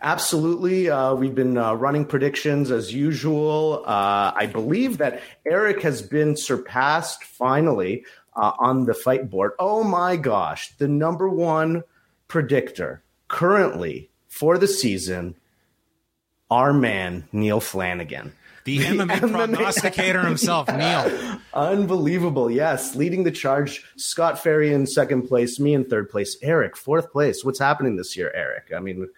Absolutely. 0.01 0.89
Uh, 0.89 1.13
we've 1.15 1.35
been 1.35 1.57
uh, 1.57 1.73
running 1.73 2.05
predictions 2.05 2.71
as 2.71 2.93
usual. 2.93 3.83
Uh, 3.85 4.31
I 4.35 4.45
believe 4.51 4.97
that 4.99 5.21
Eric 5.45 5.81
has 5.81 6.01
been 6.01 6.38
surpassed 6.38 7.23
finally 7.23 8.05
uh, 8.35 8.53
on 8.59 8.85
the 8.85 8.93
fight 8.93 9.29
board. 9.29 9.51
Oh 9.59 9.83
my 9.83 10.15
gosh. 10.15 10.73
The 10.77 10.88
number 10.88 11.27
one 11.27 11.83
predictor 12.27 13.03
currently 13.27 14.09
for 14.27 14.57
the 14.57 14.67
season, 14.67 15.35
our 16.49 16.71
man, 16.71 17.27
Neil 17.33 17.59
Flanagan. 17.59 18.31
The 18.63 18.77
MMA, 18.79 19.31
prognosticator 19.31 20.21
himself, 20.21 20.67
Neil. 20.69 21.39
Unbelievable. 21.53 22.49
Yes. 22.49 22.95
Leading 22.95 23.23
the 23.23 23.31
charge. 23.31 23.83
Scott 23.97 24.39
Ferry 24.39 24.73
in 24.73 24.85
second 24.85 25.23
place, 25.23 25.59
me 25.59 25.73
in 25.73 25.85
third 25.85 26.09
place. 26.09 26.38
Eric, 26.41 26.77
fourth 26.77 27.12
place. 27.12 27.43
What's 27.43 27.59
happening 27.59 27.97
this 27.97 28.15
year, 28.15 28.31
Eric? 28.33 28.71
I 28.75 28.79
mean, 28.79 29.09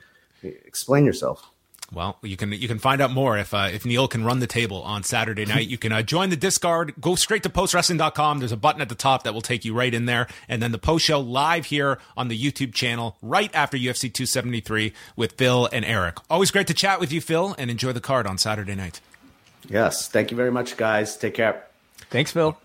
explain 0.43 1.05
yourself. 1.05 1.49
Well, 1.93 2.17
you 2.21 2.37
can 2.37 2.53
you 2.53 2.69
can 2.69 2.79
find 2.79 3.01
out 3.01 3.11
more 3.11 3.37
if 3.37 3.53
uh, 3.53 3.69
if 3.71 3.85
Neil 3.85 4.07
can 4.07 4.23
run 4.23 4.39
the 4.39 4.47
table 4.47 4.81
on 4.81 5.03
Saturday 5.03 5.45
night. 5.45 5.67
You 5.67 5.77
can 5.77 5.91
uh, 5.91 6.01
join 6.01 6.29
the 6.29 6.37
Discord. 6.37 6.93
Go 7.01 7.15
straight 7.15 7.43
to 7.43 7.49
postwrestling.com. 7.49 8.39
There's 8.39 8.53
a 8.53 8.57
button 8.57 8.81
at 8.81 8.87
the 8.87 8.95
top 8.95 9.23
that 9.23 9.33
will 9.33 9.41
take 9.41 9.65
you 9.65 9.73
right 9.73 9.93
in 9.93 10.05
there, 10.05 10.27
and 10.47 10.61
then 10.61 10.71
the 10.71 10.77
post 10.77 11.05
show 11.05 11.19
live 11.19 11.65
here 11.65 11.99
on 12.15 12.29
the 12.29 12.41
YouTube 12.41 12.73
channel 12.73 13.17
right 13.21 13.53
after 13.53 13.77
UFC 13.77 14.03
273 14.03 14.93
with 15.17 15.33
Phil 15.33 15.67
and 15.73 15.83
Eric. 15.83 16.17
Always 16.29 16.49
great 16.49 16.67
to 16.67 16.73
chat 16.73 17.01
with 17.01 17.11
you, 17.11 17.19
Phil, 17.19 17.55
and 17.57 17.69
enjoy 17.69 17.91
the 17.91 17.99
card 17.99 18.25
on 18.25 18.37
Saturday 18.37 18.75
night. 18.75 19.01
Yes. 19.67 20.07
Thank 20.07 20.31
you 20.31 20.37
very 20.37 20.51
much, 20.51 20.77
guys. 20.77 21.17
Take 21.17 21.33
care. 21.33 21.65
Thanks, 22.09 22.31
Phil. 22.31 22.57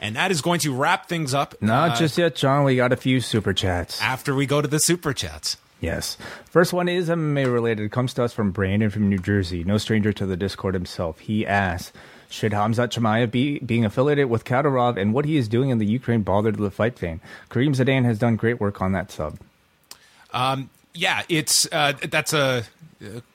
And 0.00 0.16
that 0.16 0.30
is 0.30 0.40
going 0.40 0.60
to 0.60 0.74
wrap 0.74 1.08
things 1.08 1.34
up. 1.34 1.60
Not 1.60 1.90
uh, 1.90 1.96
just 1.96 2.16
yet, 2.16 2.36
John. 2.36 2.64
We 2.64 2.76
got 2.76 2.92
a 2.92 2.96
few 2.96 3.20
super 3.20 3.52
chats. 3.52 4.00
After 4.00 4.34
we 4.34 4.46
go 4.46 4.62
to 4.62 4.68
the 4.68 4.80
super 4.80 5.12
chats. 5.12 5.58
Yes. 5.80 6.18
First 6.50 6.72
one 6.72 6.88
is 6.88 7.08
MMA 7.08 7.50
related. 7.50 7.86
It 7.86 7.92
comes 7.92 8.12
to 8.14 8.24
us 8.24 8.32
from 8.32 8.50
Brandon 8.50 8.90
from 8.90 9.08
New 9.08 9.18
Jersey, 9.18 9.64
no 9.64 9.78
stranger 9.78 10.12
to 10.12 10.26
the 10.26 10.36
Discord 10.36 10.74
himself. 10.74 11.20
He 11.20 11.46
asks, 11.46 11.92
should 12.28 12.52
Hamzat 12.52 12.90
Chimaev 12.90 13.30
be 13.30 13.58
being 13.58 13.84
affiliated 13.84 14.30
with 14.30 14.44
Kadyrov 14.44 14.96
and 14.96 15.12
what 15.12 15.24
he 15.24 15.36
is 15.36 15.48
doing 15.48 15.70
in 15.70 15.78
the 15.78 15.86
Ukraine 15.86 16.22
bother 16.22 16.52
the 16.52 16.70
fight 16.70 16.98
fan? 16.98 17.20
Kareem 17.50 17.74
Zidan 17.74 18.04
has 18.04 18.18
done 18.18 18.36
great 18.36 18.60
work 18.60 18.80
on 18.80 18.92
that 18.92 19.10
sub. 19.10 19.38
Um, 20.32 20.70
yeah, 20.94 21.22
it's 21.28 21.66
uh, 21.72 21.94
that's 22.08 22.32
a 22.32 22.64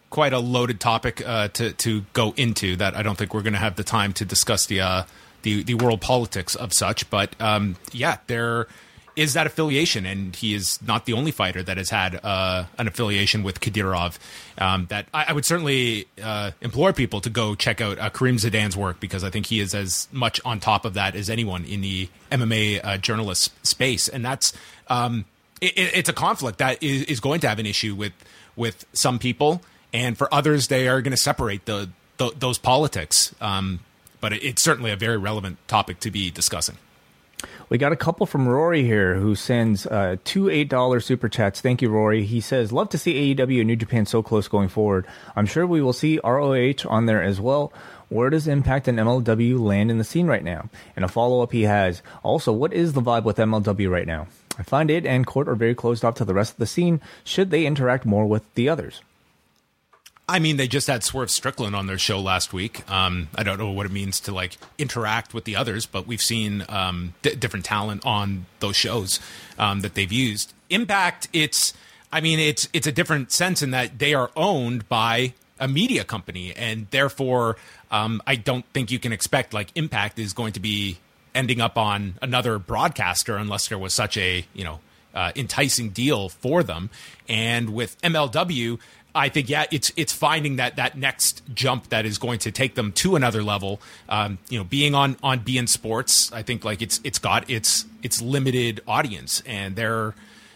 quite 0.09 0.31
a 0.31 0.39
loaded 0.39 0.79
topic 0.79 1.21
uh, 1.27 1.49
to 1.49 1.73
to 1.73 2.05
go 2.13 2.33
into 2.37 2.77
that 2.77 2.95
I 2.95 3.03
don't 3.03 3.17
think 3.17 3.33
we're 3.33 3.41
going 3.41 3.53
to 3.53 3.59
have 3.59 3.75
the 3.75 3.83
time 3.83 4.13
to 4.13 4.23
discuss 4.25 4.65
the 4.65 4.79
uh, 4.79 5.03
the 5.41 5.63
the 5.63 5.73
world 5.73 5.99
politics 5.99 6.55
of 6.55 6.71
such. 6.73 7.09
But 7.09 7.39
um, 7.41 7.75
yeah, 7.91 8.19
there 8.27 8.67
is 9.15 9.33
that 9.33 9.47
affiliation, 9.47 10.05
and 10.05 10.35
he 10.35 10.53
is 10.53 10.81
not 10.81 11.05
the 11.05 11.13
only 11.13 11.31
fighter 11.31 11.63
that 11.63 11.77
has 11.77 11.89
had 11.89 12.19
uh, 12.23 12.65
an 12.77 12.87
affiliation 12.87 13.43
with 13.43 13.59
Kadyrov. 13.59 14.17
Um, 14.57 14.87
that 14.87 15.07
I, 15.13 15.25
I, 15.29 15.33
would 15.33 15.45
certainly 15.45 16.07
uh, 16.21 16.51
implore 16.61 16.93
people 16.93 17.21
to 17.21 17.29
go 17.29 17.55
check 17.55 17.81
out 17.81 17.99
uh, 17.99 18.09
Kareem 18.09 18.35
Zidan's 18.35 18.75
work 18.77 18.99
because 18.99 19.23
I 19.23 19.29
think 19.29 19.47
he 19.47 19.59
is 19.59 19.73
as 19.73 20.07
much 20.11 20.39
on 20.45 20.59
top 20.59 20.85
of 20.85 20.93
that 20.93 21.15
as 21.15 21.29
anyone 21.29 21.65
in 21.65 21.81
the 21.81 22.09
MMA 22.31 22.81
uh, 22.83 22.97
journalist 22.97 23.51
space, 23.65 24.07
and 24.07 24.23
that's 24.23 24.53
um, 24.87 25.25
it, 25.61 25.73
it's 25.75 26.09
a 26.09 26.13
conflict 26.13 26.57
that 26.59 26.81
is, 26.83 27.03
is 27.03 27.19
going 27.19 27.39
to 27.41 27.49
have 27.49 27.59
an 27.59 27.65
issue 27.65 27.95
with 27.95 28.13
with 28.55 28.85
some 28.93 29.19
people 29.19 29.61
and 29.95 30.17
for 30.17 30.31
others, 30.33 30.67
they 30.67 30.89
are 30.89 31.01
going 31.01 31.11
to 31.11 31.17
separate 31.17 31.65
the, 31.65 31.89
the, 32.17 32.33
those 32.37 32.57
politics. 32.57 33.33
Um, 33.39 33.79
but 34.19 34.33
it, 34.33 34.43
it's 34.43 34.61
certainly 34.61 34.91
a 34.91 34.97
very 34.97 35.17
relevant 35.17 35.57
topic 35.69 36.01
to 36.01 36.11
be 36.11 36.29
discussing. 36.29 36.77
We 37.67 37.79
got 37.79 37.91
a 37.91 37.95
couple 37.95 38.27
from 38.27 38.47
Rory 38.47 38.83
here 38.83 39.15
who 39.15 39.33
sends 39.33 39.87
uh, 39.87 40.17
two 40.23 40.43
$8 40.45 41.03
super 41.03 41.27
chats. 41.27 41.61
Thank 41.61 41.81
you, 41.81 41.89
Rory. 41.89 42.23
He 42.23 42.39
says, 42.39 42.71
Love 42.71 42.89
to 42.89 42.97
see 42.99 43.33
AEW 43.35 43.61
and 43.61 43.67
New 43.67 43.75
Japan 43.75 44.05
so 44.05 44.21
close 44.21 44.47
going 44.47 44.69
forward. 44.69 45.07
I'm 45.35 45.47
sure 45.47 45.65
we 45.65 45.81
will 45.81 45.91
see 45.91 46.19
ROH 46.23 46.87
on 46.87 47.07
there 47.07 47.23
as 47.23 47.41
well. 47.41 47.73
Where 48.09 48.29
does 48.29 48.47
Impact 48.47 48.87
and 48.87 48.99
MLW 48.99 49.59
land 49.59 49.89
in 49.89 49.97
the 49.97 50.03
scene 50.03 50.27
right 50.27 50.43
now? 50.43 50.69
And 50.95 51.03
a 51.03 51.07
follow 51.07 51.41
up 51.41 51.53
he 51.53 51.63
has 51.63 52.03
also, 52.21 52.53
what 52.53 52.71
is 52.71 52.93
the 52.93 53.01
vibe 53.01 53.23
with 53.23 53.37
MLW 53.37 53.89
right 53.89 54.05
now? 54.05 54.27
I 54.59 54.63
find 54.63 54.91
it 54.91 55.07
and 55.07 55.25
Court 55.25 55.49
are 55.49 55.55
very 55.55 55.73
closed 55.73 56.05
off 56.05 56.15
to 56.15 56.25
the 56.25 56.35
rest 56.35 56.53
of 56.53 56.59
the 56.59 56.67
scene. 56.67 57.01
Should 57.23 57.49
they 57.49 57.65
interact 57.65 58.05
more 58.05 58.27
with 58.27 58.53
the 58.53 58.69
others? 58.69 59.01
I 60.27 60.39
mean, 60.39 60.57
they 60.57 60.67
just 60.67 60.87
had 60.87 61.03
Swerve 61.03 61.29
Strickland 61.29 61.75
on 61.75 61.85
their 61.85 61.99
show 61.99 62.19
last 62.19 62.51
week. 62.51 62.89
Um, 62.89 63.29
I 63.35 63.43
don't 63.43 63.59
know 63.59 63.69
what 63.69 63.85
it 63.85 63.91
means 63.91 64.19
to 64.21 64.33
like 64.33 64.57
interact 64.77 65.33
with 65.35 65.43
the 65.43 65.55
others, 65.55 65.85
but 65.85 66.07
we've 66.07 66.21
seen 66.21 66.65
um, 66.67 67.13
d- 67.21 67.35
different 67.35 67.65
talent 67.65 68.03
on 68.05 68.47
those 68.59 68.75
shows 68.75 69.19
um, 69.59 69.81
that 69.81 69.93
they've 69.93 70.11
used. 70.11 70.53
Impact, 70.71 71.27
it's, 71.31 71.73
I 72.11 72.21
mean, 72.21 72.39
it's 72.39 72.67
it's 72.73 72.87
a 72.87 72.91
different 72.91 73.31
sense 73.31 73.61
in 73.61 73.69
that 73.71 73.99
they 73.99 74.15
are 74.15 74.31
owned 74.35 74.89
by 74.89 75.33
a 75.59 75.67
media 75.67 76.03
company, 76.03 76.53
and 76.55 76.87
therefore, 76.89 77.57
um, 77.91 78.19
I 78.25 78.35
don't 78.35 78.65
think 78.73 78.89
you 78.89 78.97
can 78.97 79.13
expect 79.13 79.53
like 79.53 79.69
Impact 79.75 80.17
is 80.17 80.33
going 80.33 80.53
to 80.53 80.59
be 80.59 80.97
ending 81.35 81.61
up 81.61 81.77
on 81.77 82.15
another 82.21 82.57
broadcaster 82.57 83.37
unless 83.37 83.67
there 83.67 83.77
was 83.77 83.93
such 83.93 84.17
a 84.17 84.45
you 84.55 84.63
know 84.63 84.79
uh, 85.13 85.31
enticing 85.35 85.89
deal 85.89 86.29
for 86.29 86.63
them. 86.63 86.89
And 87.27 87.69
with 87.69 87.99
MLW, 88.01 88.79
I 89.15 89.29
think 89.29 89.49
yeah, 89.49 89.65
it's 89.71 89.93
it's 89.95 90.11
finding 90.11 90.57
that 90.57 90.75
that 90.75 90.97
next 90.97 91.41
jump 91.53 91.89
that 91.89 92.05
is 92.05 92.17
going 92.17 92.39
to 92.39 92.51
take 92.51 92.75
them 92.75 92.91
to 92.93 93.15
another 93.15 93.41
level. 93.41 93.79
Um, 94.09 94.37
you 94.49 94.57
know, 94.57 94.65
being 94.65 94.93
on 94.93 95.15
on 95.23 95.39
beIN 95.39 95.69
Sports, 95.69 96.31
I 96.33 96.43
think 96.43 96.65
like 96.65 96.81
it's 96.81 96.99
it's 97.03 97.17
got 97.17 97.49
its 97.49 97.85
its 98.03 98.21
limited 98.21 98.81
audience, 98.85 99.41
and 99.45 99.75
they're 99.75 100.13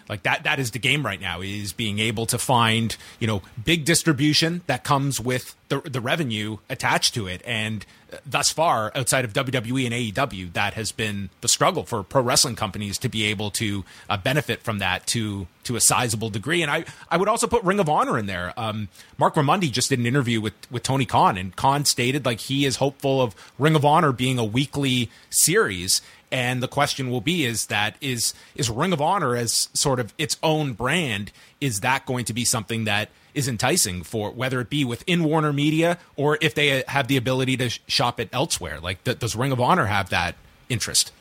like 0.09 0.23
that 0.23 0.43
that 0.43 0.59
is 0.59 0.71
the 0.71 0.79
game 0.79 1.05
right 1.05 1.21
now 1.21 1.41
is 1.41 1.71
being 1.71 1.99
able 1.99 2.25
to 2.25 2.37
find 2.37 2.97
you 3.19 3.27
know 3.27 3.41
big 3.63 3.85
distribution 3.85 4.61
that 4.67 4.83
comes 4.83 5.21
with 5.21 5.55
the 5.69 5.79
the 5.81 6.01
revenue 6.01 6.57
attached 6.69 7.13
to 7.13 7.27
it 7.27 7.41
and 7.45 7.85
thus 8.25 8.51
far 8.51 8.91
outside 8.95 9.25
of 9.25 9.33
WWE 9.33 9.85
and 9.85 9.93
AEW 9.93 10.53
that 10.53 10.73
has 10.73 10.91
been 10.91 11.29
the 11.41 11.47
struggle 11.47 11.83
for 11.83 12.03
pro 12.03 12.21
wrestling 12.21 12.55
companies 12.55 12.97
to 12.99 13.09
be 13.09 13.25
able 13.25 13.51
to 13.51 13.83
uh, 14.09 14.17
benefit 14.17 14.61
from 14.61 14.79
that 14.79 15.05
to 15.07 15.47
to 15.63 15.75
a 15.75 15.81
sizable 15.81 16.29
degree. 16.29 16.61
And 16.61 16.71
I 16.71 16.85
I 17.09 17.17
would 17.17 17.27
also 17.27 17.47
put 17.47 17.63
Ring 17.63 17.79
of 17.79 17.89
Honor 17.89 18.17
in 18.17 18.25
there. 18.25 18.53
Um, 18.57 18.89
Marc 19.17 19.35
Raimondi 19.35 19.71
just 19.71 19.89
did 19.89 19.99
an 19.99 20.05
interview 20.05 20.41
with 20.41 20.53
with 20.71 20.83
Tony 20.83 21.05
Khan 21.05 21.37
and 21.37 21.55
Khan 21.55 21.85
stated 21.85 22.25
like 22.25 22.39
he 22.39 22.65
is 22.65 22.77
hopeful 22.77 23.21
of 23.21 23.35
Ring 23.57 23.75
of 23.75 23.85
Honor 23.85 24.11
being 24.11 24.39
a 24.39 24.45
weekly 24.45 25.09
series 25.29 26.01
and 26.31 26.61
the 26.61 26.67
question 26.67 27.09
will 27.09 27.21
be 27.21 27.45
is 27.45 27.67
that 27.67 27.95
is 28.01 28.33
is 28.55 28.69
Ring 28.69 28.93
of 28.93 29.01
Honor 29.01 29.35
as 29.35 29.69
sort 29.73 29.99
of 29.99 30.13
its 30.17 30.37
own 30.43 30.73
brand 30.73 31.31
is 31.59 31.79
that 31.79 32.05
going 32.05 32.25
to 32.25 32.33
be 32.33 32.45
something 32.45 32.85
that 32.85 33.09
is 33.33 33.47
enticing 33.47 34.03
for 34.03 34.31
whether 34.31 34.59
it 34.59 34.69
be 34.69 34.83
within 34.83 35.23
Warner 35.23 35.53
Media 35.53 35.97
or 36.15 36.37
if 36.41 36.55
they 36.55 36.83
have 36.87 37.07
the 37.07 37.17
ability 37.17 37.57
to 37.57 37.69
shop 37.87 38.19
it 38.19 38.29
elsewhere 38.31 38.79
like 38.79 39.03
th- 39.03 39.19
does 39.19 39.35
Ring 39.35 39.51
of 39.51 39.59
Honor 39.59 39.85
have 39.85 40.09
that 40.09 40.35
interest 40.67 41.11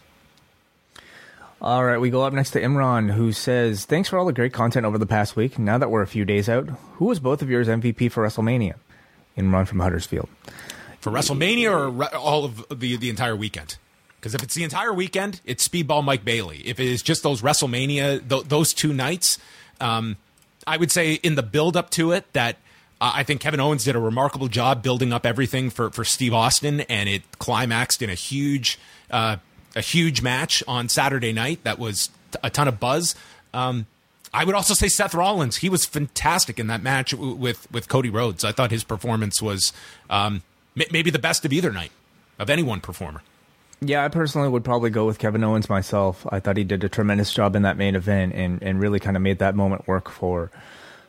all 1.61 1.85
right, 1.85 1.99
we 1.99 2.11
go 2.11 2.23
up 2.23 2.33
next 2.33 2.53
to 2.53 2.61
Imran, 2.61 3.11
who 3.11 3.33
says, 3.33 3.85
Thanks 3.85 4.09
for 4.09 4.17
all 4.17 4.25
the 4.25 4.33
great 4.33 4.53
content 4.53 4.87
over 4.87 4.97
the 4.97 5.07
past 5.07 5.35
week. 5.35 5.59
Now 5.59 5.77
that 5.77 5.91
we're 5.91 6.03
a 6.03 6.07
few 6.07 6.25
days 6.25 6.49
out, 6.49 6.69
who 6.95 7.07
was 7.07 7.19
both 7.19 7.43
of 7.43 7.51
yours 7.51 7.67
MVP 7.67 8.13
for 8.13 8.25
WrestleMania? 8.25 8.75
Imran 9.37 9.67
from 9.67 9.81
Huddersfield. 9.81 10.29
For 11.01 11.11
WrestleMania 11.11 11.99
or 11.99 12.17
all 12.17 12.45
of 12.45 12.65
the, 12.69 12.97
the 12.97 13.11
entire 13.11 13.35
weekend? 13.35 13.77
Because 14.19 14.35
if 14.35 14.43
it's 14.43 14.55
the 14.55 14.65
entire 14.65 14.93
weekend, 14.93 15.41
it's 15.45 15.67
Speedball 15.67 16.03
Mike 16.03 16.25
Bailey. 16.25 16.63
If 16.65 16.81
it 16.81 16.87
is 16.87 17.03
just 17.03 17.23
those 17.23 17.41
WrestleMania, 17.41 18.29
th- 18.29 18.45
those 18.45 18.75
two 18.75 18.93
nights, 18.93 19.39
um, 19.81 20.17
I 20.67 20.77
would 20.77 20.91
say 20.91 21.15
in 21.15 21.37
the 21.37 21.43
build 21.43 21.77
up 21.77 21.91
to 21.91 22.13
it 22.13 22.33
that 22.33 22.57
uh, 23.01 23.13
I 23.15 23.23
think 23.23 23.41
Kevin 23.41 23.61
Owens 23.61 23.85
did 23.85 23.95
a 23.95 24.01
remarkable 24.01 24.49
job 24.49 24.83
building 24.83 25.13
up 25.13 25.25
everything 25.25 25.71
for, 25.71 25.91
for 25.91 26.05
Steve 26.05 26.35
Austin, 26.35 26.81
and 26.83 27.09
it 27.09 27.23
climaxed 27.39 28.03
in 28.03 28.11
a 28.11 28.15
huge 28.15 28.79
uh, 29.11 29.37
a 29.77 29.81
huge 29.81 30.21
match 30.21 30.63
on 30.67 30.89
Saturday 30.89 31.33
night 31.33 31.63
that 31.63 31.79
was 31.79 32.11
a 32.43 32.51
ton 32.51 32.67
of 32.67 32.81
buzz. 32.81 33.15
Um, 33.55 33.87
I 34.35 34.45
would 34.45 34.55
also 34.55 34.75
say 34.75 34.89
Seth 34.89 35.15
Rollins. 35.15 35.59
He 35.59 35.69
was 35.69 35.87
fantastic 35.87 36.59
in 36.59 36.67
that 36.67 36.83
match 36.83 37.15
with 37.15 37.71
with 37.71 37.89
Cody 37.89 38.11
Rhodes. 38.11 38.45
I 38.45 38.53
thought 38.53 38.71
his 38.71 38.85
performance 38.85 39.41
was 39.41 39.73
um, 40.11 40.43
maybe 40.75 41.11
the 41.11 41.19
best 41.19 41.45
of 41.45 41.53
either 41.53 41.73
night 41.73 41.93
of 42.39 42.51
any 42.51 42.63
one 42.63 42.81
performer. 42.81 43.23
Yeah, 43.81 44.05
I 44.05 44.09
personally 44.09 44.49
would 44.49 44.65
probably 44.65 44.91
go 44.91 45.07
with 45.07 45.19
Kevin 45.19 45.45
Owens 45.45 45.69
myself. 45.69 46.27
I 46.31 46.41
thought 46.41 46.57
he 46.57 46.65
did 46.65 46.83
a 46.83 46.89
tremendous 46.89 47.33
job 47.33 47.55
in 47.55 47.63
that 47.63 47.77
main 47.77 47.95
event 47.95 48.35
and, 48.35 48.63
and 48.63 48.81
really 48.81 48.99
kind 48.99 49.17
of 49.17 49.23
made 49.23 49.39
that 49.39 49.55
moment 49.55 49.87
work 49.87 50.09
for 50.09 50.51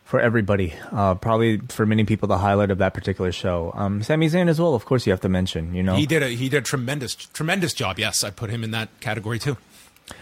for 0.04 0.20
everybody. 0.20 0.74
Uh, 0.92 1.14
probably 1.14 1.60
for 1.70 1.86
many 1.86 2.04
people, 2.04 2.28
the 2.28 2.38
highlight 2.38 2.72
of 2.72 2.80
that 2.80 2.96
particular 2.96 3.32
show. 3.32 3.72
Um, 3.76 4.02
Sami 4.02 4.28
Zayn 4.28 4.50
as 4.50 4.60
well, 4.60 4.74
of 4.74 4.86
course, 4.86 5.06
you 5.06 5.12
have 5.12 5.22
to 5.22 5.30
mention. 5.30 5.76
You 5.76 5.84
know, 5.84 5.96
he 5.96 6.06
did 6.08 6.24
a 6.24 6.30
he 6.30 6.50
did 6.50 6.58
a 6.58 6.62
tremendous 6.62 7.16
tremendous 7.16 7.74
job. 7.74 8.00
Yes, 8.00 8.24
I 8.24 8.32
put 8.32 8.50
him 8.50 8.64
in 8.64 8.72
that 8.72 8.90
category 9.02 9.40
too. 9.40 9.58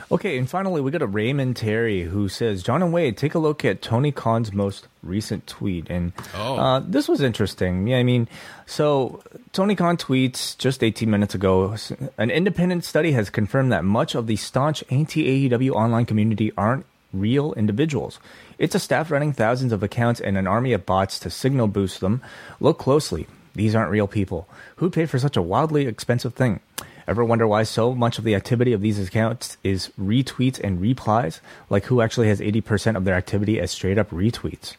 Okay, 0.09 0.38
and 0.38 0.49
finally, 0.49 0.79
we 0.79 0.91
got 0.91 1.01
a 1.01 1.07
Raymond 1.07 1.57
Terry 1.57 2.03
who 2.03 2.29
says, 2.29 2.63
John 2.63 2.81
and 2.81 2.93
Wade, 2.93 3.17
take 3.17 3.35
a 3.35 3.39
look 3.39 3.65
at 3.65 3.81
Tony 3.81 4.11
Khan's 4.11 4.53
most 4.53 4.88
recent 5.03 5.45
tweet. 5.47 5.89
And 5.89 6.13
oh. 6.35 6.57
uh, 6.57 6.79
this 6.79 7.07
was 7.07 7.21
interesting. 7.21 7.88
Yeah, 7.88 7.97
I 7.97 8.03
mean, 8.03 8.27
so 8.65 9.21
Tony 9.51 9.75
Khan 9.75 9.97
tweets 9.97 10.57
just 10.57 10.83
18 10.83 11.09
minutes 11.09 11.35
ago 11.35 11.75
an 12.17 12.31
independent 12.31 12.85
study 12.85 13.11
has 13.11 13.29
confirmed 13.29 13.71
that 13.71 13.83
much 13.83 14.15
of 14.15 14.27
the 14.27 14.35
staunch 14.35 14.83
anti 14.89 15.49
AEW 15.49 15.71
online 15.71 16.05
community 16.05 16.51
aren't 16.57 16.85
real 17.13 17.53
individuals. 17.53 18.19
It's 18.57 18.75
a 18.75 18.79
staff 18.79 19.11
running 19.11 19.33
thousands 19.33 19.71
of 19.71 19.83
accounts 19.83 20.19
and 20.19 20.38
an 20.38 20.47
army 20.47 20.73
of 20.73 20.85
bots 20.85 21.19
to 21.19 21.29
signal 21.29 21.67
boost 21.67 21.99
them. 21.99 22.21
Look 22.59 22.77
closely. 22.79 23.27
These 23.55 23.75
aren't 23.75 23.91
real 23.91 24.07
people. 24.07 24.47
Who 24.77 24.89
paid 24.89 25.09
for 25.09 25.19
such 25.19 25.35
a 25.35 25.41
wildly 25.41 25.88
expensive 25.88 26.33
thing? 26.33 26.59
Ever 27.07 27.23
wonder 27.23 27.47
why 27.47 27.63
so 27.63 27.95
much 27.95 28.17
of 28.17 28.25
the 28.25 28.35
activity 28.35 28.73
of 28.73 28.81
these 28.81 28.99
accounts 28.99 29.57
is 29.63 29.89
retweets 29.99 30.59
and 30.59 30.81
replies? 30.81 31.39
Like 31.69 31.85
who 31.85 32.01
actually 32.01 32.27
has 32.27 32.41
80% 32.41 32.97
of 32.97 33.05
their 33.05 33.15
activity 33.15 33.59
as 33.59 33.71
straight 33.71 33.97
up 33.97 34.09
retweets? 34.09 34.75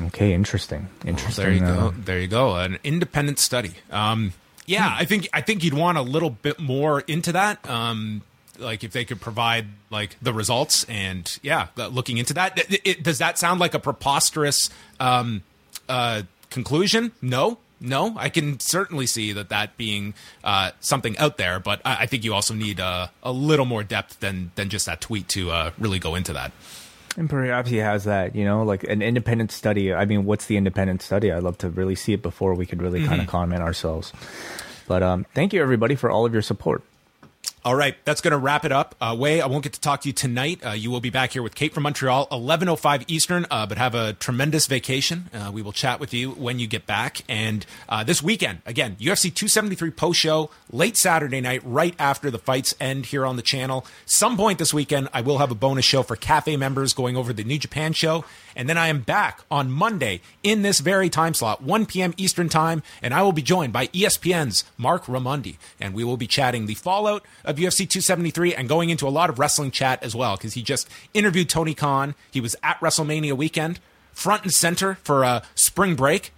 Okay, 0.00 0.32
interesting. 0.32 0.88
Interesting. 1.06 1.44
Well, 1.44 1.52
there 1.52 1.52
you 1.52 1.64
uh, 1.64 1.90
go. 1.90 1.96
There 1.96 2.20
you 2.20 2.28
go. 2.28 2.56
An 2.56 2.78
independent 2.82 3.38
study. 3.38 3.74
Um, 3.90 4.32
yeah, 4.66 4.94
I 4.96 5.04
think 5.04 5.28
I 5.32 5.42
think 5.42 5.62
you'd 5.64 5.74
want 5.74 5.98
a 5.98 6.02
little 6.02 6.30
bit 6.30 6.58
more 6.58 7.00
into 7.00 7.32
that. 7.32 7.68
Um, 7.68 8.22
like 8.58 8.84
if 8.84 8.92
they 8.92 9.04
could 9.04 9.20
provide 9.20 9.66
like 9.90 10.16
the 10.22 10.32
results 10.32 10.84
and 10.84 11.38
yeah, 11.42 11.68
looking 11.76 12.18
into 12.18 12.34
that. 12.34 12.58
It, 12.58 12.80
it, 12.84 13.02
does 13.02 13.18
that 13.18 13.38
sound 13.38 13.60
like 13.60 13.74
a 13.74 13.78
preposterous 13.78 14.70
um, 15.00 15.42
uh, 15.88 16.22
conclusion? 16.50 17.12
No, 17.20 17.58
no, 17.82 18.14
I 18.16 18.28
can 18.28 18.60
certainly 18.60 19.06
see 19.06 19.32
that 19.32 19.48
that 19.50 19.76
being 19.76 20.14
uh, 20.44 20.70
something 20.80 21.18
out 21.18 21.36
there, 21.36 21.60
but 21.60 21.80
I, 21.84 22.02
I 22.02 22.06
think 22.06 22.24
you 22.24 22.34
also 22.34 22.54
need 22.54 22.80
uh, 22.80 23.08
a 23.22 23.32
little 23.32 23.66
more 23.66 23.82
depth 23.82 24.20
than 24.20 24.52
than 24.54 24.68
just 24.68 24.86
that 24.86 25.00
tweet 25.00 25.28
to 25.28 25.50
uh, 25.50 25.70
really 25.78 25.98
go 25.98 26.14
into 26.14 26.32
that. 26.32 26.52
And 27.16 27.28
perhaps 27.28 27.68
he 27.68 27.76
has 27.76 28.04
that, 28.04 28.34
you 28.34 28.44
know, 28.44 28.62
like 28.62 28.84
an 28.84 29.02
independent 29.02 29.52
study. 29.52 29.92
I 29.92 30.06
mean, 30.06 30.24
what's 30.24 30.46
the 30.46 30.56
independent 30.56 31.02
study? 31.02 31.30
I'd 31.30 31.42
love 31.42 31.58
to 31.58 31.68
really 31.68 31.94
see 31.94 32.14
it 32.14 32.22
before 32.22 32.54
we 32.54 32.64
could 32.64 32.80
really 32.80 33.00
mm-hmm. 33.00 33.08
kind 33.08 33.20
of 33.20 33.26
comment 33.26 33.60
ourselves. 33.60 34.12
But 34.88 35.02
um, 35.02 35.26
thank 35.34 35.52
you, 35.52 35.60
everybody, 35.60 35.94
for 35.94 36.10
all 36.10 36.24
of 36.24 36.32
your 36.32 36.42
support. 36.42 36.82
All 37.64 37.76
right, 37.76 37.94
that's 38.04 38.20
going 38.20 38.32
to 38.32 38.38
wrap 38.38 38.64
it 38.64 38.72
up. 38.72 38.96
Uh, 39.00 39.14
Wai, 39.16 39.38
I 39.38 39.46
won't 39.46 39.62
get 39.62 39.74
to 39.74 39.80
talk 39.80 40.00
to 40.00 40.08
you 40.08 40.12
tonight. 40.12 40.66
Uh, 40.66 40.70
you 40.70 40.90
will 40.90 41.00
be 41.00 41.10
back 41.10 41.30
here 41.30 41.44
with 41.44 41.54
Kate 41.54 41.72
from 41.72 41.84
Montreal, 41.84 42.26
11.05 42.26 43.04
Eastern, 43.06 43.46
uh, 43.52 43.66
but 43.66 43.78
have 43.78 43.94
a 43.94 44.14
tremendous 44.14 44.66
vacation. 44.66 45.30
Uh, 45.32 45.52
we 45.54 45.62
will 45.62 45.70
chat 45.70 46.00
with 46.00 46.12
you 46.12 46.32
when 46.32 46.58
you 46.58 46.66
get 46.66 46.86
back. 46.86 47.22
And 47.28 47.64
uh, 47.88 48.02
this 48.02 48.20
weekend, 48.20 48.62
again, 48.66 48.96
UFC 48.96 49.32
273 49.32 49.92
post-show, 49.92 50.50
late 50.72 50.96
Saturday 50.96 51.40
night, 51.40 51.62
right 51.64 51.94
after 52.00 52.32
the 52.32 52.38
fights 52.38 52.74
end 52.80 53.06
here 53.06 53.24
on 53.24 53.36
the 53.36 53.42
channel. 53.42 53.86
Some 54.06 54.36
point 54.36 54.58
this 54.58 54.74
weekend, 54.74 55.08
I 55.14 55.20
will 55.20 55.38
have 55.38 55.52
a 55.52 55.54
bonus 55.54 55.84
show 55.84 56.02
for 56.02 56.16
Cafe 56.16 56.56
members 56.56 56.92
going 56.92 57.16
over 57.16 57.32
the 57.32 57.44
New 57.44 57.60
Japan 57.60 57.92
show. 57.92 58.24
And 58.56 58.68
then 58.68 58.78
I 58.78 58.88
am 58.88 59.00
back 59.00 59.40
on 59.50 59.70
Monday 59.70 60.20
in 60.42 60.62
this 60.62 60.80
very 60.80 61.08
time 61.08 61.34
slot, 61.34 61.62
1 61.62 61.86
p.m. 61.86 62.14
Eastern 62.16 62.48
Time, 62.48 62.82
and 63.02 63.14
I 63.14 63.22
will 63.22 63.32
be 63.32 63.42
joined 63.42 63.72
by 63.72 63.86
ESPN's 63.88 64.64
Marc 64.76 65.04
Raimondi. 65.04 65.56
And 65.80 65.94
we 65.94 66.04
will 66.04 66.16
be 66.16 66.26
chatting 66.26 66.66
the 66.66 66.74
fallout 66.74 67.24
of 67.44 67.56
UFC 67.56 67.88
273 67.88 68.54
and 68.54 68.68
going 68.68 68.90
into 68.90 69.06
a 69.06 69.10
lot 69.10 69.30
of 69.30 69.38
wrestling 69.38 69.70
chat 69.70 70.02
as 70.02 70.14
well, 70.14 70.36
because 70.36 70.54
he 70.54 70.62
just 70.62 70.88
interviewed 71.14 71.48
Tony 71.48 71.74
Khan. 71.74 72.14
He 72.30 72.40
was 72.40 72.56
at 72.62 72.78
WrestleMania 72.80 73.34
weekend, 73.34 73.80
front 74.12 74.42
and 74.42 74.52
center 74.52 74.94
for 75.02 75.24
uh, 75.24 75.42
spring 75.54 75.94
break, 75.96 76.32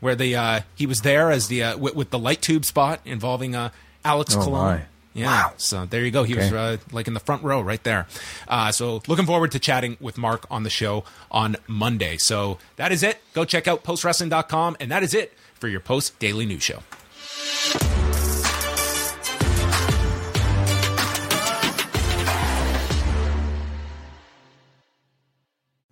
where 0.00 0.14
the 0.14 0.36
uh, 0.36 0.60
he 0.74 0.86
was 0.86 1.00
there 1.00 1.30
as 1.30 1.48
the 1.48 1.62
uh, 1.62 1.78
with, 1.78 1.94
with, 1.94 2.10
the 2.10 2.18
light 2.18 2.42
tube 2.42 2.64
spot 2.64 3.00
involving 3.04 3.54
uh, 3.54 3.70
Alex 4.04 4.36
oh 4.36 4.42
Colon. 4.42 4.60
My. 4.60 4.82
Yeah. 5.14 5.26
Wow. 5.26 5.52
So 5.56 5.86
there 5.86 6.04
you 6.04 6.10
go. 6.10 6.24
He 6.24 6.34
okay. 6.34 6.44
was 6.44 6.52
uh, 6.52 6.76
like 6.92 7.06
in 7.06 7.14
the 7.14 7.20
front 7.20 7.42
row 7.44 7.60
right 7.60 7.82
there. 7.84 8.06
Uh, 8.48 8.72
so 8.72 9.00
looking 9.06 9.26
forward 9.26 9.52
to 9.52 9.58
chatting 9.58 9.96
with 10.00 10.18
Mark 10.18 10.44
on 10.50 10.64
the 10.64 10.70
show 10.70 11.04
on 11.30 11.56
Monday. 11.68 12.16
So 12.18 12.58
that 12.76 12.90
is 12.92 13.02
it. 13.02 13.18
Go 13.32 13.44
check 13.44 13.68
out 13.68 13.84
postwrestling.com. 13.84 14.76
And 14.80 14.90
that 14.90 15.02
is 15.02 15.14
it 15.14 15.32
for 15.54 15.68
your 15.68 15.80
post 15.80 16.18
daily 16.18 16.46
news 16.46 16.64
show. 16.64 16.80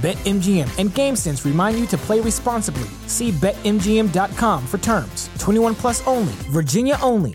BetMGM 0.00 0.68
and 0.78 0.90
GameSense 0.90 1.44
remind 1.44 1.78
you 1.78 1.86
to 1.86 1.98
play 1.98 2.20
responsibly. 2.20 2.88
See 3.06 3.30
BetMGM.com 3.32 4.66
for 4.66 4.78
terms. 4.78 5.30
21 5.38 5.74
plus 5.74 6.06
only, 6.06 6.34
Virginia 6.50 6.96
only. 7.02 7.34